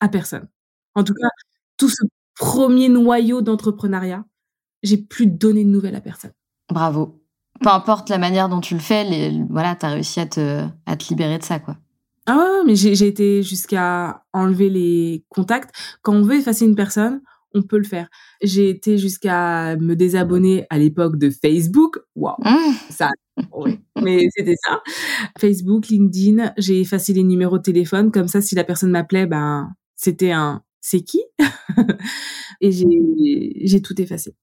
à 0.00 0.08
personne. 0.08 0.48
En 0.94 1.04
tout 1.04 1.14
cas, 1.14 1.28
tout 1.76 1.88
ce 1.88 2.02
premier 2.34 2.88
noyau 2.88 3.42
d'entrepreneuriat, 3.42 4.24
j'ai 4.82 4.98
plus 4.98 5.26
donné 5.26 5.64
de 5.64 5.70
nouvelles 5.70 5.96
à 5.96 6.00
personne. 6.00 6.32
Bravo. 6.68 7.22
Peu 7.60 7.70
importe 7.70 8.08
la 8.08 8.18
manière 8.18 8.48
dont 8.48 8.60
tu 8.60 8.74
le 8.74 8.80
fais, 8.80 9.04
les, 9.04 9.42
voilà, 9.50 9.74
t'as 9.74 9.90
réussi 9.90 10.20
à 10.20 10.26
te, 10.26 10.64
à 10.86 10.96
te 10.96 11.08
libérer 11.08 11.38
de 11.38 11.44
ça, 11.44 11.58
quoi. 11.58 11.76
Ah 12.26 12.36
ouais, 12.36 12.64
mais 12.66 12.76
j'ai 12.76 13.06
été 13.06 13.42
jusqu'à 13.42 14.22
enlever 14.34 14.68
les 14.68 15.24
contacts. 15.30 15.74
Quand 16.02 16.12
on 16.12 16.22
veut 16.22 16.36
effacer 16.36 16.66
une 16.66 16.76
personne, 16.76 17.22
on 17.54 17.62
peut 17.62 17.78
le 17.78 17.84
faire. 17.84 18.08
J'ai 18.42 18.68
été 18.68 18.98
jusqu'à 18.98 19.76
me 19.76 19.96
désabonner 19.96 20.66
à 20.68 20.78
l'époque 20.78 21.16
de 21.16 21.30
Facebook. 21.30 21.97
Waouh, 22.18 22.34
mmh. 22.40 22.74
ça, 22.90 23.10
oui, 23.54 23.78
mais 24.02 24.26
c'était 24.36 24.56
ça. 24.66 24.82
Facebook, 25.38 25.88
LinkedIn, 25.88 26.52
j'ai 26.58 26.80
effacé 26.80 27.12
les 27.12 27.22
numéros 27.22 27.58
de 27.58 27.62
téléphone 27.62 28.10
comme 28.10 28.26
ça, 28.28 28.40
si 28.40 28.54
la 28.56 28.64
personne 28.64 28.90
m'appelait, 28.90 29.26
ben 29.26 29.72
c'était 29.96 30.32
un 30.32 30.62
c'est 30.80 31.02
qui? 31.02 31.22
Et 32.60 32.72
j'ai 33.66 33.82
tout 33.82 34.00
effacé. 34.00 34.34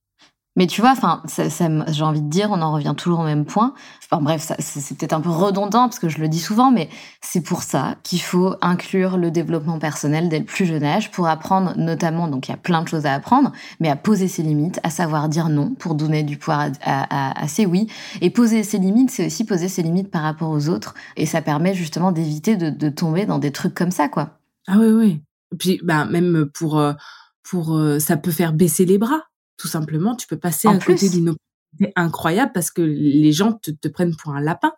Mais 0.56 0.68
tu 0.68 0.80
vois, 0.80 0.92
enfin, 0.92 1.22
ça, 1.26 1.44
j'ai 1.88 2.04
envie 2.04 2.22
de 2.22 2.30
dire, 2.30 2.50
on 2.52 2.62
en 2.62 2.72
revient 2.72 2.94
toujours 2.96 3.20
au 3.20 3.24
même 3.24 3.44
point. 3.44 3.74
Enfin 4.06 4.22
bref, 4.22 4.52
c'est 4.60 4.98
peut-être 4.98 5.14
un 5.14 5.20
peu 5.20 5.30
redondant 5.30 5.90
parce 5.90 6.00
que 6.00 6.08
je 6.08 6.20
le 6.20 6.30
dis 6.30 6.40
souvent, 6.40 6.72
mais 6.72 6.90
c'est 7.22 7.42
pour 7.42 7.64
ça 7.64 7.96
qu'il 8.04 8.22
faut 8.22 8.56
inclure 8.62 9.18
le 9.18 9.32
développement 9.32 9.80
personnel 9.80 10.30
dès 10.30 10.40
le 10.40 10.46
plus 10.46 10.66
jeune 10.66 10.84
âge 10.84 11.12
pour 11.12 11.28
apprendre, 11.28 11.74
notamment, 11.76 12.30
donc 12.30 12.48
il 12.48 12.52
y 12.52 12.54
a 12.54 12.58
plein 12.58 12.84
de 12.84 12.88
choses 12.88 13.06
à 13.06 13.14
apprendre, 13.14 13.52
mais 13.82 13.90
à 13.90 13.98
poser 13.98 14.30
ses 14.30 14.44
limites, 14.44 14.80
à 14.84 14.90
savoir 14.90 15.28
dire 15.28 15.50
non 15.50 15.74
pour 15.74 15.96
donner 15.96 16.24
du 16.24 16.38
pouvoir 16.38 16.70
à, 16.84 17.48
ses 17.48 17.66
oui. 17.66 17.88
Et 18.22 18.30
poser 18.30 18.64
ses 18.64 18.78
limites, 18.78 19.12
c'est 19.12 19.26
aussi 19.26 19.44
poser 19.44 19.68
ses 19.68 19.82
limites 19.82 20.10
par 20.10 20.22
rapport 20.22 20.52
aux 20.52 20.70
autres, 20.70 20.94
et 21.18 21.26
ça 21.26 21.42
permet 21.42 21.74
justement 21.74 22.14
d'éviter 22.14 22.56
de, 22.56 22.70
de, 22.70 22.90
tomber 22.90 23.26
dans 23.26 23.40
des 23.40 23.52
trucs 23.52 23.74
comme 23.74 23.92
ça, 23.92 24.08
quoi. 24.08 24.38
Ah 24.68 24.78
oui, 24.78 24.88
oui. 24.88 25.22
Et 25.54 25.58
puis, 25.58 25.82
bah, 25.84 26.06
même 26.06 26.50
pour, 26.54 26.80
euh, 26.80 26.94
pour, 27.44 27.76
euh, 27.76 28.00
ça 28.00 28.16
peut 28.16 28.32
faire 28.32 28.54
baisser 28.54 28.86
les 28.86 28.98
bras 28.98 29.24
tout 29.58 29.68
simplement, 29.68 30.16
tu 30.16 30.28
peux 30.28 30.38
passer 30.38 30.68
à 30.68 30.78
côté 30.78 31.10
d'une 31.10 31.30
opportunité 31.30 31.94
incroyable 31.96 32.52
parce 32.54 32.72
que 32.72 32.82
les 32.82 33.32
gens 33.32 33.54
te, 33.54 33.72
te 33.72 33.88
prennent 33.88 34.16
pour 34.16 34.34
un 34.34 34.42
lapin. 34.42 34.74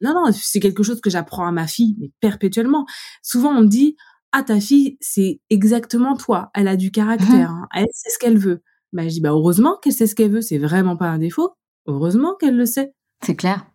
Non, 0.00 0.14
non, 0.14 0.32
c'est 0.32 0.60
quelque 0.60 0.82
chose 0.82 1.00
que 1.00 1.10
j'apprends 1.10 1.46
à 1.46 1.52
ma 1.52 1.66
fille, 1.66 1.96
mais 2.00 2.10
perpétuellement. 2.20 2.86
Souvent, 3.22 3.50
on 3.50 3.62
me 3.62 3.68
dit, 3.68 3.96
ah, 4.32 4.42
ta 4.42 4.60
fille, 4.60 4.96
c'est 5.00 5.40
exactement 5.50 6.16
toi. 6.16 6.50
Elle 6.54 6.68
a 6.68 6.76
du 6.76 6.90
caractère. 6.90 7.52
Mmh. 7.52 7.62
Hein. 7.62 7.68
Elle 7.74 7.86
sait 7.92 8.10
ce 8.10 8.18
qu'elle 8.18 8.38
veut. 8.38 8.62
Bah, 8.92 9.04
je 9.04 9.14
dis, 9.14 9.20
bah, 9.20 9.30
heureusement 9.30 9.76
qu'elle 9.82 9.92
sait 9.92 10.06
ce 10.06 10.14
qu'elle 10.14 10.30
veut. 10.30 10.40
C'est 10.40 10.58
vraiment 10.58 10.96
pas 10.96 11.08
un 11.10 11.18
défaut. 11.18 11.52
Heureusement 11.86 12.36
qu'elle 12.36 12.56
le 12.56 12.66
sait. 12.66 12.92
C'est 13.24 13.36
clair. 13.36 13.66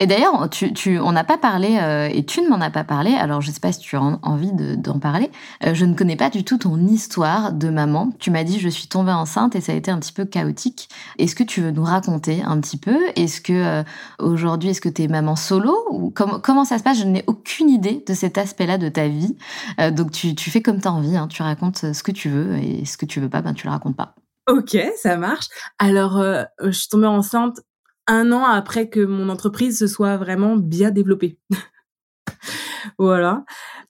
Et 0.00 0.06
d'ailleurs, 0.06 0.48
tu, 0.48 0.72
tu, 0.72 1.00
on 1.00 1.10
n'a 1.10 1.24
pas 1.24 1.38
parlé, 1.38 1.76
euh, 1.80 2.08
et 2.12 2.24
tu 2.24 2.40
ne 2.40 2.48
m'en 2.48 2.60
as 2.60 2.70
pas 2.70 2.84
parlé, 2.84 3.14
alors 3.14 3.40
je 3.40 3.48
ne 3.48 3.52
sais 3.54 3.58
pas 3.58 3.72
si 3.72 3.80
tu 3.80 3.96
as 3.96 4.00
envie 4.00 4.52
d'en 4.52 5.00
parler. 5.00 5.28
Euh, 5.66 5.74
je 5.74 5.84
ne 5.84 5.94
connais 5.94 6.14
pas 6.14 6.30
du 6.30 6.44
tout 6.44 6.56
ton 6.56 6.78
histoire 6.86 7.52
de 7.52 7.68
maman. 7.68 8.12
Tu 8.20 8.30
m'as 8.30 8.44
dit, 8.44 8.60
je 8.60 8.68
suis 8.68 8.86
tombée 8.86 9.10
enceinte 9.10 9.56
et 9.56 9.60
ça 9.60 9.72
a 9.72 9.74
été 9.74 9.90
un 9.90 9.98
petit 9.98 10.12
peu 10.12 10.24
chaotique. 10.24 10.88
Est-ce 11.18 11.34
que 11.34 11.42
tu 11.42 11.62
veux 11.62 11.72
nous 11.72 11.82
raconter 11.82 12.42
un 12.42 12.60
petit 12.60 12.76
peu? 12.76 12.96
Est-ce 13.16 13.40
que 13.40 13.52
euh, 13.52 13.82
aujourd'hui, 14.20 14.70
est-ce 14.70 14.80
que 14.80 14.88
tu 14.88 15.02
es 15.02 15.08
maman 15.08 15.34
solo 15.34 15.76
ou 15.90 16.10
Comment 16.10 16.64
ça 16.64 16.78
se 16.78 16.84
passe? 16.84 17.00
Je 17.00 17.04
n'ai 17.04 17.24
aucune 17.26 17.68
idée 17.68 18.04
de 18.06 18.14
cet 18.14 18.38
aspect-là 18.38 18.78
de 18.78 18.88
ta 18.88 19.08
vie. 19.08 19.36
donc 19.92 20.12
tu, 20.12 20.36
tu, 20.36 20.50
fais 20.50 20.62
comme 20.62 20.80
tu 20.80 20.86
as 20.86 20.92
envie, 20.92 21.16
hein. 21.16 21.26
tu 21.26 21.42
racontes 21.42 21.92
ce 21.92 22.02
que 22.04 22.12
tu 22.12 22.28
veux 22.28 22.56
et 22.58 22.84
ce 22.84 22.96
que 22.96 23.06
tu 23.06 23.18
veux 23.18 23.28
pas, 23.28 23.42
ben, 23.42 23.52
tu 23.52 23.66
le 23.66 23.72
racontes 23.72 23.96
pas. 23.96 24.14
Ok, 24.48 24.76
ça 24.96 25.16
marche. 25.16 25.46
Alors, 25.78 26.22
je 26.62 26.70
suis 26.70 26.88
tombée 26.88 27.06
enceinte 27.06 27.58
un 28.08 28.32
an 28.32 28.44
après 28.44 28.88
que 28.88 29.00
mon 29.00 29.28
entreprise 29.28 29.78
se 29.78 29.86
soit 29.86 30.16
vraiment 30.16 30.56
bien 30.56 30.90
développée. 30.90 31.38
voilà. 32.98 33.44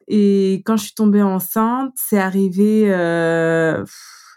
Et 0.09 0.63
quand 0.67 0.77
je 0.77 0.85
suis 0.85 0.95
tombée 0.95 1.23
enceinte, 1.23 1.93
c'est 1.97 2.19
arrivé. 2.19 2.93
Euh, 2.93 3.85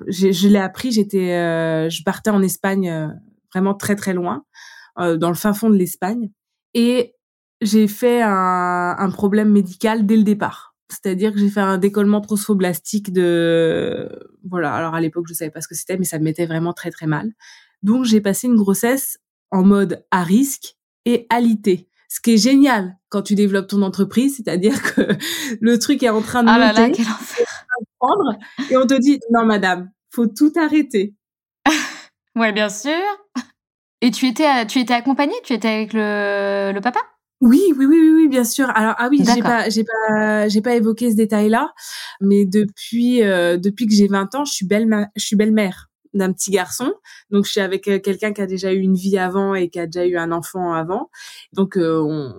je 0.07 0.47
l'ai 0.47 0.59
appris. 0.59 0.91
J'étais, 0.91 1.33
euh, 1.33 1.89
je 1.89 2.03
partais 2.03 2.29
en 2.29 2.41
Espagne, 2.41 2.89
euh, 2.89 3.07
vraiment 3.53 3.73
très 3.73 3.95
très 3.95 4.13
loin, 4.13 4.43
euh, 4.99 5.17
dans 5.17 5.29
le 5.29 5.35
fin 5.35 5.53
fond 5.53 5.69
de 5.69 5.75
l'Espagne, 5.75 6.31
et 6.73 7.15
j'ai 7.61 7.87
fait 7.87 8.21
un, 8.21 8.95
un, 8.97 9.11
problème 9.11 9.51
médical 9.51 10.05
dès 10.05 10.17
le 10.17 10.23
départ. 10.23 10.75
C'est-à-dire 10.89 11.31
que 11.31 11.39
j'ai 11.39 11.49
fait 11.49 11.61
un 11.61 11.77
décollement 11.77 12.21
trophoblastique 12.21 13.13
de, 13.13 14.09
voilà. 14.49 14.73
Alors 14.73 14.95
à 14.95 15.01
l'époque, 15.01 15.25
je 15.27 15.33
savais 15.33 15.51
pas 15.51 15.61
ce 15.61 15.67
que 15.67 15.75
c'était, 15.75 15.97
mais 15.97 16.05
ça 16.05 16.19
me 16.19 16.23
mettait 16.23 16.45
vraiment 16.45 16.73
très 16.73 16.91
très 16.91 17.07
mal. 17.07 17.31
Donc 17.83 18.05
j'ai 18.05 18.21
passé 18.21 18.47
une 18.47 18.55
grossesse 18.55 19.17
en 19.51 19.63
mode 19.63 20.05
à 20.11 20.23
risque 20.23 20.75
et 21.05 21.27
alité. 21.29 21.87
Ce 22.09 22.19
qui 22.19 22.33
est 22.33 22.37
génial 22.37 22.97
quand 23.09 23.21
tu 23.21 23.35
développes 23.35 23.67
ton 23.67 23.81
entreprise, 23.83 24.37
c'est-à-dire 24.37 24.81
que 24.81 25.01
le 25.61 25.79
truc 25.79 26.03
est 26.03 26.09
en 26.09 26.21
train 26.21 26.43
de 26.43 26.49
ah 26.49 26.57
monter, 26.57 26.81
là 26.81 26.87
là, 26.87 26.93
quel 26.93 27.05
enfer. 27.05 27.45
prendre, 27.99 28.37
et 28.69 28.77
on 28.77 28.85
te 28.85 28.99
dit 28.99 29.19
non 29.31 29.45
madame, 29.45 29.91
faut 30.09 30.27
tout 30.27 30.51
arrêter. 30.57 31.13
ouais, 32.35 32.51
bien 32.51 32.69
sûr. 32.69 32.99
Et 34.01 34.11
tu 34.11 34.27
étais, 34.27 34.65
tu 34.65 34.79
étais 34.79 34.93
accompagnée, 34.93 35.35
tu 35.43 35.53
étais 35.53 35.67
avec 35.67 35.93
le, 35.93 36.71
le 36.73 36.81
papa? 36.81 36.99
Oui, 37.39 37.61
oui, 37.77 37.85
oui, 37.85 37.99
oui, 37.99 38.13
oui, 38.15 38.27
bien 38.27 38.43
sûr. 38.43 38.69
Alors 38.75 38.95
ah 38.97 39.07
oui, 39.09 39.23
j'ai 39.25 39.41
pas, 39.41 39.69
j'ai 39.69 39.83
pas, 39.83 40.47
j'ai 40.47 40.61
pas 40.61 40.75
évoqué 40.75 41.11
ce 41.11 41.15
détail-là, 41.15 41.73
mais 42.19 42.45
depuis, 42.45 43.23
euh, 43.23 43.57
depuis 43.57 43.87
que 43.87 43.93
j'ai 43.93 44.07
20 44.07 44.35
ans, 44.35 44.45
je 44.45 44.53
suis 44.53 44.65
belle, 44.65 45.09
je 45.15 45.25
suis 45.25 45.35
belle-mère 45.35 45.90
d'un 46.13 46.31
petit 46.33 46.51
garçon. 46.51 46.93
Donc 47.29 47.45
je 47.45 47.51
suis 47.51 47.61
avec 47.61 47.87
euh, 47.87 47.99
quelqu'un 47.99 48.33
qui 48.33 48.41
a 48.41 48.47
déjà 48.47 48.73
eu 48.73 48.79
une 48.79 48.95
vie 48.95 49.17
avant 49.17 49.55
et 49.55 49.69
qui 49.69 49.79
a 49.79 49.85
déjà 49.85 50.05
eu 50.05 50.17
un 50.17 50.31
enfant 50.31 50.73
avant. 50.73 51.09
Donc 51.53 51.77
euh, 51.77 52.01
on, 52.01 52.33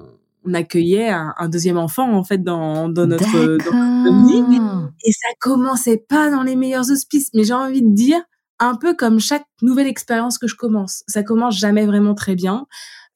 on, 0.44 0.54
accueillait 0.54 1.08
un, 1.08 1.34
un, 1.38 1.48
deuxième 1.48 1.78
enfant 1.78 2.12
en 2.12 2.24
fait 2.24 2.42
dans, 2.42 2.88
dans 2.88 3.06
notre 3.06 3.24
vie. 3.24 4.60
Et 5.04 5.12
ça 5.12 5.28
commençait 5.40 6.04
pas 6.08 6.30
dans 6.30 6.42
les 6.42 6.56
meilleurs 6.56 6.90
auspices. 6.90 7.30
Mais 7.34 7.44
j'ai 7.44 7.54
envie 7.54 7.82
de 7.82 7.94
dire 7.94 8.20
un 8.58 8.76
peu 8.76 8.94
comme 8.94 9.18
chaque 9.18 9.46
nouvelle 9.60 9.88
expérience 9.88 10.38
que 10.38 10.46
je 10.46 10.54
commence. 10.54 11.02
Ça 11.06 11.22
commence 11.22 11.58
jamais 11.58 11.86
vraiment 11.86 12.14
très 12.14 12.34
bien, 12.34 12.66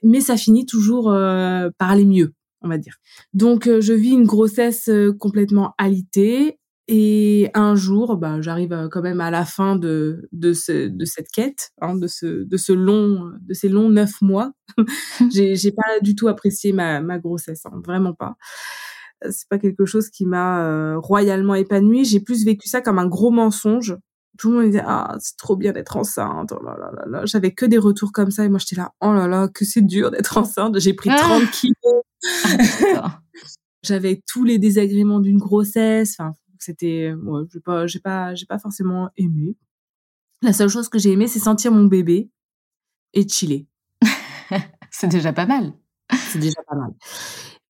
mais 0.02 0.20
ça 0.20 0.36
finit 0.36 0.66
toujours 0.66 1.10
euh, 1.10 1.68
par 1.78 1.90
aller 1.90 2.06
mieux 2.06 2.32
on 2.62 2.68
va 2.68 2.78
dire. 2.78 2.96
Donc 3.32 3.68
je 3.68 3.92
vis 3.92 4.10
une 4.10 4.24
grossesse 4.24 4.90
complètement 5.20 5.74
alitée 5.78 6.58
et 6.88 7.50
un 7.54 7.74
jour, 7.74 8.16
bah, 8.16 8.40
j'arrive 8.40 8.72
euh, 8.72 8.88
quand 8.88 9.02
même 9.02 9.20
à 9.20 9.30
la 9.30 9.44
fin 9.44 9.74
de 9.74 10.28
de, 10.30 10.52
ce, 10.52 10.86
de 10.86 11.04
cette 11.04 11.28
quête, 11.30 11.70
hein, 11.80 11.96
de 11.96 12.06
ce 12.06 12.44
de 12.44 12.56
ce 12.56 12.72
long 12.72 13.32
de 13.40 13.54
ces 13.54 13.68
longs 13.68 13.88
neuf 13.88 14.22
mois. 14.22 14.52
j'ai 15.32 15.56
j'ai 15.56 15.72
pas 15.72 16.00
du 16.00 16.14
tout 16.14 16.28
apprécié 16.28 16.72
ma 16.72 17.00
ma 17.00 17.18
grossesse, 17.18 17.66
hein, 17.66 17.80
vraiment 17.84 18.14
pas. 18.14 18.36
Euh, 19.24 19.30
c'est 19.32 19.48
pas 19.48 19.58
quelque 19.58 19.84
chose 19.84 20.10
qui 20.10 20.26
m'a 20.26 20.64
euh, 20.64 20.98
royalement 20.98 21.56
épanouie. 21.56 22.04
J'ai 22.04 22.20
plus 22.20 22.44
vécu 22.44 22.68
ça 22.68 22.80
comme 22.80 22.98
un 23.00 23.08
gros 23.08 23.30
mensonge. 23.32 23.96
Tout 24.38 24.50
le 24.50 24.56
monde 24.56 24.66
disait 24.66 24.84
ah 24.86 25.16
c'est 25.18 25.36
trop 25.38 25.56
bien 25.56 25.72
d'être 25.72 25.96
enceinte. 25.96 26.52
Oh 26.52 26.62
là 26.64 26.76
là 26.78 26.92
là 26.96 27.04
là. 27.08 27.26
J'avais 27.26 27.52
que 27.52 27.66
des 27.66 27.78
retours 27.78 28.12
comme 28.12 28.30
ça 28.30 28.44
et 28.44 28.48
moi 28.48 28.60
j'étais 28.60 28.76
là 28.76 28.92
oh 29.00 29.12
là 29.12 29.26
là 29.26 29.48
que 29.48 29.64
c'est 29.64 29.82
dur 29.84 30.12
d'être 30.12 30.38
enceinte. 30.38 30.78
J'ai 30.78 30.94
pris 30.94 31.10
30 31.10 31.42
ah 31.44 31.50
kilos. 31.52 32.02
Ah, 32.96 33.20
J'avais 33.82 34.20
tous 34.26 34.44
les 34.44 34.58
désagréments 34.58 35.20
d'une 35.20 35.38
grossesse. 35.38 36.16
Enfin 36.18 36.34
c'était, 36.66 37.12
ouais, 37.12 37.44
j'ai 37.52 37.60
pas, 37.60 37.86
j'ai 37.86 38.00
pas, 38.00 38.34
j'ai 38.34 38.46
pas 38.46 38.58
forcément 38.58 39.10
aimé. 39.16 39.56
La 40.42 40.52
seule 40.52 40.68
chose 40.68 40.88
que 40.88 40.98
j'ai 40.98 41.12
aimé, 41.12 41.28
c'est 41.28 41.38
sentir 41.38 41.70
mon 41.70 41.84
bébé 41.84 42.30
et 43.14 43.26
chiller. 43.28 43.66
c'est 44.90 45.08
déjà 45.08 45.32
pas 45.32 45.46
mal. 45.46 45.72
C'est 46.28 46.40
déjà 46.40 46.60
pas 46.68 46.76
mal. 46.76 46.90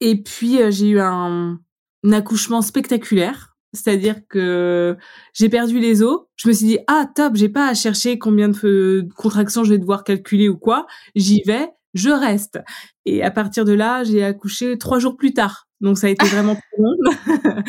Et 0.01 0.22
puis 0.22 0.61
euh, 0.61 0.70
j'ai 0.70 0.88
eu 0.88 1.01
un, 1.01 1.61
un, 2.05 2.12
accouchement 2.12 2.62
spectaculaire, 2.62 3.57
c'est-à-dire 3.72 4.26
que 4.28 4.97
j'ai 5.34 5.49
perdu 5.49 5.78
les 5.78 6.03
os. 6.03 6.22
Je 6.36 6.49
me 6.49 6.55
suis 6.55 6.66
dit 6.66 6.78
ah 6.86 7.07
top, 7.14 7.36
j'ai 7.36 7.49
pas 7.49 7.68
à 7.68 7.74
chercher 7.74 8.18
combien 8.18 8.49
de 8.49 9.09
contractions 9.14 9.62
je 9.62 9.70
vais 9.70 9.78
devoir 9.78 10.05
calculer 10.05 10.49
ou 10.49 10.57
quoi. 10.57 10.86
J'y 11.14 11.42
vais, 11.47 11.68
je 11.94 12.11
reste. 12.11 12.59
Et 13.05 13.22
à 13.22 13.30
partir 13.30 13.64
de 13.64 13.72
là, 13.72 14.05
j'ai 14.05 14.24
accouché 14.24 14.78
trois 14.78 14.99
jours 14.99 15.16
plus 15.16 15.34
tard. 15.34 15.65
Donc 15.80 15.98
ça 15.98 16.06
a 16.06 16.10
été 16.10 16.26
vraiment 16.26 16.54
trop 16.54 16.82
long. 16.82 16.96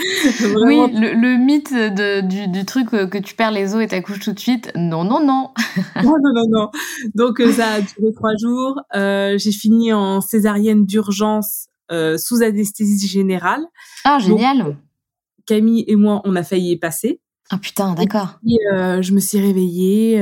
Oui, 0.65 0.79
le, 0.93 1.37
mythe 1.37 1.73
de, 1.73 2.21
du, 2.21 2.47
du, 2.47 2.65
truc 2.65 2.93
euh, 2.93 3.07
que 3.07 3.17
tu 3.17 3.35
perds 3.35 3.51
les 3.51 3.75
os 3.75 3.83
et 3.83 3.87
t'accouches 3.87 4.19
tout 4.19 4.33
de 4.33 4.39
suite, 4.39 4.71
non, 4.75 5.03
non, 5.03 5.19
non. 5.19 5.51
non, 6.03 6.15
non, 6.21 6.33
non, 6.33 6.45
non. 6.49 6.71
Donc 7.15 7.39
euh, 7.39 7.51
ça 7.51 7.73
a 7.73 7.81
duré 7.81 8.13
trois 8.15 8.35
jours. 8.41 8.79
Euh, 8.95 9.37
j'ai 9.37 9.51
fini 9.51 9.91
en 9.93 10.21
césarienne 10.21 10.85
d'urgence 10.85 11.67
euh, 11.91 12.17
sous 12.17 12.43
anesthésie 12.43 13.07
générale. 13.07 13.65
Ah, 14.03 14.19
génial. 14.19 14.77
Camille 15.45 15.85
et 15.87 15.95
moi, 15.95 16.21
on 16.25 16.35
a 16.35 16.43
failli 16.43 16.71
y 16.71 16.77
passer. 16.77 17.21
Ah 17.49 17.57
putain, 17.57 17.93
d'accord. 17.93 18.39
Et 18.45 18.57
euh, 18.73 19.01
je 19.01 19.13
me 19.13 19.19
suis 19.19 19.39
réveillée 19.39 20.21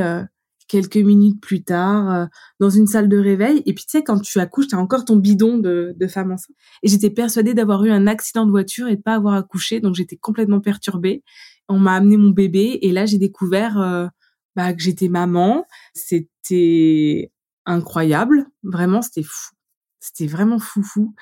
quelques 0.68 0.97
minutes 0.97 1.39
plus 1.41 1.63
tard 1.63 2.11
euh, 2.11 2.26
dans 2.59 2.70
une 2.70 2.88
salle 2.88 3.09
de 3.09 3.18
réveil. 3.18 3.61
Et 3.66 3.74
puis 3.74 3.86
tu 3.86 3.97
sais, 3.97 4.03
quand 4.03 4.20
tu 4.20 4.39
accouches, 4.39 4.68
tu 4.68 4.76
as 4.76 4.80
encore 4.80 5.05
ton 5.05 5.16
bidon 5.16 5.57
de, 5.57 5.95
de 5.97 6.07
femme 6.07 6.32
enceinte. 6.32 6.55
Et 6.84 6.88
j'étais 6.88 7.09
persuadée 7.09 7.53
d'avoir 7.53 7.84
eu 7.86 7.91
un 7.91 8.07
accident 8.07 8.45
de 8.45 8.51
voiture 8.51 8.88
et 8.88 8.95
de 8.95 9.01
pas 9.01 9.16
avoir 9.16 9.36
accouché, 9.36 9.80
donc 9.80 9.95
j'étais 9.95 10.18
complètement 10.18 10.59
perturbée. 10.59 11.24
On 11.68 11.80
m'a 11.80 11.95
amené 11.95 12.18
mon 12.18 12.30
bébé 12.30 12.80
et 12.82 12.91
là 12.91 13.05
j'ai 13.05 13.18
découvert 13.18 13.80
euh, 13.80 14.07
bah, 14.55 14.74
que 14.74 14.82
j'étais 14.82 15.09
maman. 15.09 15.66
C'était 15.93 17.32
incroyable, 17.66 18.47
vraiment 18.63 19.01
c'était 19.01 19.24
fou. 19.24 19.51
C'était 19.99 20.28
vraiment 20.28 20.59
fou 20.59 20.84
fou. 20.84 21.16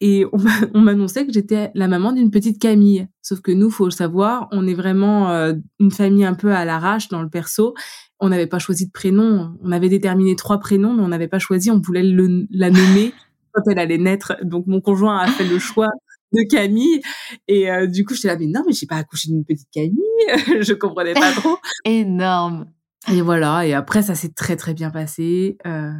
Et 0.00 0.24
on 0.74 0.80
m'annonçait 0.80 1.26
que 1.26 1.32
j'étais 1.32 1.70
la 1.74 1.88
maman 1.88 2.12
d'une 2.12 2.30
petite 2.30 2.60
Camille. 2.60 3.08
Sauf 3.22 3.40
que 3.40 3.52
nous, 3.52 3.70
faut 3.70 3.84
le 3.84 3.90
savoir, 3.90 4.48
on 4.52 4.66
est 4.66 4.74
vraiment 4.74 5.30
euh, 5.30 5.54
une 5.78 5.90
famille 5.90 6.24
un 6.24 6.34
peu 6.34 6.52
à 6.52 6.64
l'arrache 6.64 7.08
dans 7.08 7.22
le 7.22 7.28
perso 7.28 7.74
on 8.20 8.28
n'avait 8.28 8.46
pas 8.46 8.58
choisi 8.58 8.86
de 8.86 8.92
prénom. 8.92 9.56
On 9.62 9.72
avait 9.72 9.88
déterminé 9.88 10.36
trois 10.36 10.58
prénoms, 10.58 10.92
mais 10.94 11.02
on 11.02 11.08
n'avait 11.08 11.28
pas 11.28 11.38
choisi. 11.38 11.70
On 11.70 11.80
voulait 11.80 12.02
le, 12.02 12.46
la 12.50 12.70
nommer 12.70 13.12
quand 13.52 13.62
elle 13.70 13.78
allait 13.78 13.98
naître. 13.98 14.36
Donc 14.42 14.66
mon 14.66 14.80
conjoint 14.80 15.18
a 15.18 15.26
fait 15.26 15.44
le 15.44 15.58
choix 15.58 15.88
de 16.32 16.42
Camille. 16.48 17.00
Et 17.48 17.70
euh, 17.70 17.86
du 17.86 18.04
coup, 18.04 18.14
j'étais 18.14 18.28
là, 18.28 18.36
mais 18.38 18.46
non, 18.46 18.62
mais 18.66 18.72
j'ai 18.72 18.86
pas 18.86 18.96
accouché 18.96 19.28
d'une 19.28 19.44
petite 19.44 19.68
Camille. 19.72 19.98
je 20.60 20.74
comprenais 20.74 21.14
pas 21.14 21.32
trop. 21.32 21.56
Énorme. 21.84 22.66
Et 23.10 23.22
voilà. 23.22 23.66
Et 23.66 23.72
après, 23.72 24.02
ça 24.02 24.14
s'est 24.14 24.32
très 24.32 24.56
très 24.56 24.74
bien 24.74 24.90
passé. 24.90 25.56
Euh, 25.66 25.70
euh, 25.70 25.92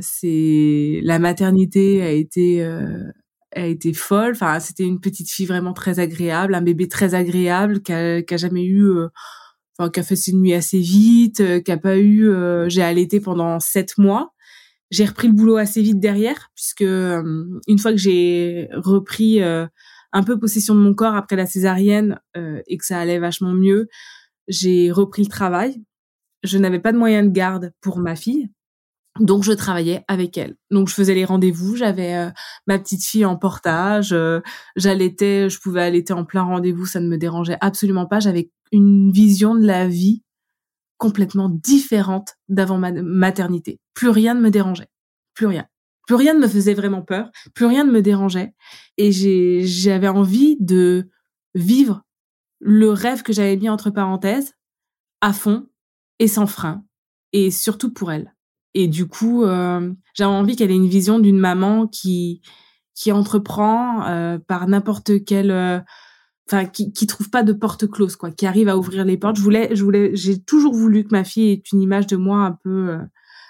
c'est 0.00 1.00
la 1.02 1.18
maternité 1.18 2.02
a 2.02 2.10
été 2.10 2.62
euh, 2.64 3.04
a 3.54 3.66
été 3.66 3.92
folle. 3.92 4.32
Enfin, 4.32 4.60
c'était 4.60 4.84
une 4.84 5.00
petite 5.00 5.30
fille 5.30 5.46
vraiment 5.46 5.72
très 5.72 5.98
agréable, 5.98 6.54
un 6.54 6.62
bébé 6.62 6.88
très 6.88 7.14
agréable 7.14 7.82
qui 7.82 7.92
a, 7.92 8.16
a 8.16 8.36
jamais 8.36 8.64
eu 8.64 8.84
euh, 8.84 9.08
qui 9.88 10.00
a 10.00 10.02
fait 10.02 10.16
ses 10.16 10.32
nuits 10.32 10.52
assez 10.52 10.78
vite, 10.78 11.40
euh, 11.40 11.60
qui 11.60 11.72
a 11.72 11.78
pas 11.78 11.96
eu, 11.96 12.28
euh, 12.28 12.68
j'ai 12.68 12.82
allaité 12.82 13.20
pendant 13.20 13.58
sept 13.60 13.96
mois. 13.96 14.34
J'ai 14.90 15.04
repris 15.06 15.28
le 15.28 15.34
boulot 15.34 15.56
assez 15.56 15.82
vite 15.82 16.00
derrière, 16.00 16.50
puisque 16.54 16.82
euh, 16.82 17.22
une 17.68 17.78
fois 17.78 17.92
que 17.92 17.96
j'ai 17.96 18.68
repris 18.74 19.40
un 19.40 20.22
peu 20.24 20.38
possession 20.38 20.74
de 20.74 20.80
mon 20.80 20.94
corps 20.94 21.14
après 21.14 21.36
la 21.36 21.46
césarienne 21.46 22.18
et 22.66 22.76
que 22.76 22.84
ça 22.84 22.98
allait 22.98 23.20
vachement 23.20 23.54
mieux, 23.54 23.88
j'ai 24.48 24.90
repris 24.90 25.22
le 25.22 25.28
travail. 25.28 25.80
Je 26.42 26.58
n'avais 26.58 26.80
pas 26.80 26.90
de 26.90 26.98
moyens 26.98 27.28
de 27.28 27.32
garde 27.32 27.72
pour 27.80 28.00
ma 28.00 28.16
fille, 28.16 28.50
donc 29.20 29.44
je 29.44 29.52
travaillais 29.52 30.04
avec 30.08 30.36
elle. 30.38 30.56
Donc 30.70 30.88
je 30.88 30.94
faisais 30.94 31.14
les 31.14 31.24
rendez-vous, 31.24 31.76
j'avais 31.76 32.32
ma 32.66 32.78
petite 32.78 33.04
fille 33.04 33.24
en 33.24 33.36
portage, 33.36 34.14
j'allaitais, 34.76 35.48
je 35.48 35.60
pouvais 35.60 35.82
allaiter 35.82 36.12
en 36.12 36.24
plein 36.24 36.42
rendez-vous, 36.42 36.86
ça 36.86 37.00
ne 37.00 37.08
me 37.08 37.18
dérangeait 37.18 37.58
absolument 37.60 38.06
pas. 38.06 38.20
J'avais 38.20 38.50
une 38.72 39.12
vision 39.12 39.54
de 39.54 39.66
la 39.66 39.86
vie 39.86 40.22
complètement 41.00 41.48
différente 41.48 42.36
d'avant 42.48 42.78
ma 42.78 42.92
maternité. 42.92 43.80
Plus 43.94 44.10
rien 44.10 44.34
ne 44.34 44.40
me 44.40 44.50
dérangeait. 44.50 44.90
Plus 45.34 45.46
rien. 45.46 45.66
Plus 46.06 46.16
rien 46.16 46.34
ne 46.34 46.40
me 46.40 46.48
faisait 46.48 46.74
vraiment 46.74 47.02
peur. 47.02 47.30
Plus 47.54 47.66
rien 47.66 47.84
ne 47.84 47.90
me 47.92 48.02
dérangeait. 48.02 48.54
Et 48.98 49.10
j'avais 49.64 50.08
envie 50.08 50.56
de 50.60 51.08
vivre 51.54 52.02
le 52.60 52.90
rêve 52.90 53.22
que 53.22 53.32
j'avais 53.32 53.56
mis 53.56 53.68
entre 53.68 53.90
parenthèses 53.90 54.54
à 55.20 55.32
fond 55.32 55.68
et 56.18 56.28
sans 56.28 56.46
frein. 56.46 56.84
Et 57.32 57.50
surtout 57.50 57.92
pour 57.92 58.12
elle. 58.12 58.34
Et 58.74 58.88
du 58.88 59.06
coup, 59.08 59.44
euh, 59.44 59.92
j'avais 60.14 60.30
envie 60.30 60.56
qu'elle 60.56 60.70
ait 60.70 60.76
une 60.76 60.88
vision 60.88 61.18
d'une 61.18 61.38
maman 61.38 61.86
qui 61.86 62.42
qui 62.94 63.12
entreprend 63.12 64.04
euh, 64.06 64.38
par 64.38 64.68
n'importe 64.68 65.24
quel 65.24 65.50
euh, 65.50 65.80
enfin 66.48 66.66
qui 66.66 66.92
qui 66.92 67.06
trouve 67.06 67.30
pas 67.30 67.42
de 67.42 67.52
porte 67.52 67.90
close 67.90 68.16
quoi, 68.16 68.30
qui 68.30 68.46
arrive 68.46 68.68
à 68.68 68.76
ouvrir 68.76 69.04
les 69.04 69.16
portes. 69.16 69.36
Je 69.36 69.42
voulais 69.42 69.74
je 69.74 69.82
voulais 69.82 70.10
j'ai 70.14 70.40
toujours 70.40 70.74
voulu 70.74 71.04
que 71.04 71.10
ma 71.12 71.24
fille 71.24 71.50
ait 71.50 71.62
une 71.72 71.82
image 71.82 72.06
de 72.06 72.16
moi 72.16 72.38
un 72.38 72.52
peu 72.52 72.98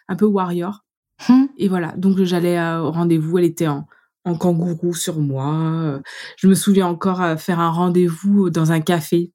un 0.08 0.16
peu 0.16 0.26
warrior. 0.26 0.84
Hmm. 1.28 1.46
Et 1.58 1.68
voilà, 1.68 1.92
donc 1.96 2.22
j'allais 2.22 2.58
au 2.78 2.90
rendez-vous, 2.90 3.38
elle 3.38 3.44
était 3.44 3.68
en 3.68 3.86
en 4.24 4.36
kangourou 4.36 4.94
sur 4.94 5.18
moi. 5.18 6.00
Je 6.36 6.46
me 6.46 6.54
souviens 6.54 6.86
encore 6.86 7.38
faire 7.38 7.58
un 7.60 7.70
rendez-vous 7.70 8.50
dans 8.50 8.70
un 8.72 8.80
café 8.80 9.32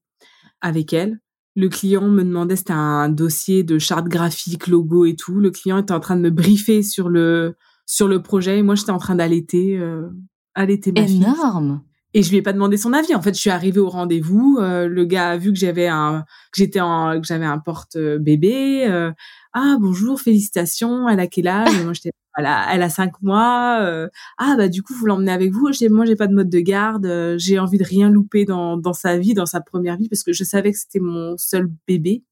avec 0.61 0.93
elle 0.93 1.19
le 1.55 1.69
client 1.69 2.07
me 2.07 2.23
demandait, 2.23 2.57
c'était 2.57 2.73
un 2.73 3.09
dossier 3.09 3.63
de 3.63 3.79
charte 3.79 4.07
graphique, 4.07 4.67
logo 4.67 5.05
et 5.05 5.15
tout. 5.15 5.39
Le 5.39 5.51
client 5.51 5.77
était 5.77 5.93
en 5.93 5.99
train 5.99 6.17
de 6.17 6.21
me 6.21 6.29
briefer 6.29 6.83
sur 6.83 7.09
le 7.09 7.55
sur 7.85 8.07
le 8.07 8.21
projet 8.21 8.57
et 8.57 8.63
moi 8.63 8.73
j'étais 8.75 8.91
en 8.91 8.97
train 8.97 9.15
d'allaiter 9.15 9.77
euh, 9.77 10.09
allaiter 10.53 10.91
ma 10.91 11.05
fille. 11.05 11.23
Énorme. 11.23 11.81
Et 12.13 12.23
je 12.23 12.29
lui 12.29 12.37
ai 12.37 12.41
pas 12.41 12.53
demandé 12.53 12.77
son 12.77 12.93
avis. 12.93 13.13
En 13.13 13.21
fait, 13.21 13.33
je 13.35 13.39
suis 13.41 13.49
arrivée 13.49 13.81
au 13.81 13.89
rendez-vous. 13.89 14.57
Euh, 14.61 14.87
le 14.87 15.03
gars 15.03 15.31
a 15.31 15.37
vu 15.37 15.51
que 15.51 15.59
j'avais 15.59 15.87
un 15.87 16.21
que 16.51 16.57
j'étais 16.57 16.79
en 16.79 17.19
que 17.19 17.27
j'avais 17.27 17.45
un 17.45 17.59
porte 17.59 17.97
bébé. 17.97 18.85
Euh, 18.87 19.11
ah 19.53 19.77
bonjour, 19.79 20.19
félicitations. 20.19 21.07
Elle 21.07 21.19
a 21.19 21.27
quel 21.27 21.47
âge? 21.47 21.83
Moi 21.83 21.93
j'étais 21.93 22.11
a, 22.43 22.73
elle 22.73 22.83
a 22.83 22.89
cinq 22.89 23.21
mois. 23.21 23.79
Euh, 23.81 24.09
ah 24.37 24.55
bah 24.57 24.67
du 24.67 24.83
coup 24.83 24.93
vous 24.93 25.05
l'emmenez 25.05 25.31
avec 25.31 25.51
vous. 25.53 25.69
Moi 25.89 26.05
j'ai 26.05 26.15
pas 26.17 26.27
de 26.27 26.33
mode 26.33 26.49
de 26.49 26.59
garde. 26.59 27.05
Euh, 27.05 27.35
j'ai 27.37 27.59
envie 27.59 27.77
de 27.77 27.85
rien 27.85 28.09
louper 28.09 28.43
dans 28.43 28.75
dans 28.75 28.93
sa 28.93 29.17
vie, 29.17 29.33
dans 29.33 29.45
sa 29.45 29.61
première 29.61 29.95
vie, 29.95 30.09
parce 30.09 30.23
que 30.23 30.33
je 30.33 30.43
savais 30.43 30.71
que 30.71 30.77
c'était 30.77 30.99
mon 30.99 31.37
seul 31.37 31.69
bébé. 31.87 32.23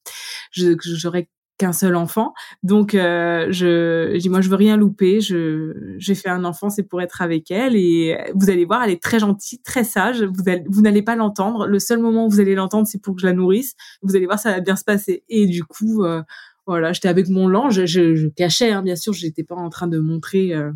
Je 0.51 0.75
j'aurais 0.81 1.29
qu'un 1.57 1.71
seul 1.73 1.95
enfant. 1.95 2.33
Donc 2.63 2.95
euh, 2.95 3.47
je, 3.51 4.11
je 4.13 4.19
dis 4.19 4.29
moi 4.29 4.41
je 4.41 4.49
veux 4.49 4.55
rien 4.55 4.75
louper. 4.75 5.21
Je 5.21 5.95
j'ai 5.97 6.15
fait 6.15 6.29
un 6.29 6.43
enfant, 6.45 6.69
c'est 6.69 6.83
pour 6.83 7.01
être 7.01 7.21
avec 7.21 7.51
elle 7.51 7.75
et 7.75 8.17
vous 8.35 8.49
allez 8.49 8.65
voir, 8.65 8.83
elle 8.83 8.91
est 8.91 9.01
très 9.01 9.19
gentille, 9.19 9.61
très 9.61 9.83
sage. 9.83 10.23
Vous 10.23 10.49
allez, 10.49 10.63
vous 10.67 10.81
n'allez 10.81 11.03
pas 11.03 11.15
l'entendre. 11.15 11.67
Le 11.67 11.79
seul 11.79 11.99
moment 11.99 12.25
où 12.25 12.29
vous 12.29 12.39
allez 12.39 12.55
l'entendre, 12.55 12.87
c'est 12.87 13.01
pour 13.01 13.15
que 13.15 13.21
je 13.21 13.27
la 13.27 13.33
nourrisse. 13.33 13.75
Vous 14.01 14.15
allez 14.15 14.25
voir, 14.25 14.39
ça 14.39 14.51
va 14.51 14.59
bien 14.59 14.75
se 14.75 14.83
passer. 14.83 15.23
Et 15.29 15.45
du 15.45 15.63
coup, 15.63 16.03
euh, 16.03 16.23
voilà, 16.65 16.93
j'étais 16.93 17.09
avec 17.09 17.27
mon 17.29 17.47
linge, 17.47 17.85
je, 17.85 18.15
je 18.15 18.27
cachais, 18.27 18.71
hein, 18.71 18.81
bien 18.81 18.95
sûr, 18.95 19.13
je 19.13 19.25
n'étais 19.25 19.43
pas 19.43 19.55
en 19.55 19.69
train 19.69 19.87
de 19.87 19.99
montrer 19.99 20.53
euh, 20.53 20.71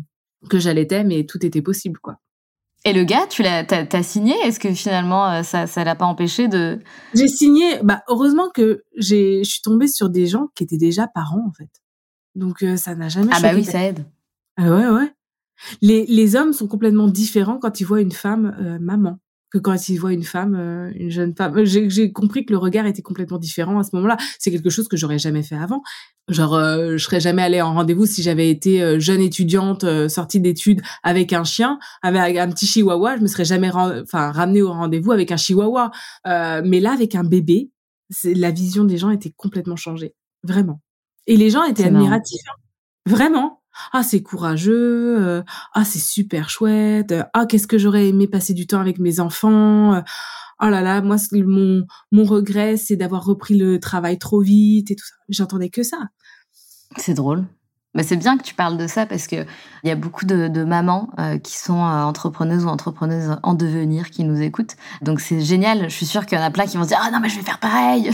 que 0.50 0.58
j'allaitais, 0.58 1.04
mais 1.04 1.24
tout 1.24 1.44
était 1.44 1.62
possible, 1.62 1.98
quoi. 2.00 2.18
Et 2.84 2.92
le 2.92 3.02
gars, 3.02 3.26
tu 3.28 3.42
l'as, 3.42 3.64
t'as, 3.64 4.02
signé? 4.02 4.34
Est-ce 4.44 4.60
que 4.60 4.72
finalement 4.72 5.28
euh, 5.28 5.42
ça, 5.42 5.66
ça 5.66 5.82
l'a 5.82 5.96
pas 5.96 6.04
empêché 6.04 6.46
de 6.46 6.78
J'ai 7.12 7.26
signé. 7.26 7.82
Bah 7.82 8.02
heureusement 8.06 8.50
que 8.50 8.84
j'ai, 8.96 9.42
je 9.42 9.50
suis 9.50 9.62
tombée 9.62 9.88
sur 9.88 10.10
des 10.10 10.26
gens 10.26 10.46
qui 10.54 10.62
étaient 10.62 10.76
déjà 10.76 11.08
parents 11.08 11.44
en 11.44 11.52
fait. 11.52 11.70
Donc 12.36 12.62
euh, 12.62 12.76
ça 12.76 12.94
n'a 12.94 13.08
jamais. 13.08 13.32
Ah 13.34 13.40
bah 13.40 13.50
oui, 13.52 13.64
ça 13.64 13.82
aide. 13.82 14.06
Ah 14.56 14.70
ouais 14.70 14.88
ouais. 14.90 15.12
Les 15.82 16.06
les 16.06 16.36
hommes 16.36 16.52
sont 16.52 16.68
complètement 16.68 17.08
différents 17.08 17.58
quand 17.58 17.80
ils 17.80 17.84
voient 17.84 18.00
une 18.00 18.12
femme 18.12 18.78
maman 18.80 19.18
que 19.50 19.58
quand 19.58 19.88
il 19.88 19.98
voit 19.98 20.12
une 20.12 20.24
femme, 20.24 20.54
euh, 20.54 20.90
une 20.94 21.10
jeune 21.10 21.34
femme, 21.34 21.64
j'ai 21.64 22.12
compris 22.12 22.44
que 22.44 22.52
le 22.52 22.58
regard 22.58 22.86
était 22.86 23.02
complètement 23.02 23.38
différent 23.38 23.78
à 23.78 23.82
ce 23.82 23.90
moment-là. 23.96 24.16
C'est 24.38 24.50
quelque 24.50 24.70
chose 24.70 24.88
que 24.88 24.96
j'aurais 24.96 25.18
jamais 25.18 25.42
fait 25.42 25.56
avant. 25.56 25.82
Genre, 26.28 26.54
euh, 26.54 26.96
je 26.98 27.04
serais 27.04 27.20
jamais 27.20 27.42
allée 27.42 27.62
en 27.62 27.72
rendez-vous 27.72 28.04
si 28.04 28.22
j'avais 28.22 28.50
été 28.50 28.82
euh, 28.82 28.98
jeune 28.98 29.20
étudiante 29.20 29.86
sortie 30.08 30.40
d'études 30.40 30.82
avec 31.02 31.32
un 31.32 31.44
chien, 31.44 31.78
avec 32.02 32.36
un 32.36 32.48
petit 32.50 32.66
chihuahua. 32.66 33.16
Je 33.16 33.22
me 33.22 33.26
serais 33.26 33.46
jamais, 33.46 33.70
enfin, 33.72 34.30
ramenée 34.32 34.62
au 34.62 34.72
rendez-vous 34.72 35.12
avec 35.12 35.32
un 35.32 35.36
chihuahua. 35.36 35.90
mais 36.26 36.80
là, 36.80 36.92
avec 36.92 37.14
un 37.14 37.24
bébé, 37.24 37.70
la 38.24 38.50
vision 38.50 38.84
des 38.84 38.98
gens 38.98 39.10
était 39.10 39.32
complètement 39.36 39.76
changée, 39.76 40.14
vraiment. 40.42 40.80
Et 41.26 41.36
les 41.36 41.50
gens 41.50 41.64
étaient 41.64 41.84
admiratifs, 41.84 42.40
hein. 42.48 42.56
vraiment 43.06 43.58
ah 43.92 44.02
c'est 44.02 44.22
courageux, 44.22 45.18
euh, 45.20 45.42
ah 45.74 45.84
c'est 45.84 45.98
super 45.98 46.50
chouette, 46.50 47.14
ah 47.34 47.46
qu'est-ce 47.46 47.66
que 47.66 47.78
j'aurais 47.78 48.08
aimé 48.08 48.26
passer 48.26 48.54
du 48.54 48.66
temps 48.66 48.80
avec 48.80 48.98
mes 48.98 49.20
enfants. 49.20 49.94
Euh, 49.94 50.00
oh 50.60 50.66
là 50.68 50.80
là, 50.82 51.00
moi 51.00 51.16
mon 51.32 51.84
mon 52.12 52.24
regret 52.24 52.76
c'est 52.76 52.96
d'avoir 52.96 53.24
repris 53.24 53.56
le 53.56 53.80
travail 53.80 54.18
trop 54.18 54.40
vite 54.40 54.90
et 54.90 54.96
tout 54.96 55.06
ça. 55.06 55.14
J'entendais 55.28 55.70
que 55.70 55.82
ça. 55.82 55.98
C'est 56.96 57.14
drôle. 57.14 57.46
Mais 57.94 58.02
c'est 58.02 58.16
bien 58.16 58.36
que 58.36 58.42
tu 58.42 58.54
parles 58.54 58.76
de 58.76 58.86
ça 58.86 59.06
parce 59.06 59.26
que 59.26 59.44
il 59.82 59.88
y 59.88 59.90
a 59.90 59.96
beaucoup 59.96 60.26
de, 60.26 60.48
de 60.48 60.62
mamans 60.62 61.08
euh, 61.18 61.38
qui 61.38 61.56
sont 61.56 61.78
entrepreneuses 61.78 62.64
ou 62.64 62.68
entrepreneuses 62.68 63.38
en 63.42 63.54
devenir 63.54 64.10
qui 64.10 64.24
nous 64.24 64.40
écoutent. 64.40 64.76
Donc 65.02 65.20
c'est 65.20 65.40
génial. 65.40 65.84
Je 65.84 65.94
suis 65.94 66.06
sûre 66.06 66.26
qu'il 66.26 66.38
y 66.38 66.40
en 66.40 66.44
a 66.44 66.50
plein 66.50 66.66
qui 66.66 66.76
vont 66.76 66.84
se 66.84 66.88
dire 66.88 67.00
ah 67.02 67.10
non 67.10 67.20
mais 67.20 67.28
je 67.28 67.36
vais 67.36 67.44
faire 67.44 67.58
pareil. 67.58 68.10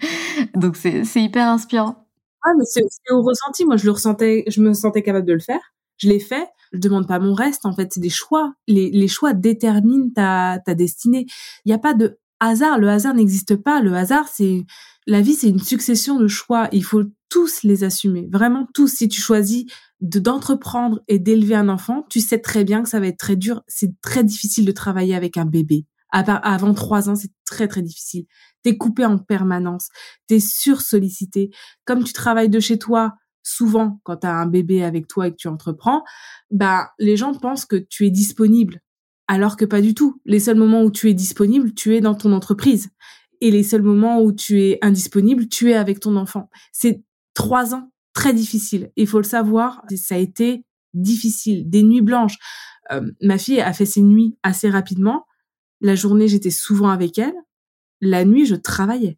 Donc 0.54 0.76
c'est 0.76 1.04
hyper 1.14 1.48
inspirant. 1.48 2.01
Ah, 2.44 2.50
mais 2.58 2.64
c'est 2.64 2.82
au 3.10 3.22
ressenti. 3.22 3.64
Moi, 3.64 3.76
je 3.76 3.84
le 3.84 3.92
ressentais, 3.92 4.44
je 4.48 4.60
me 4.60 4.74
sentais 4.74 5.02
capable 5.02 5.26
de 5.26 5.32
le 5.32 5.40
faire. 5.40 5.60
Je 5.98 6.08
l'ai 6.08 6.20
fait. 6.20 6.48
Je 6.72 6.78
demande 6.78 7.06
pas 7.06 7.18
mon 7.20 7.34
reste. 7.34 7.66
En 7.66 7.74
fait, 7.74 7.92
c'est 7.92 8.00
des 8.00 8.10
choix. 8.10 8.54
Les, 8.66 8.90
les 8.90 9.08
choix 9.08 9.32
déterminent 9.34 10.08
ta, 10.14 10.58
ta 10.64 10.74
destinée. 10.74 11.26
Il 11.64 11.68
n'y 11.68 11.74
a 11.74 11.78
pas 11.78 11.94
de 11.94 12.18
hasard. 12.40 12.78
Le 12.78 12.88
hasard 12.88 13.14
n'existe 13.14 13.56
pas. 13.56 13.80
Le 13.80 13.94
hasard, 13.94 14.26
c'est 14.28 14.64
la 15.06 15.20
vie, 15.20 15.34
c'est 15.34 15.48
une 15.48 15.60
succession 15.60 16.18
de 16.18 16.26
choix. 16.28 16.68
Il 16.72 16.84
faut 16.84 17.04
tous 17.28 17.62
les 17.62 17.84
assumer. 17.84 18.28
Vraiment 18.32 18.66
tous. 18.74 18.88
Si 18.88 19.08
tu 19.08 19.20
choisis 19.20 19.66
de 20.00 20.18
d'entreprendre 20.18 21.00
et 21.08 21.18
d'élever 21.20 21.54
un 21.54 21.68
enfant, 21.68 22.04
tu 22.10 22.20
sais 22.20 22.38
très 22.40 22.64
bien 22.64 22.82
que 22.82 22.88
ça 22.88 22.98
va 23.00 23.06
être 23.06 23.18
très 23.18 23.36
dur. 23.36 23.62
C'est 23.68 23.92
très 24.00 24.24
difficile 24.24 24.64
de 24.64 24.72
travailler 24.72 25.14
avec 25.14 25.36
un 25.36 25.46
bébé. 25.46 25.86
Avant 26.12 26.74
trois 26.74 27.08
ans, 27.08 27.16
c'est 27.16 27.32
très 27.44 27.68
très 27.68 27.82
difficile 27.82 28.26
t'es 28.62 28.76
coupé 28.76 29.04
en 29.04 29.18
permanence, 29.18 29.88
t'es 30.26 30.40
sursollicité. 30.40 31.50
Comme 31.84 32.04
tu 32.04 32.12
travailles 32.12 32.48
de 32.48 32.60
chez 32.60 32.78
toi, 32.78 33.14
souvent 33.42 34.00
quand 34.04 34.18
tu 34.18 34.26
as 34.26 34.34
un 34.34 34.46
bébé 34.46 34.84
avec 34.84 35.08
toi 35.08 35.26
et 35.26 35.30
que 35.32 35.36
tu 35.36 35.48
entreprends, 35.48 36.04
bah 36.50 36.90
les 36.98 37.16
gens 37.16 37.34
pensent 37.34 37.66
que 37.66 37.76
tu 37.76 38.06
es 38.06 38.10
disponible 38.10 38.80
alors 39.28 39.56
que 39.56 39.64
pas 39.64 39.80
du 39.80 39.94
tout. 39.94 40.20
Les 40.24 40.40
seuls 40.40 40.56
moments 40.56 40.82
où 40.82 40.90
tu 40.90 41.08
es 41.08 41.14
disponible, 41.14 41.74
tu 41.74 41.96
es 41.96 42.00
dans 42.00 42.14
ton 42.14 42.32
entreprise. 42.32 42.90
Et 43.40 43.50
les 43.50 43.62
seuls 43.62 43.82
moments 43.82 44.20
où 44.20 44.32
tu 44.32 44.60
es 44.62 44.78
indisponible, 44.82 45.48
tu 45.48 45.70
es 45.70 45.74
avec 45.74 46.00
ton 46.00 46.16
enfant. 46.16 46.48
C'est 46.70 47.02
trois 47.34 47.74
ans 47.74 47.90
très 48.14 48.34
difficiles. 48.34 48.92
Il 48.96 49.06
faut 49.06 49.18
le 49.18 49.24
savoir, 49.24 49.82
ça 49.96 50.16
a 50.16 50.18
été 50.18 50.64
difficile. 50.94 51.68
Des 51.68 51.82
nuits 51.82 52.02
blanches. 52.02 52.36
Euh, 52.92 53.10
ma 53.20 53.38
fille 53.38 53.60
a 53.60 53.72
fait 53.72 53.86
ses 53.86 54.02
nuits 54.02 54.36
assez 54.42 54.68
rapidement. 54.68 55.24
La 55.82 55.94
journée, 55.94 56.28
j'étais 56.28 56.50
souvent 56.50 56.88
avec 56.88 57.18
elle 57.18 57.34
la 58.02 58.24
nuit, 58.24 58.44
je 58.44 58.56
travaillais. 58.56 59.16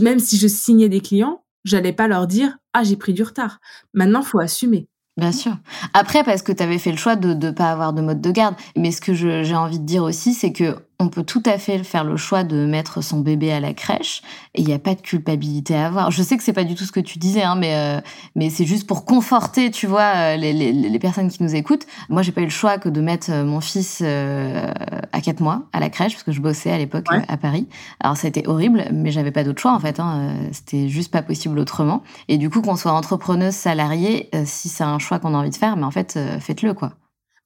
Même 0.00 0.20
si 0.20 0.38
je 0.38 0.48
signais 0.48 0.88
des 0.88 1.00
clients, 1.00 1.44
j'allais 1.64 1.92
pas 1.92 2.08
leur 2.08 2.26
dire 2.26 2.56
ah 2.72 2.84
j'ai 2.84 2.96
pris 2.96 3.12
du 3.12 3.22
retard. 3.22 3.58
Maintenant, 3.92 4.22
faut 4.22 4.38
assumer. 4.38 4.88
Bien 5.16 5.32
sûr. 5.32 5.58
Après, 5.94 6.22
parce 6.22 6.42
que 6.42 6.52
tu 6.52 6.62
avais 6.62 6.78
fait 6.78 6.92
le 6.92 6.96
choix 6.96 7.16
de 7.16 7.34
ne 7.34 7.50
pas 7.50 7.72
avoir 7.72 7.92
de 7.92 8.00
mode 8.00 8.20
de 8.20 8.30
garde. 8.30 8.54
Mais 8.76 8.92
ce 8.92 9.00
que 9.00 9.12
j'ai 9.12 9.54
envie 9.56 9.80
de 9.80 9.84
dire 9.84 10.04
aussi, 10.04 10.32
c'est 10.32 10.52
que 10.52 10.76
on 11.00 11.08
peut 11.08 11.22
tout 11.22 11.42
à 11.46 11.58
fait 11.58 11.84
faire 11.84 12.02
le 12.02 12.16
choix 12.16 12.42
de 12.42 12.66
mettre 12.66 13.02
son 13.02 13.20
bébé 13.20 13.52
à 13.52 13.60
la 13.60 13.72
crèche 13.72 14.22
et 14.54 14.62
il 14.62 14.66
n'y 14.66 14.72
a 14.72 14.80
pas 14.80 14.96
de 14.96 15.00
culpabilité 15.00 15.76
à 15.76 15.86
avoir. 15.86 16.10
Je 16.10 16.22
sais 16.22 16.36
que 16.36 16.42
c'est 16.42 16.52
pas 16.52 16.64
du 16.64 16.74
tout 16.74 16.84
ce 16.84 16.90
que 16.90 16.98
tu 16.98 17.18
disais, 17.18 17.42
hein, 17.42 17.54
mais 17.54 17.76
euh, 17.76 18.00
mais 18.34 18.50
c'est 18.50 18.64
juste 18.64 18.86
pour 18.86 19.04
conforter, 19.04 19.70
tu 19.70 19.86
vois, 19.86 20.12
euh, 20.16 20.36
les, 20.36 20.52
les, 20.52 20.72
les, 20.72 20.98
personnes 20.98 21.30
qui 21.30 21.40
nous 21.42 21.54
écoutent. 21.54 21.86
Moi, 22.08 22.22
j'ai 22.22 22.32
pas 22.32 22.40
eu 22.40 22.44
le 22.44 22.50
choix 22.50 22.78
que 22.78 22.88
de 22.88 23.00
mettre 23.00 23.30
euh, 23.30 23.44
mon 23.44 23.60
fils 23.60 24.02
à 24.02 25.20
quatre 25.20 25.40
mois 25.40 25.68
à 25.72 25.78
la 25.78 25.88
crèche 25.88 26.14
parce 26.14 26.24
que 26.24 26.32
je 26.32 26.40
bossais 26.40 26.72
à 26.72 26.78
l'époque 26.78 27.06
à 27.10 27.36
Paris. 27.36 27.68
Alors 28.00 28.16
ça 28.16 28.26
a 28.26 28.28
été 28.28 28.48
horrible, 28.48 28.86
mais 28.92 29.12
j'avais 29.12 29.30
pas 29.30 29.44
d'autre 29.44 29.60
choix 29.60 29.72
en 29.72 29.80
fait. 29.80 30.00
Hein, 30.00 30.34
C'était 30.50 30.88
juste 30.88 31.12
pas 31.12 31.22
possible 31.22 31.58
autrement. 31.60 32.02
Et 32.26 32.38
du 32.38 32.50
coup, 32.50 32.60
qu'on 32.60 32.76
soit 32.76 32.92
entrepreneuse, 32.92 33.54
salariée, 33.54 34.30
si 34.44 34.68
c'est 34.68 34.84
un 34.84 34.98
choix 34.98 35.20
qu'on 35.20 35.34
a 35.34 35.38
envie 35.38 35.50
de 35.50 35.56
faire, 35.56 35.76
mais 35.76 35.84
en 35.84 35.90
fait, 35.90 36.18
faites-le 36.40 36.74
quoi. 36.74 36.92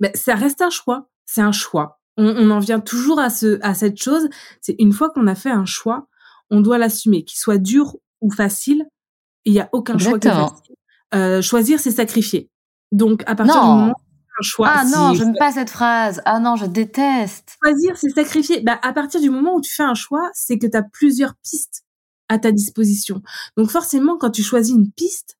Mais 0.00 0.11
ça 0.14 0.34
reste 0.34 0.62
un 0.62 0.70
choix. 0.70 1.09
C'est 1.26 1.42
un 1.42 1.53
choix 1.53 2.01
on, 2.16 2.50
en 2.50 2.58
vient 2.58 2.80
toujours 2.80 3.18
à, 3.18 3.30
ce, 3.30 3.58
à 3.62 3.74
cette 3.74 4.00
chose. 4.00 4.28
C'est 4.60 4.76
une 4.78 4.92
fois 4.92 5.10
qu'on 5.10 5.26
a 5.26 5.34
fait 5.34 5.50
un 5.50 5.64
choix, 5.64 6.08
on 6.50 6.60
doit 6.60 6.78
l'assumer, 6.78 7.24
qu'il 7.24 7.38
soit 7.38 7.58
dur 7.58 7.96
ou 8.20 8.30
facile. 8.30 8.84
Il 9.44 9.52
n'y 9.52 9.60
a 9.60 9.68
aucun 9.72 9.98
choix 9.98 10.18
qui 10.18 10.28
est 10.28 10.30
facile. 10.30 10.74
Euh, 11.14 11.42
choisir, 11.42 11.80
c'est 11.80 11.90
sacrifier. 11.90 12.50
Donc, 12.90 13.22
à 13.26 13.34
partir 13.34 13.60
du 13.60 13.66
moment 13.66 13.94
un 14.38 14.42
choix. 14.42 14.68
Ah 14.70 14.84
non, 14.84 15.14
je 15.14 15.24
n'aime 15.24 15.36
pas 15.38 15.52
cette 15.52 15.70
phrase. 15.70 16.22
Ah 16.24 16.40
non, 16.40 16.56
je 16.56 16.66
déteste. 16.66 17.56
Choisir, 17.62 17.96
c'est 17.96 18.10
sacrifier. 18.10 18.60
Bah, 18.60 18.78
à 18.82 18.92
partir 18.92 19.20
du 19.20 19.30
moment 19.30 19.56
où 19.56 19.60
tu 19.60 19.72
fais 19.72 19.82
un 19.82 19.94
choix, 19.94 20.30
c'est 20.34 20.58
que 20.58 20.66
tu 20.66 20.76
as 20.76 20.82
plusieurs 20.82 21.34
pistes 21.42 21.84
à 22.28 22.38
ta 22.38 22.52
disposition. 22.52 23.22
Donc 23.56 23.70
forcément, 23.70 24.16
quand 24.16 24.30
tu 24.30 24.42
choisis 24.42 24.74
une 24.74 24.90
piste, 24.90 25.36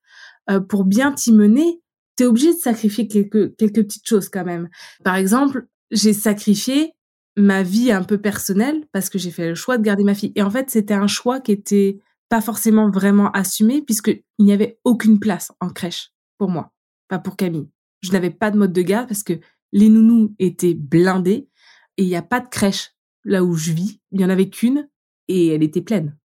euh, 0.51 0.61
pour 0.61 0.85
bien 0.85 1.13
t'y 1.13 1.33
mener, 1.33 1.81
tu 2.17 2.25
es 2.25 2.27
obligé 2.27 2.53
de 2.53 2.59
sacrifier 2.59 3.09
quelques, 3.09 3.57
quelques 3.57 3.83
petites 3.83 4.07
choses 4.07 4.29
quand 4.29 4.45
même. 4.45 4.69
Par 5.05 5.15
exemple, 5.15 5.67
j'ai 5.93 6.13
sacrifié 6.13 6.95
ma 7.37 7.63
vie 7.63 7.93
un 7.93 8.03
peu 8.03 8.19
personnelle 8.19 8.87
parce 8.93 9.09
que 9.09 9.19
j'ai 9.19 9.31
fait 9.31 9.49
le 9.51 9.55
choix 9.55 9.79
de 9.79 9.83
garder 9.83 10.05
ma 10.05 10.15
fille. 10.15 10.33
Et 10.35 10.43
en 10.43 10.51
fait, 10.51 10.71
c'était 10.71 10.95
un 10.95 11.07
choix 11.07 11.41
qui 11.41 11.53
était 11.53 11.99
pas 12.29 12.41
forcément 12.41 12.91
vraiment 12.91 13.31
assumé 13.33 13.83
puisque 13.83 14.09
il 14.39 14.45
n'y 14.45 14.53
avait 14.53 14.79
aucune 14.85 15.21
place 15.21 15.53
en 15.61 15.69
crèche 15.69 16.13
pour 16.39 16.49
moi, 16.49 16.73
pas 17.09 17.19
pour 17.19 17.37
Camille. 17.37 17.69
Je 18.01 18.11
n'avais 18.13 18.31
pas 18.31 18.51
de 18.51 18.59
mode 18.59 18.73
de 18.73 18.83
garde 18.83 19.07
parce 19.09 19.23
que 19.23 19.35
les 19.73 19.89
nounous 19.89 20.35
étaient 20.39 20.75
blindés 20.75 21.49
et 21.97 22.03
il 22.03 22.09
n'y 22.09 22.17
a 22.17 22.23
pas 22.23 22.41
de 22.41 22.49
crèche 22.49 22.95
là 23.25 23.45
où 23.45 23.55
je 23.55 23.73
vis. 23.73 24.01
Il 24.11 24.21
y 24.21 24.25
en 24.25 24.31
avait 24.31 24.49
qu'une 24.49 24.89
et 25.29 25.49
elle 25.49 25.63
était 25.63 25.83
pleine. 25.83 26.19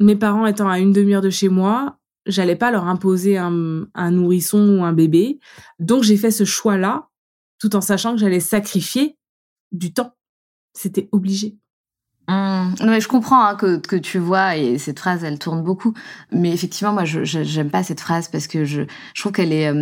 Mes 0.00 0.16
parents 0.16 0.46
étant 0.46 0.68
à 0.68 0.78
une 0.78 0.92
demi-heure 0.92 1.22
de 1.22 1.30
chez 1.30 1.48
moi, 1.48 1.98
j'allais 2.26 2.56
pas 2.56 2.70
leur 2.70 2.86
imposer 2.86 3.36
un, 3.36 3.86
un 3.94 4.10
nourrisson 4.10 4.78
ou 4.78 4.84
un 4.84 4.92
bébé. 4.92 5.40
Donc 5.80 6.04
j'ai 6.04 6.16
fait 6.16 6.30
ce 6.30 6.44
choix-là, 6.44 7.08
tout 7.58 7.76
en 7.76 7.80
sachant 7.80 8.12
que 8.12 8.18
j'allais 8.18 8.40
sacrifier 8.40 9.16
du 9.72 9.92
temps. 9.92 10.12
C'était 10.74 11.08
obligé. 11.12 11.56
Mmh. 12.28 12.74
mais 12.84 13.00
je 13.00 13.08
comprends 13.08 13.42
hein, 13.42 13.54
que, 13.54 13.78
que 13.78 13.96
tu 13.96 14.18
vois, 14.18 14.56
et 14.56 14.76
cette 14.76 14.98
phrase, 14.98 15.24
elle 15.24 15.38
tourne 15.38 15.62
beaucoup. 15.62 15.94
Mais 16.30 16.52
effectivement, 16.52 16.92
moi, 16.92 17.06
je 17.06 17.24
j'aime 17.24 17.70
pas 17.70 17.82
cette 17.82 18.00
phrase 18.00 18.28
parce 18.28 18.46
que 18.46 18.66
je, 18.66 18.82
je 19.14 19.20
trouve 19.20 19.32
qu'elle 19.32 19.52
est 19.52 19.72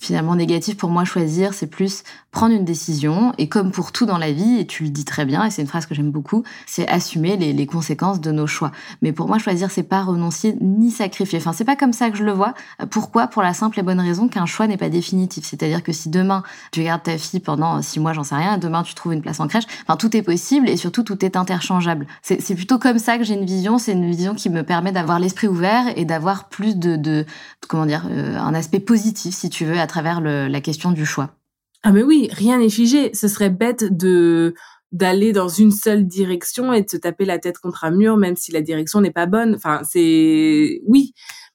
finalement 0.00 0.34
négative 0.34 0.74
pour 0.76 0.90
moi. 0.90 1.04
Choisir, 1.04 1.54
c'est 1.54 1.68
plus 1.68 2.02
prendre 2.32 2.54
une 2.54 2.64
décision 2.64 3.32
et 3.38 3.48
comme 3.48 3.70
pour 3.70 3.92
tout 3.92 4.06
dans 4.06 4.18
la 4.18 4.32
vie, 4.32 4.58
et 4.58 4.66
tu 4.66 4.84
le 4.84 4.90
dis 4.90 5.04
très 5.04 5.24
bien, 5.24 5.44
et 5.44 5.50
c'est 5.50 5.62
une 5.62 5.68
phrase 5.68 5.86
que 5.86 5.94
j'aime 5.94 6.10
beaucoup, 6.10 6.42
c'est 6.66 6.88
assumer 6.88 7.36
les, 7.36 7.66
conséquences 7.66 8.20
de 8.20 8.32
nos 8.32 8.46
choix. 8.46 8.72
Mais 9.02 9.12
pour 9.12 9.28
moi, 9.28 9.38
choisir, 9.38 9.70
c'est 9.70 9.84
pas 9.84 10.02
renoncier 10.02 10.56
ni 10.60 10.90
sacrifier. 10.90 11.38
Enfin, 11.38 11.52
c'est 11.52 11.64
pas 11.64 11.76
comme 11.76 11.92
ça 11.92 12.10
que 12.10 12.16
je 12.16 12.24
le 12.24 12.32
vois. 12.32 12.54
Pourquoi? 12.90 13.28
Pour 13.28 13.42
la 13.42 13.52
simple 13.52 13.78
et 13.78 13.82
bonne 13.82 14.00
raison 14.00 14.28
qu'un 14.28 14.46
choix 14.46 14.66
n'est 14.66 14.78
pas 14.78 14.88
définitif. 14.88 15.44
C'est-à-dire 15.44 15.82
que 15.82 15.92
si 15.92 16.08
demain 16.08 16.42
tu 16.72 16.82
gardes 16.82 17.02
ta 17.02 17.18
fille 17.18 17.38
pendant 17.38 17.80
six 17.82 18.00
mois, 18.00 18.12
j'en 18.12 18.24
sais 18.24 18.34
rien, 18.34 18.58
demain 18.58 18.82
tu 18.82 18.94
trouves 18.94 19.12
une 19.12 19.22
place 19.22 19.38
en 19.38 19.46
crèche, 19.46 19.64
enfin 19.86 19.96
tout 19.96 20.16
est 20.16 20.22
possible 20.22 20.68
et 20.68 20.76
surtout 20.76 21.02
tout 21.02 21.24
est 21.24 21.36
interchangeable. 21.36 22.06
C'est 22.22 22.54
plutôt 22.54 22.78
comme 22.78 22.98
ça 22.98 23.18
que 23.18 23.24
j'ai 23.24 23.34
une 23.34 23.44
vision. 23.44 23.78
C'est 23.78 23.92
une 23.92 24.08
vision 24.08 24.34
qui 24.34 24.50
me 24.50 24.62
permet 24.62 24.90
d'avoir 24.90 25.20
l'esprit 25.20 25.48
ouvert 25.48 25.84
et 25.96 26.04
d'avoir 26.04 26.48
plus 26.48 26.76
de, 26.76 26.96
de, 26.96 27.26
comment 27.68 27.86
dire, 27.86 28.06
euh, 28.10 28.38
un 28.38 28.54
aspect 28.54 28.80
positif, 28.80 29.34
si 29.34 29.50
tu 29.50 29.64
veux, 29.64 29.78
travers 29.90 30.20
la 30.20 30.60
question 30.60 30.92
du 30.92 31.04
choix. 31.04 31.34
Ah 31.82 31.92
mais 31.92 32.02
oui, 32.02 32.28
rien 32.32 32.58
n'est 32.58 32.70
figé. 32.70 33.10
Ce 33.14 33.28
serait 33.28 33.50
bête 33.50 33.96
de 33.96 34.54
d'aller 34.92 35.32
dans 35.32 35.48
une 35.48 35.70
seule 35.70 36.06
direction 36.06 36.72
et 36.72 36.82
de 36.82 36.90
se 36.90 36.96
taper 36.96 37.24
la 37.24 37.38
tête 37.38 37.58
contre 37.58 37.84
un 37.84 37.92
mur, 37.92 38.16
même 38.16 38.36
si 38.36 38.50
la 38.50 38.60
direction 38.60 39.00
n'est 39.00 39.12
pas 39.12 39.26
bonne. 39.26 39.54
Enfin, 39.54 39.82
c'est 39.88 40.80
oui, 40.86 41.12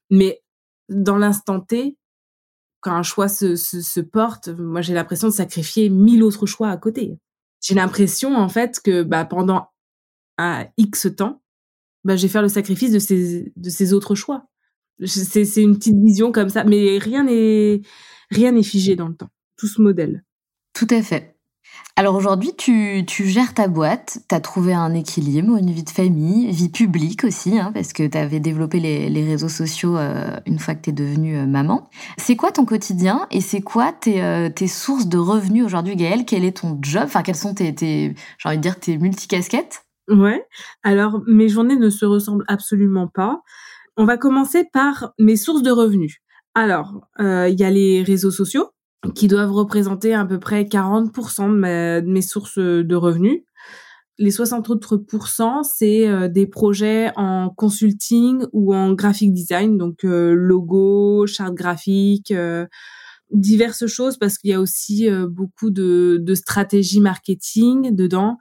mais 0.09 0.41
dans 0.89 1.17
l'instant 1.17 1.59
T, 1.59 1.97
quand 2.79 2.93
un 2.93 3.03
choix 3.03 3.27
se, 3.27 3.55
se, 3.55 3.81
se 3.81 3.99
porte, 3.99 4.49
moi 4.49 4.81
j'ai 4.81 4.93
l'impression 4.93 5.27
de 5.27 5.33
sacrifier 5.33 5.89
mille 5.89 6.23
autres 6.23 6.45
choix 6.45 6.69
à 6.69 6.77
côté. 6.77 7.17
J'ai 7.61 7.75
l'impression 7.75 8.35
en 8.35 8.47
fait 8.47 8.79
que 8.83 9.03
bah, 9.03 9.25
pendant 9.25 9.67
un 10.37 10.65
X 10.77 11.07
temps, 11.17 11.41
bah, 12.03 12.15
je 12.15 12.21
vais 12.23 12.27
faire 12.29 12.43
le 12.43 12.49
sacrifice 12.49 12.91
de 12.91 12.99
ces 12.99 13.51
de 13.55 13.69
ces 13.69 13.93
autres 13.93 14.15
choix. 14.15 14.45
C'est 15.05 15.43
c'est 15.45 15.61
une 15.61 15.75
petite 15.75 15.97
vision 15.97 16.31
comme 16.31 16.49
ça, 16.49 16.63
mais 16.63 16.99
rien 16.99 17.23
n'est 17.23 17.81
rien 18.31 18.51
n'est 18.51 18.63
figé 18.63 18.95
dans 18.95 19.07
le 19.07 19.15
temps 19.15 19.29
tout 19.57 19.67
ce 19.67 19.81
modèle. 19.81 20.23
Tout 20.73 20.87
à 20.89 21.01
fait. 21.01 21.35
Alors 21.97 22.15
aujourd'hui, 22.15 22.51
tu, 22.57 23.05
tu, 23.07 23.25
gères 23.25 23.53
ta 23.53 23.67
boîte, 23.67 24.19
tu 24.29 24.35
as 24.35 24.41
trouvé 24.41 24.73
un 24.73 24.93
équilibre, 24.93 25.57
une 25.57 25.71
vie 25.71 25.83
de 25.83 25.89
famille, 25.89 26.51
vie 26.51 26.69
publique 26.69 27.23
aussi, 27.23 27.57
hein, 27.57 27.71
parce 27.73 27.93
que 27.93 28.05
tu 28.05 28.17
avais 28.17 28.39
développé 28.39 28.79
les, 28.79 29.09
les 29.09 29.25
réseaux 29.25 29.49
sociaux 29.49 29.97
euh, 29.97 30.37
une 30.45 30.59
fois 30.59 30.75
que 30.75 30.81
tu 30.81 30.89
es 30.89 30.93
devenue 30.93 31.37
euh, 31.37 31.45
maman. 31.45 31.89
C'est 32.17 32.35
quoi 32.35 32.51
ton 32.51 32.65
quotidien 32.65 33.27
et 33.31 33.39
c'est 33.39 33.61
quoi 33.61 33.93
tes, 33.93 34.21
euh, 34.21 34.49
tes, 34.49 34.67
sources 34.67 35.07
de 35.07 35.17
revenus 35.17 35.65
aujourd'hui, 35.65 35.95
Gaëlle? 35.95 36.25
Quel 36.25 36.43
est 36.43 36.57
ton 36.57 36.77
job? 36.81 37.03
Enfin, 37.05 37.23
quelles 37.23 37.35
sont 37.35 37.53
tes, 37.53 37.73
tes 37.73 38.13
j'ai 38.37 38.49
envie 38.49 38.57
de 38.57 38.61
dire, 38.61 38.79
tes 38.79 38.97
multicasquettes? 38.97 39.85
Ouais, 40.09 40.45
alors 40.83 41.21
mes 41.27 41.49
journées 41.49 41.77
ne 41.77 41.89
se 41.89 42.05
ressemblent 42.05 42.45
absolument 42.47 43.07
pas. 43.07 43.41
On 43.97 44.05
va 44.05 44.17
commencer 44.17 44.65
par 44.71 45.13
mes 45.17 45.37
sources 45.37 45.63
de 45.63 45.71
revenus. 45.71 46.19
Alors, 46.55 47.07
il 47.19 47.55
y 47.59 47.63
a 47.63 47.69
les 47.69 48.01
réseaux 48.01 48.31
sociaux 48.31 48.71
qui 49.13 49.27
doivent 49.27 49.51
représenter 49.51 50.13
à 50.13 50.25
peu 50.25 50.39
près 50.39 50.63
40% 50.63 51.49
de, 51.49 52.09
mes 52.09 52.21
sources 52.21 52.57
de 52.57 52.95
revenus. 52.95 53.41
Les 54.17 54.31
60 54.31 54.69
autres 54.69 54.95
pourcents, 54.95 55.63
c'est 55.63 56.07
euh, 56.07 56.29
des 56.29 56.47
projets 56.47 57.11
en 57.17 57.49
consulting 57.49 58.45
ou 58.53 58.73
en 58.73 58.93
graphic 58.93 59.33
design, 59.33 59.77
donc 59.77 60.05
euh, 60.05 60.33
logo, 60.33 61.27
charte 61.27 61.53
graphique, 61.53 62.31
euh, 62.31 62.65
diverses 63.31 63.87
choses 63.87 64.17
parce 64.17 64.37
qu'il 64.37 64.51
y 64.51 64.53
a 64.53 64.61
aussi 64.61 65.09
beaucoup 65.27 65.71
de, 65.71 66.19
de 66.21 66.35
stratégie 66.35 67.01
marketing 67.01 67.93
dedans, 67.93 68.37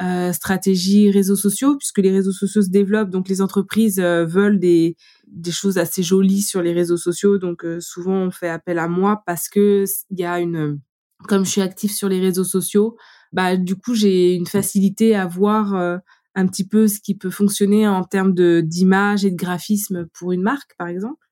euh, 0.00 0.32
stratégie 0.32 1.10
réseaux 1.10 1.36
sociaux 1.36 1.76
puisque 1.76 1.98
les 1.98 2.10
réseaux 2.10 2.32
sociaux 2.32 2.62
se 2.62 2.70
développent, 2.70 3.10
donc 3.10 3.28
les 3.28 3.40
entreprises 3.40 3.98
veulent 3.98 4.60
des 4.60 4.96
des 5.30 5.50
choses 5.50 5.78
assez 5.78 6.02
jolies 6.02 6.42
sur 6.42 6.62
les 6.62 6.72
réseaux 6.72 6.96
sociaux. 6.96 7.38
Donc 7.38 7.64
euh, 7.64 7.80
souvent 7.80 8.14
on 8.14 8.30
fait 8.30 8.48
appel 8.48 8.78
à 8.78 8.88
moi 8.88 9.22
parce 9.26 9.48
que 9.48 9.84
il 10.10 10.18
y 10.18 10.24
a 10.24 10.40
une 10.40 10.80
comme 11.26 11.44
je 11.44 11.50
suis 11.50 11.60
active 11.60 11.90
sur 11.90 12.08
les 12.08 12.20
réseaux 12.20 12.44
sociaux, 12.44 12.96
bah 13.32 13.56
du 13.56 13.74
coup 13.76 13.94
j'ai 13.94 14.34
une 14.34 14.46
facilité 14.46 15.16
à 15.16 15.26
voir 15.26 15.74
euh, 15.74 15.98
un 16.34 16.46
petit 16.46 16.66
peu 16.66 16.86
ce 16.86 17.00
qui 17.00 17.16
peut 17.16 17.30
fonctionner 17.30 17.88
en 17.88 18.04
termes 18.04 18.34
de 18.34 18.60
d'image 18.64 19.24
et 19.24 19.30
de 19.30 19.36
graphisme 19.36 20.06
pour 20.12 20.32
une 20.32 20.42
marque 20.42 20.76
par 20.78 20.88
exemple. 20.88 21.26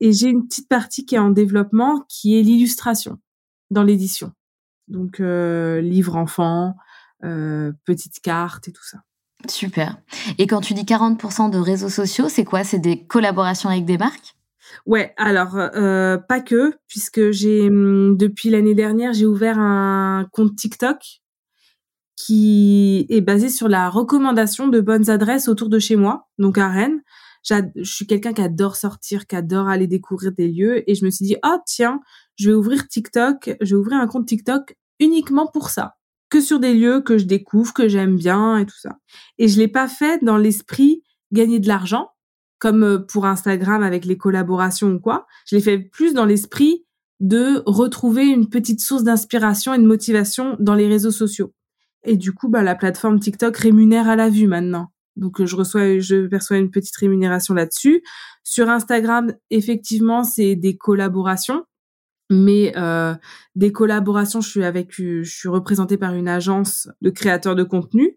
Et 0.00 0.12
j'ai 0.12 0.28
une 0.28 0.46
petite 0.46 0.68
partie 0.68 1.04
qui 1.04 1.14
est 1.14 1.18
en 1.18 1.30
développement 1.30 2.04
qui 2.08 2.38
est 2.38 2.42
l'illustration 2.42 3.18
dans 3.70 3.82
l'édition. 3.84 4.32
Donc 4.88 5.20
euh, 5.20 5.80
livre 5.80 6.16
enfant, 6.16 6.68
euh, 6.68 6.72
petites 7.84 8.20
cartes 8.20 8.68
et 8.68 8.72
tout 8.72 8.84
ça. 8.84 8.98
Super. 9.48 9.96
Et 10.38 10.46
quand 10.46 10.60
tu 10.60 10.74
dis 10.74 10.84
40% 10.84 11.50
de 11.50 11.58
réseaux 11.58 11.88
sociaux, 11.88 12.28
c'est 12.28 12.44
quoi? 12.44 12.64
C'est 12.64 12.78
des 12.78 13.06
collaborations 13.06 13.70
avec 13.70 13.84
des 13.84 13.98
marques? 13.98 14.36
Ouais, 14.86 15.14
alors 15.16 15.56
euh, 15.56 16.16
pas 16.16 16.40
que, 16.40 16.74
puisque 16.86 17.30
j'ai 17.30 17.68
hum, 17.68 18.16
depuis 18.16 18.50
l'année 18.50 18.74
dernière 18.74 19.12
j'ai 19.12 19.26
ouvert 19.26 19.58
un 19.58 20.28
compte 20.32 20.54
TikTok 20.56 20.98
qui 22.16 23.06
est 23.08 23.22
basé 23.22 23.48
sur 23.48 23.68
la 23.68 23.88
recommandation 23.88 24.68
de 24.68 24.80
bonnes 24.80 25.08
adresses 25.08 25.48
autour 25.48 25.70
de 25.70 25.78
chez 25.78 25.96
moi, 25.96 26.28
donc 26.38 26.58
à 26.58 26.68
Rennes. 26.68 27.00
Je 27.42 27.54
suis 27.82 28.06
quelqu'un 28.06 28.34
qui 28.34 28.42
adore 28.42 28.76
sortir, 28.76 29.26
qui 29.26 29.34
adore 29.34 29.68
aller 29.68 29.86
découvrir 29.86 30.32
des 30.32 30.48
lieux, 30.48 30.88
et 30.88 30.94
je 30.94 31.04
me 31.06 31.10
suis 31.10 31.24
dit 31.24 31.36
oh 31.44 31.56
tiens, 31.64 32.00
je 32.36 32.50
vais 32.50 32.54
ouvrir 32.54 32.86
TikTok, 32.86 33.56
je 33.60 33.74
vais 33.74 33.80
ouvrir 33.80 33.98
un 33.98 34.06
compte 34.06 34.26
TikTok 34.26 34.76
uniquement 34.98 35.46
pour 35.46 35.70
ça 35.70 35.94
que 36.30 36.40
sur 36.40 36.60
des 36.60 36.74
lieux 36.74 37.00
que 37.00 37.18
je 37.18 37.24
découvre, 37.24 37.74
que 37.74 37.88
j'aime 37.88 38.16
bien 38.16 38.58
et 38.58 38.66
tout 38.66 38.78
ça. 38.78 38.98
Et 39.38 39.48
je 39.48 39.58
l'ai 39.58 39.68
pas 39.68 39.88
fait 39.88 40.24
dans 40.24 40.36
l'esprit 40.36 41.02
gagner 41.32 41.58
de 41.58 41.68
l'argent, 41.68 42.10
comme 42.58 42.84
euh, 42.84 42.98
pour 42.98 43.26
Instagram 43.26 43.82
avec 43.82 44.04
les 44.04 44.16
collaborations 44.16 44.92
ou 44.92 45.00
quoi. 45.00 45.26
Je 45.46 45.56
l'ai 45.56 45.62
fait 45.62 45.78
plus 45.78 46.14
dans 46.14 46.24
l'esprit 46.24 46.86
de 47.18 47.62
retrouver 47.66 48.26
une 48.26 48.48
petite 48.48 48.80
source 48.80 49.02
d'inspiration 49.02 49.74
et 49.74 49.78
de 49.78 49.86
motivation 49.86 50.56
dans 50.58 50.74
les 50.74 50.88
réseaux 50.88 51.10
sociaux. 51.10 51.52
Et 52.04 52.16
du 52.16 52.32
coup, 52.32 52.48
bah, 52.48 52.62
la 52.62 52.74
plateforme 52.74 53.20
TikTok 53.20 53.56
rémunère 53.56 54.08
à 54.08 54.16
la 54.16 54.30
vue 54.30 54.46
maintenant. 54.46 54.90
Donc, 55.16 55.44
je 55.44 55.54
reçois, 55.54 55.98
je 55.98 56.26
perçois 56.28 56.56
une 56.56 56.70
petite 56.70 56.96
rémunération 56.96 57.52
là-dessus. 57.52 58.02
Sur 58.42 58.70
Instagram, 58.70 59.34
effectivement, 59.50 60.24
c'est 60.24 60.56
des 60.56 60.78
collaborations 60.78 61.64
mais 62.30 62.72
euh, 62.76 63.14
des 63.56 63.72
collaborations, 63.72 64.40
je 64.40 64.48
suis 64.48 64.64
avec, 64.64 64.92
je 64.94 65.22
suis 65.24 65.48
représentée 65.48 65.96
par 65.96 66.14
une 66.14 66.28
agence 66.28 66.88
de 67.02 67.10
créateurs 67.10 67.56
de 67.56 67.64
contenu 67.64 68.16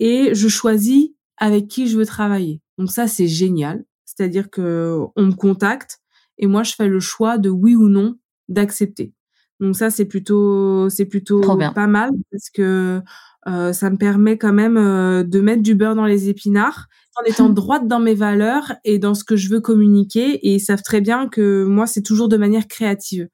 et 0.00 0.34
je 0.34 0.48
choisis 0.48 1.10
avec 1.36 1.68
qui 1.68 1.86
je 1.86 1.98
veux 1.98 2.06
travailler. 2.06 2.62
Donc 2.78 2.90
ça, 2.90 3.06
c'est 3.06 3.28
génial. 3.28 3.84
C'est-à-dire 4.06 4.50
que 4.50 4.98
on 5.14 5.26
me 5.26 5.32
contacte 5.32 5.98
et 6.38 6.46
moi, 6.46 6.62
je 6.62 6.72
fais 6.72 6.88
le 6.88 7.00
choix 7.00 7.38
de 7.38 7.50
oui 7.50 7.76
ou 7.76 7.88
non 7.88 8.16
d'accepter. 8.48 9.12
Donc 9.60 9.76
ça, 9.76 9.90
c'est 9.90 10.06
plutôt, 10.06 10.88
c'est 10.88 11.04
plutôt 11.04 11.40
pas 11.42 11.86
mal 11.86 12.10
parce 12.32 12.48
que 12.48 13.02
euh, 13.46 13.72
ça 13.72 13.90
me 13.90 13.96
permet 13.96 14.36
quand 14.36 14.52
même 14.52 14.76
euh, 14.76 15.22
de 15.22 15.40
mettre 15.40 15.62
du 15.62 15.74
beurre 15.74 15.94
dans 15.94 16.06
les 16.06 16.28
épinards 16.28 16.88
en 17.16 17.24
étant 17.24 17.48
droite 17.50 17.88
dans 17.88 18.00
mes 18.00 18.14
valeurs 18.14 18.74
et 18.84 18.98
dans 18.98 19.14
ce 19.14 19.24
que 19.24 19.36
je 19.36 19.48
veux 19.48 19.60
communiquer 19.60 20.34
et 20.34 20.54
ils 20.54 20.60
savent 20.60 20.82
très 20.82 21.00
bien 21.00 21.28
que 21.28 21.64
moi 21.64 21.86
c'est 21.86 22.02
toujours 22.02 22.28
de 22.28 22.36
manière 22.36 22.68
créative. 22.68 23.28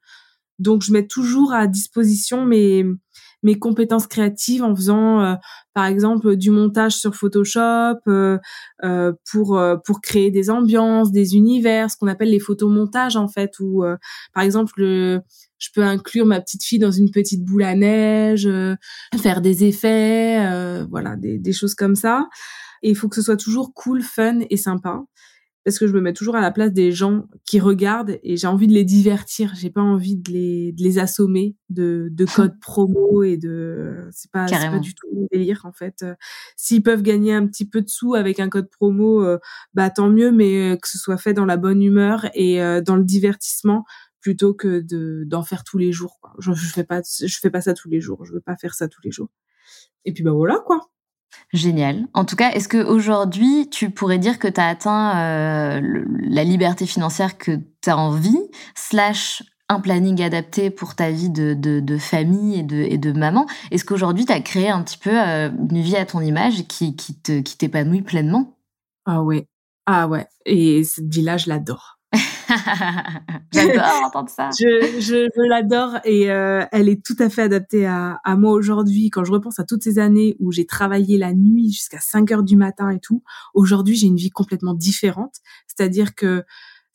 Donc 0.59 0.81
je 0.81 0.91
mets 0.91 1.05
toujours 1.07 1.53
à 1.53 1.67
disposition 1.67 2.45
mes 2.45 2.85
mes 3.43 3.59
compétences 3.59 4.07
créatives 4.07 4.63
en 4.63 4.75
faisant 4.75 5.21
euh, 5.21 5.35
par 5.73 5.85
exemple 5.85 6.35
du 6.35 6.49
montage 6.49 6.93
sur 6.93 7.15
Photoshop 7.15 7.99
euh, 8.07 8.37
euh, 8.83 9.13
pour 9.31 9.59
pour 9.85 10.01
créer 10.01 10.31
des 10.31 10.49
ambiances, 10.49 11.11
des 11.11 11.35
univers, 11.35 11.91
ce 11.91 11.97
qu'on 11.97 12.07
appelle 12.07 12.31
les 12.31 12.39
photomontages 12.39 13.15
en 13.15 13.27
fait 13.27 13.51
où 13.59 13.83
par 14.33 14.43
exemple 14.43 15.21
je 15.59 15.69
peux 15.73 15.83
inclure 15.83 16.25
ma 16.25 16.41
petite 16.41 16.63
fille 16.63 16.79
dans 16.79 16.91
une 16.91 17.11
petite 17.11 17.43
boule 17.43 17.63
à 17.63 17.75
neige, 17.75 18.49
faire 19.21 19.41
des 19.41 19.63
effets, 19.63 20.85
voilà, 20.89 21.15
des, 21.15 21.39
des 21.39 21.53
choses 21.53 21.75
comme 21.75 21.95
ça. 21.95 22.27
Et 22.83 22.89
il 22.89 22.95
faut 22.95 23.09
que 23.09 23.15
ce 23.15 23.21
soit 23.21 23.37
toujours 23.37 23.73
cool, 23.73 24.01
fun 24.01 24.39
et 24.49 24.57
sympa. 24.57 25.03
Parce 25.67 25.79
que 25.79 25.87
je 25.87 25.91
me 25.91 25.99
mets 25.99 26.13
toujours 26.13 26.37
à 26.37 26.39
la 26.39 26.51
place 26.51 26.71
des 26.71 26.93
gens 26.93 27.25
qui 27.45 27.59
regardent 27.59 28.19
et 28.23 28.37
j'ai 28.37 28.47
envie 28.47 28.67
de 28.67 28.73
les 28.73 28.85
divertir. 28.85 29.53
J'ai 29.53 29.69
pas 29.69 29.81
envie 29.81 30.15
de 30.15 30.31
les, 30.31 30.71
de 30.71 30.81
les 30.81 30.97
assommer 30.97 31.57
de, 31.67 32.07
de 32.09 32.25
codes 32.35 32.57
promo 32.61 33.21
et 33.23 33.35
de, 33.35 34.07
c'est 34.11 34.31
pas, 34.31 34.45
pas 34.45 34.79
du 34.79 34.95
tout 34.95 35.07
mon 35.13 35.27
délire, 35.29 35.65
en 35.65 35.73
fait. 35.73 36.05
S'ils 36.55 36.83
peuvent 36.83 37.01
gagner 37.01 37.33
un 37.33 37.45
petit 37.45 37.67
peu 37.67 37.81
de 37.81 37.89
sous 37.89 38.15
avec 38.15 38.39
un 38.39 38.47
code 38.47 38.69
promo, 38.69 39.21
euh, 39.25 39.39
bah, 39.73 39.89
tant 39.89 40.09
mieux, 40.09 40.31
mais 40.31 40.71
euh, 40.71 40.75
que 40.77 40.87
ce 40.87 40.97
soit 40.97 41.17
fait 41.17 41.33
dans 41.33 41.45
la 41.45 41.57
bonne 41.57 41.83
humeur 41.83 42.27
et 42.33 42.61
euh, 42.61 42.79
dans 42.79 42.95
le 42.95 43.03
divertissement 43.03 43.83
plutôt 44.21 44.53
que 44.53 44.79
de, 44.81 45.23
d'en 45.25 45.43
faire 45.43 45.63
tous 45.63 45.77
les 45.77 45.91
jours, 45.91 46.19
quoi. 46.21 46.33
Je, 46.39 46.53
je 46.53 46.67
fais 46.67 46.83
pas, 46.83 47.01
je 47.03 47.37
fais 47.37 47.49
pas 47.49 47.61
ça 47.61 47.73
tous 47.73 47.89
les 47.89 48.01
jours. 48.01 48.25
Je 48.25 48.33
veux 48.33 48.41
pas 48.41 48.55
faire 48.57 48.73
ça 48.73 48.87
tous 48.87 49.01
les 49.03 49.11
jours. 49.11 49.29
Et 50.05 50.13
puis, 50.13 50.23
bah, 50.23 50.31
voilà, 50.31 50.59
quoi. 50.65 50.89
Génial. 51.53 52.07
En 52.13 52.25
tout 52.25 52.35
cas, 52.35 52.51
est-ce 52.51 52.69
qu'aujourd'hui, 52.69 53.69
tu 53.69 53.89
pourrais 53.89 54.17
dire 54.17 54.39
que 54.39 54.47
tu 54.47 54.59
as 54.59 54.67
atteint 54.67 55.17
euh, 55.17 56.03
la 56.29 56.43
liberté 56.43 56.85
financière 56.85 57.37
que 57.37 57.51
tu 57.81 57.89
as 57.89 57.97
envie, 57.97 58.39
slash 58.75 59.43
un 59.69 59.81
planning 59.81 60.21
adapté 60.21 60.69
pour 60.69 60.95
ta 60.95 61.11
vie 61.11 61.29
de, 61.29 61.53
de, 61.53 61.97
famille 61.97 62.59
et 62.59 62.63
de, 62.63 62.77
et 62.77 62.97
de 62.97 63.11
maman? 63.11 63.45
Est-ce 63.71 63.85
qu'aujourd'hui, 63.85 64.25
tu 64.25 64.31
as 64.31 64.41
créé 64.41 64.69
un 64.69 64.81
petit 64.83 64.97
peu 64.97 65.11
euh, 65.11 65.49
une 65.49 65.81
vie 65.81 65.97
à 65.97 66.05
ton 66.05 66.21
image 66.21 66.65
qui, 66.67 66.95
qui 66.95 67.13
t'épanouit 67.21 68.01
pleinement? 68.01 68.57
Ah 69.05 69.21
ouais. 69.23 69.47
Ah 69.85 70.07
ouais. 70.07 70.27
Et 70.45 70.83
cette 70.83 71.13
vie-là, 71.13 71.37
je 71.37 71.49
l'adore. 71.49 71.96
J'adore 73.53 74.05
entendre 74.05 74.29
ça. 74.29 74.49
Je, 74.57 74.99
je, 74.99 75.49
l'adore 75.49 75.99
et 76.03 76.31
euh, 76.31 76.65
elle 76.71 76.89
est 76.89 77.03
tout 77.03 77.15
à 77.19 77.29
fait 77.29 77.43
adaptée 77.43 77.85
à, 77.85 78.19
à 78.23 78.35
moi 78.35 78.51
aujourd'hui. 78.53 79.09
Quand 79.09 79.23
je 79.23 79.31
repense 79.31 79.59
à 79.59 79.63
toutes 79.63 79.83
ces 79.83 79.99
années 79.99 80.35
où 80.39 80.51
j'ai 80.51 80.65
travaillé 80.65 81.17
la 81.17 81.33
nuit 81.33 81.71
jusqu'à 81.71 81.99
5 81.99 82.31
heures 82.31 82.43
du 82.43 82.55
matin 82.55 82.89
et 82.89 82.99
tout, 82.99 83.23
aujourd'hui 83.53 83.95
j'ai 83.95 84.07
une 84.07 84.17
vie 84.17 84.29
complètement 84.29 84.73
différente. 84.73 85.35
C'est-à-dire 85.67 86.15
que 86.15 86.43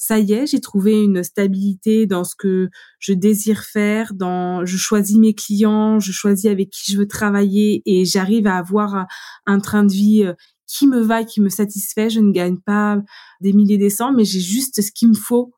ça 0.05 0.19
y 0.19 0.33
est, 0.33 0.49
j'ai 0.49 0.61
trouvé 0.61 1.01
une 1.01 1.23
stabilité 1.23 2.07
dans 2.07 2.25
ce 2.25 2.35
que 2.35 2.71
je 2.99 3.13
désire 3.13 3.63
faire, 3.63 4.15
dans 4.15 4.65
je 4.65 4.77
choisis 4.77 5.17
mes 5.17 5.33
clients, 5.33 6.01
je 6.01 6.11
choisis 6.11 6.47
avec 6.51 6.71
qui 6.71 6.91
je 6.91 6.99
veux 6.99 7.07
travailler 7.07 7.85
et 7.87 8.05
j'arrive 8.05 8.49
à 8.49 8.57
avoir 8.57 9.07
un 9.47 9.61
train 9.61 9.85
de 9.85 9.93
vie 9.93 10.25
euh, 10.25 10.33
qui 10.73 10.87
me 10.87 11.01
va, 11.01 11.25
qui 11.25 11.41
me 11.41 11.51
satisfait. 11.51 12.09
Je 12.09 12.21
ne 12.21 12.33
gagne 12.33 12.59
pas 12.59 12.99
des 13.41 13.53
milliers 13.53 13.79
des 13.79 13.91
cents, 13.91 14.13
mais 14.13 14.25
j'ai 14.25 14.41
juste 14.41 14.81
ce 14.81 14.91
qu'il 14.91 15.09
me 15.09 15.15
faut 15.15 15.53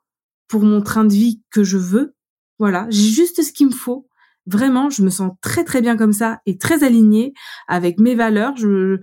pour 0.48 0.62
mon 0.62 0.82
train 0.82 1.04
de 1.04 1.12
vie 1.12 1.40
que 1.50 1.62
je 1.62 1.78
veux. 1.78 2.14
Voilà, 2.58 2.86
j'ai 2.90 3.10
juste 3.10 3.42
ce 3.42 3.52
qu'il 3.52 3.68
me 3.68 3.72
faut. 3.72 4.08
Vraiment, 4.46 4.90
je 4.90 5.02
me 5.02 5.10
sens 5.10 5.32
très 5.40 5.64
très 5.64 5.80
bien 5.80 5.96
comme 5.96 6.12
ça 6.12 6.40
et 6.46 6.58
très 6.58 6.84
alignée 6.84 7.32
avec 7.68 7.98
mes 8.00 8.14
valeurs. 8.14 8.56
Je 8.56 8.98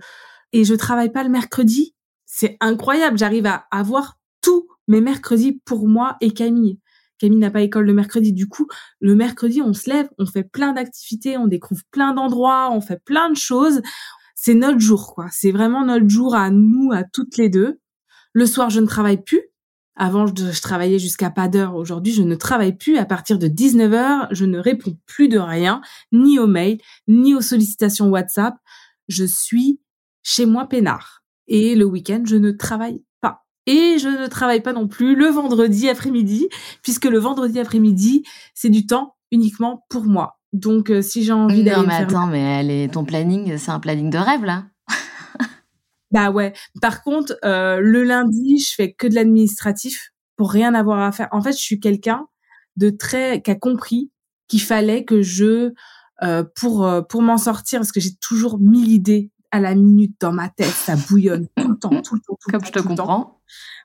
et 0.52 0.64
je 0.64 0.74
travaille 0.74 1.10
pas 1.10 1.24
le 1.24 1.30
mercredi. 1.30 1.94
C'est 2.26 2.56
incroyable. 2.60 3.16
J'arrive 3.16 3.46
à 3.46 3.66
avoir 3.70 4.18
tous 4.42 4.68
mes 4.88 5.00
mercredis 5.00 5.60
pour 5.64 5.88
moi 5.88 6.16
et 6.20 6.32
Camille. 6.32 6.78
Camille 7.18 7.38
n'a 7.38 7.50
pas 7.50 7.62
école 7.62 7.86
le 7.86 7.94
mercredi. 7.94 8.32
Du 8.32 8.48
coup, 8.48 8.66
le 9.00 9.14
mercredi, 9.14 9.62
on 9.62 9.72
se 9.72 9.88
lève, 9.88 10.08
on 10.18 10.26
fait 10.26 10.44
plein 10.44 10.72
d'activités, 10.72 11.38
on 11.38 11.46
découvre 11.46 11.82
plein 11.90 12.12
d'endroits, 12.12 12.70
on 12.72 12.80
fait 12.80 13.00
plein 13.02 13.30
de 13.30 13.36
choses 13.36 13.80
c'est 14.44 14.54
notre 14.54 14.80
jour, 14.80 15.14
quoi. 15.14 15.28
C'est 15.30 15.52
vraiment 15.52 15.84
notre 15.84 16.08
jour 16.08 16.34
à 16.34 16.50
nous, 16.50 16.90
à 16.92 17.04
toutes 17.04 17.36
les 17.36 17.48
deux. 17.48 17.78
Le 18.32 18.44
soir, 18.44 18.70
je 18.70 18.80
ne 18.80 18.86
travaille 18.86 19.22
plus. 19.22 19.40
Avant, 19.94 20.26
je, 20.26 20.60
travaillais 20.60 20.98
jusqu'à 20.98 21.30
pas 21.30 21.46
d'heure. 21.46 21.76
Aujourd'hui, 21.76 22.12
je 22.12 22.24
ne 22.24 22.34
travaille 22.34 22.76
plus. 22.76 22.98
À 22.98 23.04
partir 23.04 23.38
de 23.38 23.46
19h, 23.46 24.26
je 24.32 24.44
ne 24.44 24.58
réponds 24.58 24.98
plus 25.06 25.28
de 25.28 25.38
rien, 25.38 25.80
ni 26.10 26.40
aux 26.40 26.48
mails, 26.48 26.80
ni 27.06 27.36
aux 27.36 27.40
sollicitations 27.40 28.08
WhatsApp. 28.08 28.56
Je 29.06 29.24
suis 29.24 29.78
chez 30.24 30.44
moi 30.44 30.66
peinard. 30.66 31.22
Et 31.46 31.76
le 31.76 31.84
week-end, 31.84 32.24
je 32.24 32.34
ne 32.34 32.50
travaille 32.50 33.00
pas. 33.20 33.44
Et 33.66 33.98
je 34.00 34.08
ne 34.08 34.26
travaille 34.26 34.62
pas 34.62 34.72
non 34.72 34.88
plus 34.88 35.14
le 35.14 35.26
vendredi 35.26 35.88
après-midi, 35.88 36.48
puisque 36.82 37.04
le 37.04 37.18
vendredi 37.20 37.60
après-midi, 37.60 38.24
c'est 38.54 38.70
du 38.70 38.86
temps 38.86 39.14
uniquement 39.30 39.86
pour 39.88 40.02
moi. 40.02 40.41
Donc, 40.52 40.90
euh, 40.90 41.00
si 41.00 41.24
j'ai 41.24 41.32
envie 41.32 41.64
d'aller. 41.64 41.78
Non, 41.78 41.86
mais 41.86 41.94
attends, 41.94 42.26
mais 42.26 42.40
elle 42.40 42.70
est... 42.70 42.92
ton 42.92 43.04
planning, 43.04 43.56
c'est 43.56 43.70
un 43.70 43.80
planning 43.80 44.10
de 44.10 44.18
rêve, 44.18 44.44
là 44.44 44.66
Bah 46.10 46.30
ouais. 46.30 46.52
Par 46.82 47.02
contre, 47.02 47.38
euh, 47.44 47.80
le 47.80 48.04
lundi, 48.04 48.58
je 48.58 48.74
fais 48.74 48.92
que 48.92 49.06
de 49.06 49.14
l'administratif 49.14 50.10
pour 50.36 50.50
rien 50.50 50.74
avoir 50.74 51.00
à 51.00 51.10
faire. 51.10 51.28
En 51.32 51.40
fait, 51.40 51.52
je 51.52 51.62
suis 51.62 51.80
quelqu'un 51.80 52.26
de 52.76 52.90
très. 52.90 53.40
qui 53.40 53.50
a 53.50 53.54
compris 53.54 54.10
qu'il 54.48 54.60
fallait 54.60 55.04
que 55.04 55.22
je. 55.22 55.72
Euh, 56.22 56.44
pour 56.54 56.88
pour 57.08 57.22
m'en 57.22 57.38
sortir, 57.38 57.80
parce 57.80 57.90
que 57.90 58.00
j'ai 58.00 58.14
toujours 58.20 58.60
mille 58.60 58.92
idées 58.92 59.30
à 59.50 59.58
la 59.58 59.74
minute 59.74 60.14
dans 60.20 60.32
ma 60.32 60.48
tête, 60.50 60.66
ça 60.66 60.96
bouillonne 61.08 61.48
tout 61.56 61.68
le 61.68 61.78
temps, 61.78 62.02
tout 62.02 62.14
le 62.14 62.20
temps, 62.20 62.38
tout 62.40 62.48
le 62.48 62.52
Comme 62.52 62.64
je 62.64 62.72
te 62.72 62.78
comprends. 62.78 63.40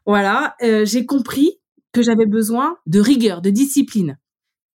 Voilà, 0.06 0.56
j'ai 0.62 1.06
compris 1.06 1.60
que 1.94 2.02
j'avais 2.02 2.26
besoin 2.26 2.78
de 2.86 3.00
rigueur, 3.00 3.42
de 3.42 3.50
discipline. 3.50 4.18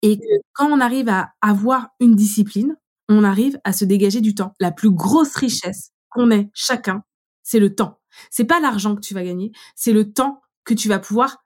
Et 0.01 0.17
que 0.17 0.23
quand 0.53 0.67
on 0.67 0.79
arrive 0.79 1.09
à 1.09 1.33
avoir 1.41 1.89
une 1.99 2.15
discipline, 2.15 2.75
on 3.09 3.23
arrive 3.23 3.59
à 3.63 3.73
se 3.73 3.85
dégager 3.85 4.21
du 4.21 4.35
temps. 4.35 4.53
La 4.59 4.71
plus 4.71 4.91
grosse 4.91 5.35
richesse 5.35 5.91
qu'on 6.09 6.31
ait 6.31 6.49
chacun, 6.53 7.03
c'est 7.43 7.59
le 7.59 7.75
temps. 7.75 7.99
C'est 8.29 8.45
pas 8.45 8.59
l'argent 8.59 8.95
que 8.95 9.01
tu 9.01 9.13
vas 9.13 9.23
gagner, 9.23 9.51
c'est 9.75 9.93
le 9.93 10.11
temps 10.11 10.41
que 10.65 10.73
tu 10.73 10.87
vas 10.87 10.99
pouvoir 10.99 11.37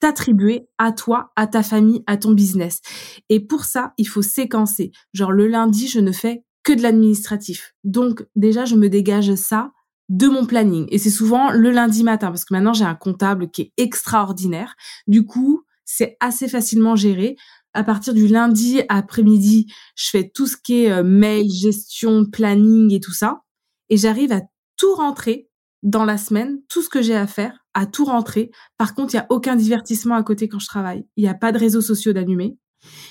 t'attribuer 0.00 0.68
à 0.78 0.92
toi, 0.92 1.32
à 1.36 1.46
ta 1.46 1.62
famille, 1.62 2.02
à 2.06 2.16
ton 2.16 2.32
business. 2.32 2.80
Et 3.28 3.40
pour 3.40 3.64
ça, 3.64 3.94
il 3.98 4.06
faut 4.08 4.22
séquencer. 4.22 4.92
Genre 5.12 5.32
le 5.32 5.46
lundi, 5.46 5.88
je 5.88 6.00
ne 6.00 6.12
fais 6.12 6.44
que 6.62 6.72
de 6.72 6.82
l'administratif. 6.82 7.74
Donc 7.84 8.26
déjà, 8.34 8.64
je 8.64 8.76
me 8.76 8.88
dégage 8.88 9.34
ça 9.36 9.72
de 10.08 10.28
mon 10.28 10.46
planning. 10.46 10.86
Et 10.90 10.98
c'est 10.98 11.10
souvent 11.10 11.50
le 11.50 11.70
lundi 11.70 12.04
matin, 12.04 12.28
parce 12.28 12.44
que 12.44 12.54
maintenant 12.54 12.72
j'ai 12.72 12.84
un 12.84 12.94
comptable 12.94 13.50
qui 13.50 13.62
est 13.62 13.72
extraordinaire. 13.76 14.74
Du 15.06 15.24
coup, 15.24 15.64
c'est 15.84 16.16
assez 16.20 16.48
facilement 16.48 16.96
géré 16.96 17.36
à 17.76 17.84
partir 17.84 18.14
du 18.14 18.26
lundi 18.26 18.80
après-midi, 18.88 19.66
je 19.96 20.08
fais 20.08 20.30
tout 20.34 20.46
ce 20.46 20.56
qui 20.56 20.84
est 20.84 20.90
euh, 20.90 21.02
mail, 21.04 21.50
gestion, 21.50 22.24
planning 22.24 22.92
et 22.92 23.00
tout 23.00 23.12
ça. 23.12 23.42
Et 23.90 23.98
j'arrive 23.98 24.32
à 24.32 24.40
tout 24.78 24.94
rentrer 24.94 25.50
dans 25.82 26.06
la 26.06 26.16
semaine, 26.16 26.58
tout 26.68 26.80
ce 26.80 26.88
que 26.88 27.02
j'ai 27.02 27.14
à 27.14 27.26
faire, 27.26 27.66
à 27.74 27.84
tout 27.84 28.06
rentrer. 28.06 28.50
Par 28.78 28.94
contre, 28.94 29.14
il 29.14 29.18
n'y 29.18 29.22
a 29.22 29.26
aucun 29.28 29.56
divertissement 29.56 30.14
à 30.14 30.22
côté 30.22 30.48
quand 30.48 30.58
je 30.58 30.66
travaille. 30.66 31.06
Il 31.16 31.22
n'y 31.22 31.28
a 31.28 31.34
pas 31.34 31.52
de 31.52 31.58
réseaux 31.58 31.82
sociaux 31.82 32.14
d'allumer. 32.14 32.56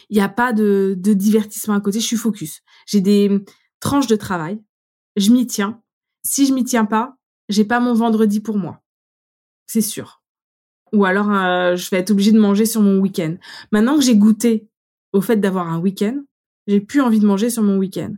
Il 0.09 0.17
n'y 0.17 0.23
a 0.23 0.29
pas 0.29 0.51
de, 0.51 0.95
de 0.97 1.13
divertissement 1.13 1.75
à 1.75 1.81
côté. 1.81 1.99
Je 1.99 2.05
suis 2.05 2.17
focus. 2.17 2.61
J'ai 2.87 3.01
des 3.01 3.45
tranches 3.79 4.07
de 4.07 4.15
travail. 4.15 4.59
Je 5.15 5.31
m'y 5.31 5.45
tiens. 5.45 5.79
Si 6.23 6.47
je 6.47 6.53
m'y 6.53 6.63
tiens 6.63 6.85
pas, 6.85 7.15
j'ai 7.49 7.65
pas 7.65 7.79
mon 7.79 7.93
vendredi 7.93 8.39
pour 8.39 8.57
moi. 8.57 8.81
C'est 9.67 9.81
sûr 9.81 10.24
ou 10.93 11.05
alors 11.05 11.31
euh, 11.31 11.75
je 11.75 11.89
vais 11.89 11.97
être 11.97 12.11
obligée 12.11 12.31
de 12.31 12.39
manger 12.39 12.65
sur 12.65 12.81
mon 12.81 12.99
week-end. 12.99 13.35
Maintenant 13.71 13.97
que 13.97 14.03
j'ai 14.03 14.15
goûté 14.15 14.67
au 15.13 15.21
fait 15.21 15.37
d'avoir 15.37 15.71
un 15.71 15.79
week-end, 15.79 16.21
j'ai 16.67 16.81
plus 16.81 17.01
envie 17.01 17.19
de 17.19 17.25
manger 17.25 17.49
sur 17.49 17.63
mon 17.63 17.77
week-end. 17.77 18.13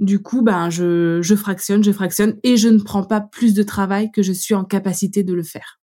Du 0.00 0.20
coup, 0.20 0.42
ben 0.42 0.70
je, 0.70 1.20
je 1.22 1.34
fractionne, 1.34 1.84
je 1.84 1.92
fractionne 1.92 2.36
et 2.42 2.56
je 2.56 2.68
ne 2.68 2.80
prends 2.80 3.04
pas 3.04 3.20
plus 3.20 3.54
de 3.54 3.62
travail 3.62 4.10
que 4.10 4.22
je 4.22 4.32
suis 4.32 4.54
en 4.54 4.64
capacité 4.64 5.22
de 5.22 5.32
le 5.32 5.42
faire. 5.42 5.80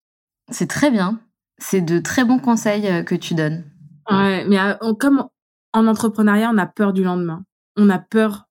C'est 0.50 0.68
très 0.68 0.92
bien. 0.92 1.22
C'est 1.58 1.82
de 1.82 2.00
très 2.00 2.26
bons 2.26 2.40
conseils 2.40 2.88
euh, 2.88 3.04
que 3.04 3.16
tu 3.16 3.34
donnes. 3.34 3.66
Ouais, 4.10 4.46
mais 4.46 4.60
euh, 4.60 4.94
comme 5.00 5.28
en 5.74 5.88
entrepreneuriat, 5.88 6.52
on 6.54 6.58
a 6.58 6.66
peur 6.66 6.94
du 6.94 7.04
lendemain. 7.04 7.44
On 7.78 7.90
a 7.90 8.00
peur 8.00 8.46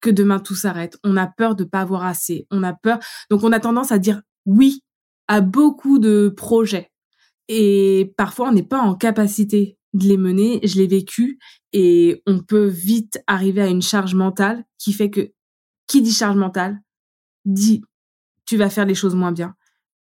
que 0.00 0.10
demain 0.10 0.40
tout 0.40 0.54
s'arrête. 0.54 0.98
On 1.04 1.16
a 1.16 1.26
peur 1.26 1.54
de 1.54 1.64
pas 1.64 1.80
avoir 1.80 2.04
assez. 2.04 2.46
On 2.50 2.62
a 2.62 2.74
peur. 2.74 2.98
Donc 3.30 3.42
on 3.44 3.52
a 3.52 3.60
tendance 3.60 3.92
à 3.92 3.98
dire 3.98 4.20
oui 4.44 4.82
à 5.28 5.40
beaucoup 5.40 5.98
de 5.98 6.32
projets 6.36 6.90
et 7.48 8.14
parfois, 8.16 8.48
on 8.48 8.52
n'est 8.52 8.62
pas 8.62 8.80
en 8.80 8.94
capacité 8.94 9.78
de 9.92 10.08
les 10.08 10.16
mener. 10.16 10.60
Je 10.62 10.76
l'ai 10.76 10.86
vécu 10.86 11.38
et 11.72 12.22
on 12.26 12.40
peut 12.40 12.66
vite 12.66 13.22
arriver 13.26 13.62
à 13.62 13.66
une 13.66 13.82
charge 13.82 14.14
mentale 14.14 14.64
qui 14.78 14.92
fait 14.92 15.10
que 15.10 15.32
qui 15.86 16.00
dit 16.00 16.12
charge 16.12 16.36
mentale 16.36 16.80
dit 17.44 17.82
tu 18.46 18.56
vas 18.56 18.70
faire 18.70 18.86
les 18.86 18.94
choses 18.94 19.14
moins 19.14 19.32
bien, 19.32 19.54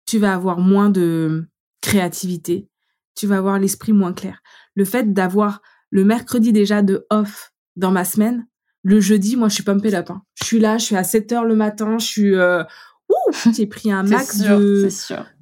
tu 0.05 0.17
vas 0.17 0.33
avoir 0.33 0.59
moins 0.59 0.89
de 0.89 1.47
créativité, 1.81 2.67
tu 3.15 3.27
vas 3.27 3.37
avoir 3.37 3.59
l'esprit 3.59 3.93
moins 3.93 4.13
clair. 4.13 4.41
Le 4.75 4.85
fait 4.85 5.13
d'avoir 5.13 5.61
le 5.91 6.03
mercredi 6.03 6.51
déjà 6.51 6.81
de 6.81 7.05
off 7.09 7.53
dans 7.75 7.91
ma 7.91 8.05
semaine, 8.05 8.47
le 8.83 8.99
jeudi, 8.99 9.35
moi, 9.35 9.49
je 9.49 9.55
suis 9.55 9.63
pumped 9.63 9.93
up. 9.93 10.09
Hein. 10.09 10.21
Je 10.35 10.45
suis 10.45 10.59
là, 10.59 10.77
je 10.77 10.85
suis 10.85 10.95
à 10.95 11.03
7 11.03 11.31
heures 11.33 11.45
le 11.45 11.55
matin, 11.55 11.97
je 11.97 12.05
suis... 12.05 12.35
Euh, 12.35 12.63
ouh, 13.09 13.31
j'ai 13.55 13.67
pris 13.67 13.91
un 13.91 14.03
max 14.03 14.39
de, 14.39 14.87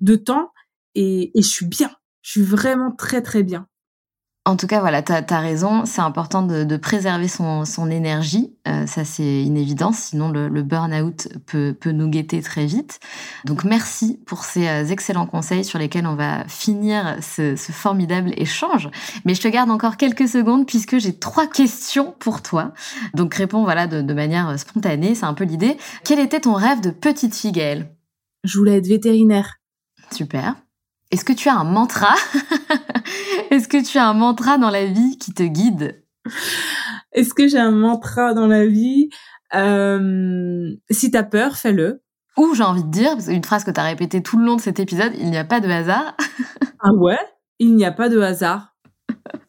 de 0.01 0.15
temps 0.15 0.51
et, 0.97 1.31
je 1.35 1.47
suis 1.47 1.65
bien. 1.65 1.91
Je 2.21 2.31
suis 2.31 2.43
vraiment 2.43 2.91
très 2.91 3.21
très 3.21 3.43
bien. 3.43 3.67
En 4.45 4.55
tout 4.55 4.67
cas, 4.67 4.79
voilà, 4.79 5.01
tu 5.01 5.11
as, 5.11 5.39
raison, 5.41 5.83
c'est 5.83 5.99
important 5.99 6.41
de, 6.41 6.77
préserver 6.77 7.27
son, 7.27 7.65
énergie, 7.91 8.55
euh, 8.65 8.87
ça 8.87 9.03
c'est 9.03 9.43
une 9.43 9.57
évidence, 9.57 9.97
sinon 9.97 10.29
le, 10.29 10.63
burn-out 10.63 11.27
peut, 11.45 11.75
nous 11.91 12.07
guetter 12.07 12.41
très 12.41 12.65
vite. 12.65 13.01
Donc 13.43 13.65
merci 13.65 14.21
pour 14.25 14.45
ces 14.45 14.69
euh, 14.69 14.85
excellents 14.85 15.25
conseils 15.25 15.65
sur 15.65 15.79
lesquels 15.79 16.07
on 16.07 16.15
va 16.15 16.47
finir 16.47 17.17
ce, 17.21 17.57
formidable 17.57 18.31
échange. 18.37 18.89
Mais 19.25 19.35
je 19.35 19.41
te 19.41 19.49
garde 19.49 19.69
encore 19.69 19.97
quelques 19.97 20.29
secondes 20.29 20.65
puisque 20.65 20.97
j'ai 20.97 21.19
trois 21.19 21.47
questions 21.47 22.15
pour 22.17 22.41
toi. 22.41 22.71
Donc 23.15 23.33
réponds 23.33 23.65
voilà, 23.65 23.85
de, 23.85 24.01
de 24.01 24.13
manière 24.13 24.57
spontanée, 24.57 25.13
c'est 25.13 25.25
un 25.25 25.33
peu 25.33 25.43
l'idée. 25.43 25.75
Quel 26.05 26.19
était 26.19 26.39
ton 26.39 26.53
rêve 26.53 26.79
de 26.79 26.91
petite 26.91 27.35
fille, 27.35 27.51
Gaëlle? 27.51 27.89
Je 28.45 28.57
voulais 28.57 28.77
être 28.77 28.87
vétérinaire. 28.87 29.55
Super. 30.09 30.55
Est-ce 31.11 31.23
que 31.23 31.33
tu 31.33 31.49
as 31.49 31.55
un 31.55 31.63
mantra 31.63 32.13
Est-ce 33.51 33.67
que 33.67 33.83
tu 33.83 33.97
as 33.97 34.07
un 34.07 34.13
mantra 34.13 34.57
dans 34.57 34.69
la 34.69 34.85
vie 34.85 35.17
qui 35.17 35.33
te 35.33 35.43
guide? 35.43 36.03
Est-ce 37.13 37.33
que 37.33 37.47
j'ai 37.47 37.59
un 37.59 37.71
mantra 37.71 38.33
dans 38.33 38.47
la 38.47 38.65
vie? 38.65 39.09
Euh, 39.55 40.69
Si 40.89 41.11
t'as 41.11 41.23
peur, 41.23 41.55
fais-le. 41.55 42.01
Ou 42.37 42.53
j'ai 42.53 42.63
envie 42.63 42.83
de 42.83 42.91
dire, 42.91 43.15
une 43.29 43.43
phrase 43.43 43.63
que 43.63 43.71
tu 43.71 43.79
as 43.79 43.83
répétée 43.83 44.21
tout 44.21 44.37
le 44.37 44.45
long 44.45 44.55
de 44.57 44.61
cet 44.61 44.79
épisode, 44.79 45.13
il 45.17 45.31
n'y 45.31 45.37
a 45.37 45.45
pas 45.45 45.59
de 45.59 45.69
hasard. 45.69 46.15
ah 46.79 46.93
ouais? 46.93 47.17
Il 47.59 47.75
n'y 47.75 47.85
a 47.85 47.91
pas 47.91 48.09
de 48.09 48.19
hasard. 48.19 48.75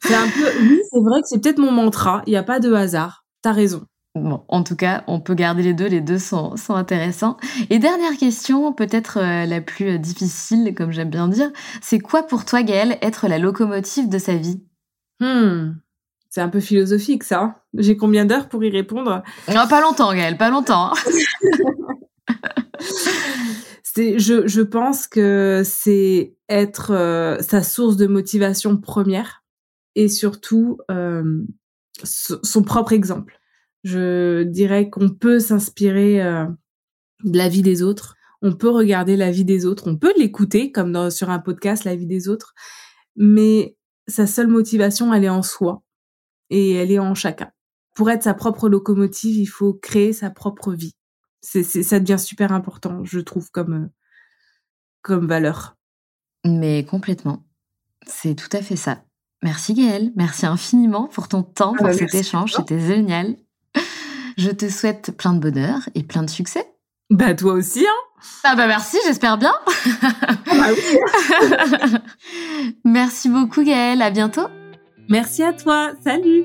C'est 0.00 0.14
un 0.14 0.28
peu, 0.28 0.50
oui, 0.62 0.80
c'est 0.90 1.00
vrai 1.00 1.20
que 1.20 1.26
c'est 1.28 1.40
peut-être 1.42 1.59
mon 1.59 1.72
mantra. 1.72 2.22
Il 2.26 2.30
n'y 2.30 2.36
a 2.36 2.42
pas 2.42 2.61
de 2.61 2.72
hasard. 2.72 3.26
T'as 3.42 3.52
raison. 3.52 3.84
Bon, 4.23 4.43
en 4.49 4.62
tout 4.62 4.77
cas, 4.77 5.05
on 5.07 5.21
peut 5.21 5.35
garder 5.35 5.62
les 5.62 5.75
deux, 5.75 5.87
les 5.87 6.01
deux 6.01 6.19
sont, 6.19 6.57
sont 6.57 6.75
intéressants. 6.75 7.37
Et 7.71 7.79
dernière 7.79 8.16
question, 8.16 8.73
peut-être 8.73 9.19
euh, 9.19 9.47
la 9.47 9.61
plus 9.61 9.91
euh, 9.91 9.99
difficile, 9.99 10.75
comme 10.77 10.93
j'aime 10.93 11.11
bien 11.11 11.29
dire, 11.29 11.51
c'est 11.81 11.99
quoi 11.99 12.23
pour 12.23 12.45
toi, 12.45 12.62
Gaëlle, 12.62 12.99
être 13.03 13.29
la 13.29 13.39
locomotive 13.39 14.09
de 14.09 14.19
sa 14.19 14.35
vie? 14.35 14.62
Hmm. 15.21 15.75
C'est 16.31 16.41
un 16.41 16.49
peu 16.49 16.61
philosophique, 16.61 17.25
ça. 17.25 17.62
J'ai 17.75 17.97
combien 17.97 18.25
d'heures 18.25 18.49
pour 18.49 18.62
y 18.62 18.71
répondre? 18.71 19.23
Non, 19.49 19.66
Pas 19.69 19.81
longtemps, 19.81 20.12
Gaëlle, 20.12 20.37
pas 20.37 20.51
longtemps. 20.51 20.93
Hein. 20.93 21.11
je, 23.97 24.47
je, 24.47 24.61
pense 24.61 25.07
que 25.07 25.62
c'est 25.64 26.35
être 26.49 26.93
euh, 26.93 27.39
sa 27.41 27.62
source 27.62 27.97
de 27.97 28.07
motivation 28.07 28.77
première 28.77 29.43
et 29.95 30.09
surtout 30.09 30.79
euh, 30.91 31.43
son 32.05 32.62
propre 32.62 32.93
exemple. 32.93 33.38
Je 33.89 34.43
dirais 34.43 34.91
qu'on 34.91 35.09
peut 35.09 35.39
s'inspirer 35.39 36.22
euh, 36.22 36.45
de 37.24 37.39
la 37.39 37.49
vie 37.49 37.62
des 37.62 37.82
autres, 37.82 38.16
on 38.43 38.53
peut 38.53 38.68
regarder 38.68 39.16
la 39.16 39.30
vie 39.30 39.47
des 39.47 39.64
autres, 39.64 39.84
on 39.86 39.97
peut 39.97 40.12
l'écouter 40.18 40.70
comme 40.72 40.93
dans, 40.93 41.11
sur 41.11 41.30
un 41.30 41.39
podcast, 41.39 41.84
la 41.84 41.97
vie 41.97 42.07
des 42.07 42.28
autres, 42.28 42.55
mais 43.16 43.76
sa 44.07 44.26
seule 44.26 44.49
motivation, 44.49 45.14
elle 45.14 45.24
est 45.24 45.30
en 45.30 45.43
soi 45.43 45.82
et 46.51 46.74
elle 46.74 46.93
est 46.93 46.99
en 46.99 47.14
chacun. 47.14 47.51
Pour 47.95 48.11
être 48.11 48.22
sa 48.22 48.34
propre 48.34 48.68
locomotive, 48.68 49.36
il 49.36 49.47
faut 49.47 49.72
créer 49.72 50.12
sa 50.12 50.28
propre 50.28 50.72
vie. 50.72 50.95
C'est, 51.41 51.62
ça 51.62 51.99
devient 51.99 52.18
super 52.18 52.53
important, 52.53 53.05
je 53.05 53.20
trouve, 53.20 53.51
comme, 53.51 53.72
euh, 53.72 53.89
comme 55.01 55.26
valeur. 55.26 55.78
Mais 56.45 56.84
complètement. 56.84 57.47
C'est 58.07 58.34
tout 58.34 58.55
à 58.55 58.61
fait 58.61 58.76
ça. 58.76 59.03
Merci 59.43 59.72
Gaëlle, 59.72 60.12
merci 60.14 60.45
infiniment 60.45 61.09
pour 61.09 61.28
ton 61.28 61.43
temps, 61.43 61.72
ah 61.74 61.78
pour 61.78 61.86
bah, 61.86 61.93
cet 61.95 62.14
échange, 62.14 62.53
c'était 62.53 62.80
génial. 62.80 63.36
Je 64.39 64.51
te 64.51 64.68
souhaite 64.70 65.16
plein 65.16 65.34
de 65.34 65.41
bonheur 65.41 65.80
et 65.97 66.05
plein 66.05 66.22
de 66.22 66.30
succès. 66.30 66.64
Bah 67.11 67.34
toi 67.34 67.55
aussi, 67.55 67.84
hein 67.84 68.22
Ah 68.45 68.55
bah 68.55 68.68
merci, 68.68 68.97
j'espère 69.05 69.36
bien. 69.36 69.55
Ah 70.03 70.34
bah 70.47 70.68
oui. 70.72 71.99
merci 72.84 73.28
beaucoup 73.28 73.64
Gaëlle, 73.64 74.01
à 74.01 74.11
bientôt. 74.11 74.47
Merci 75.09 75.43
à 75.43 75.53
toi, 75.53 75.91
salut 76.05 76.45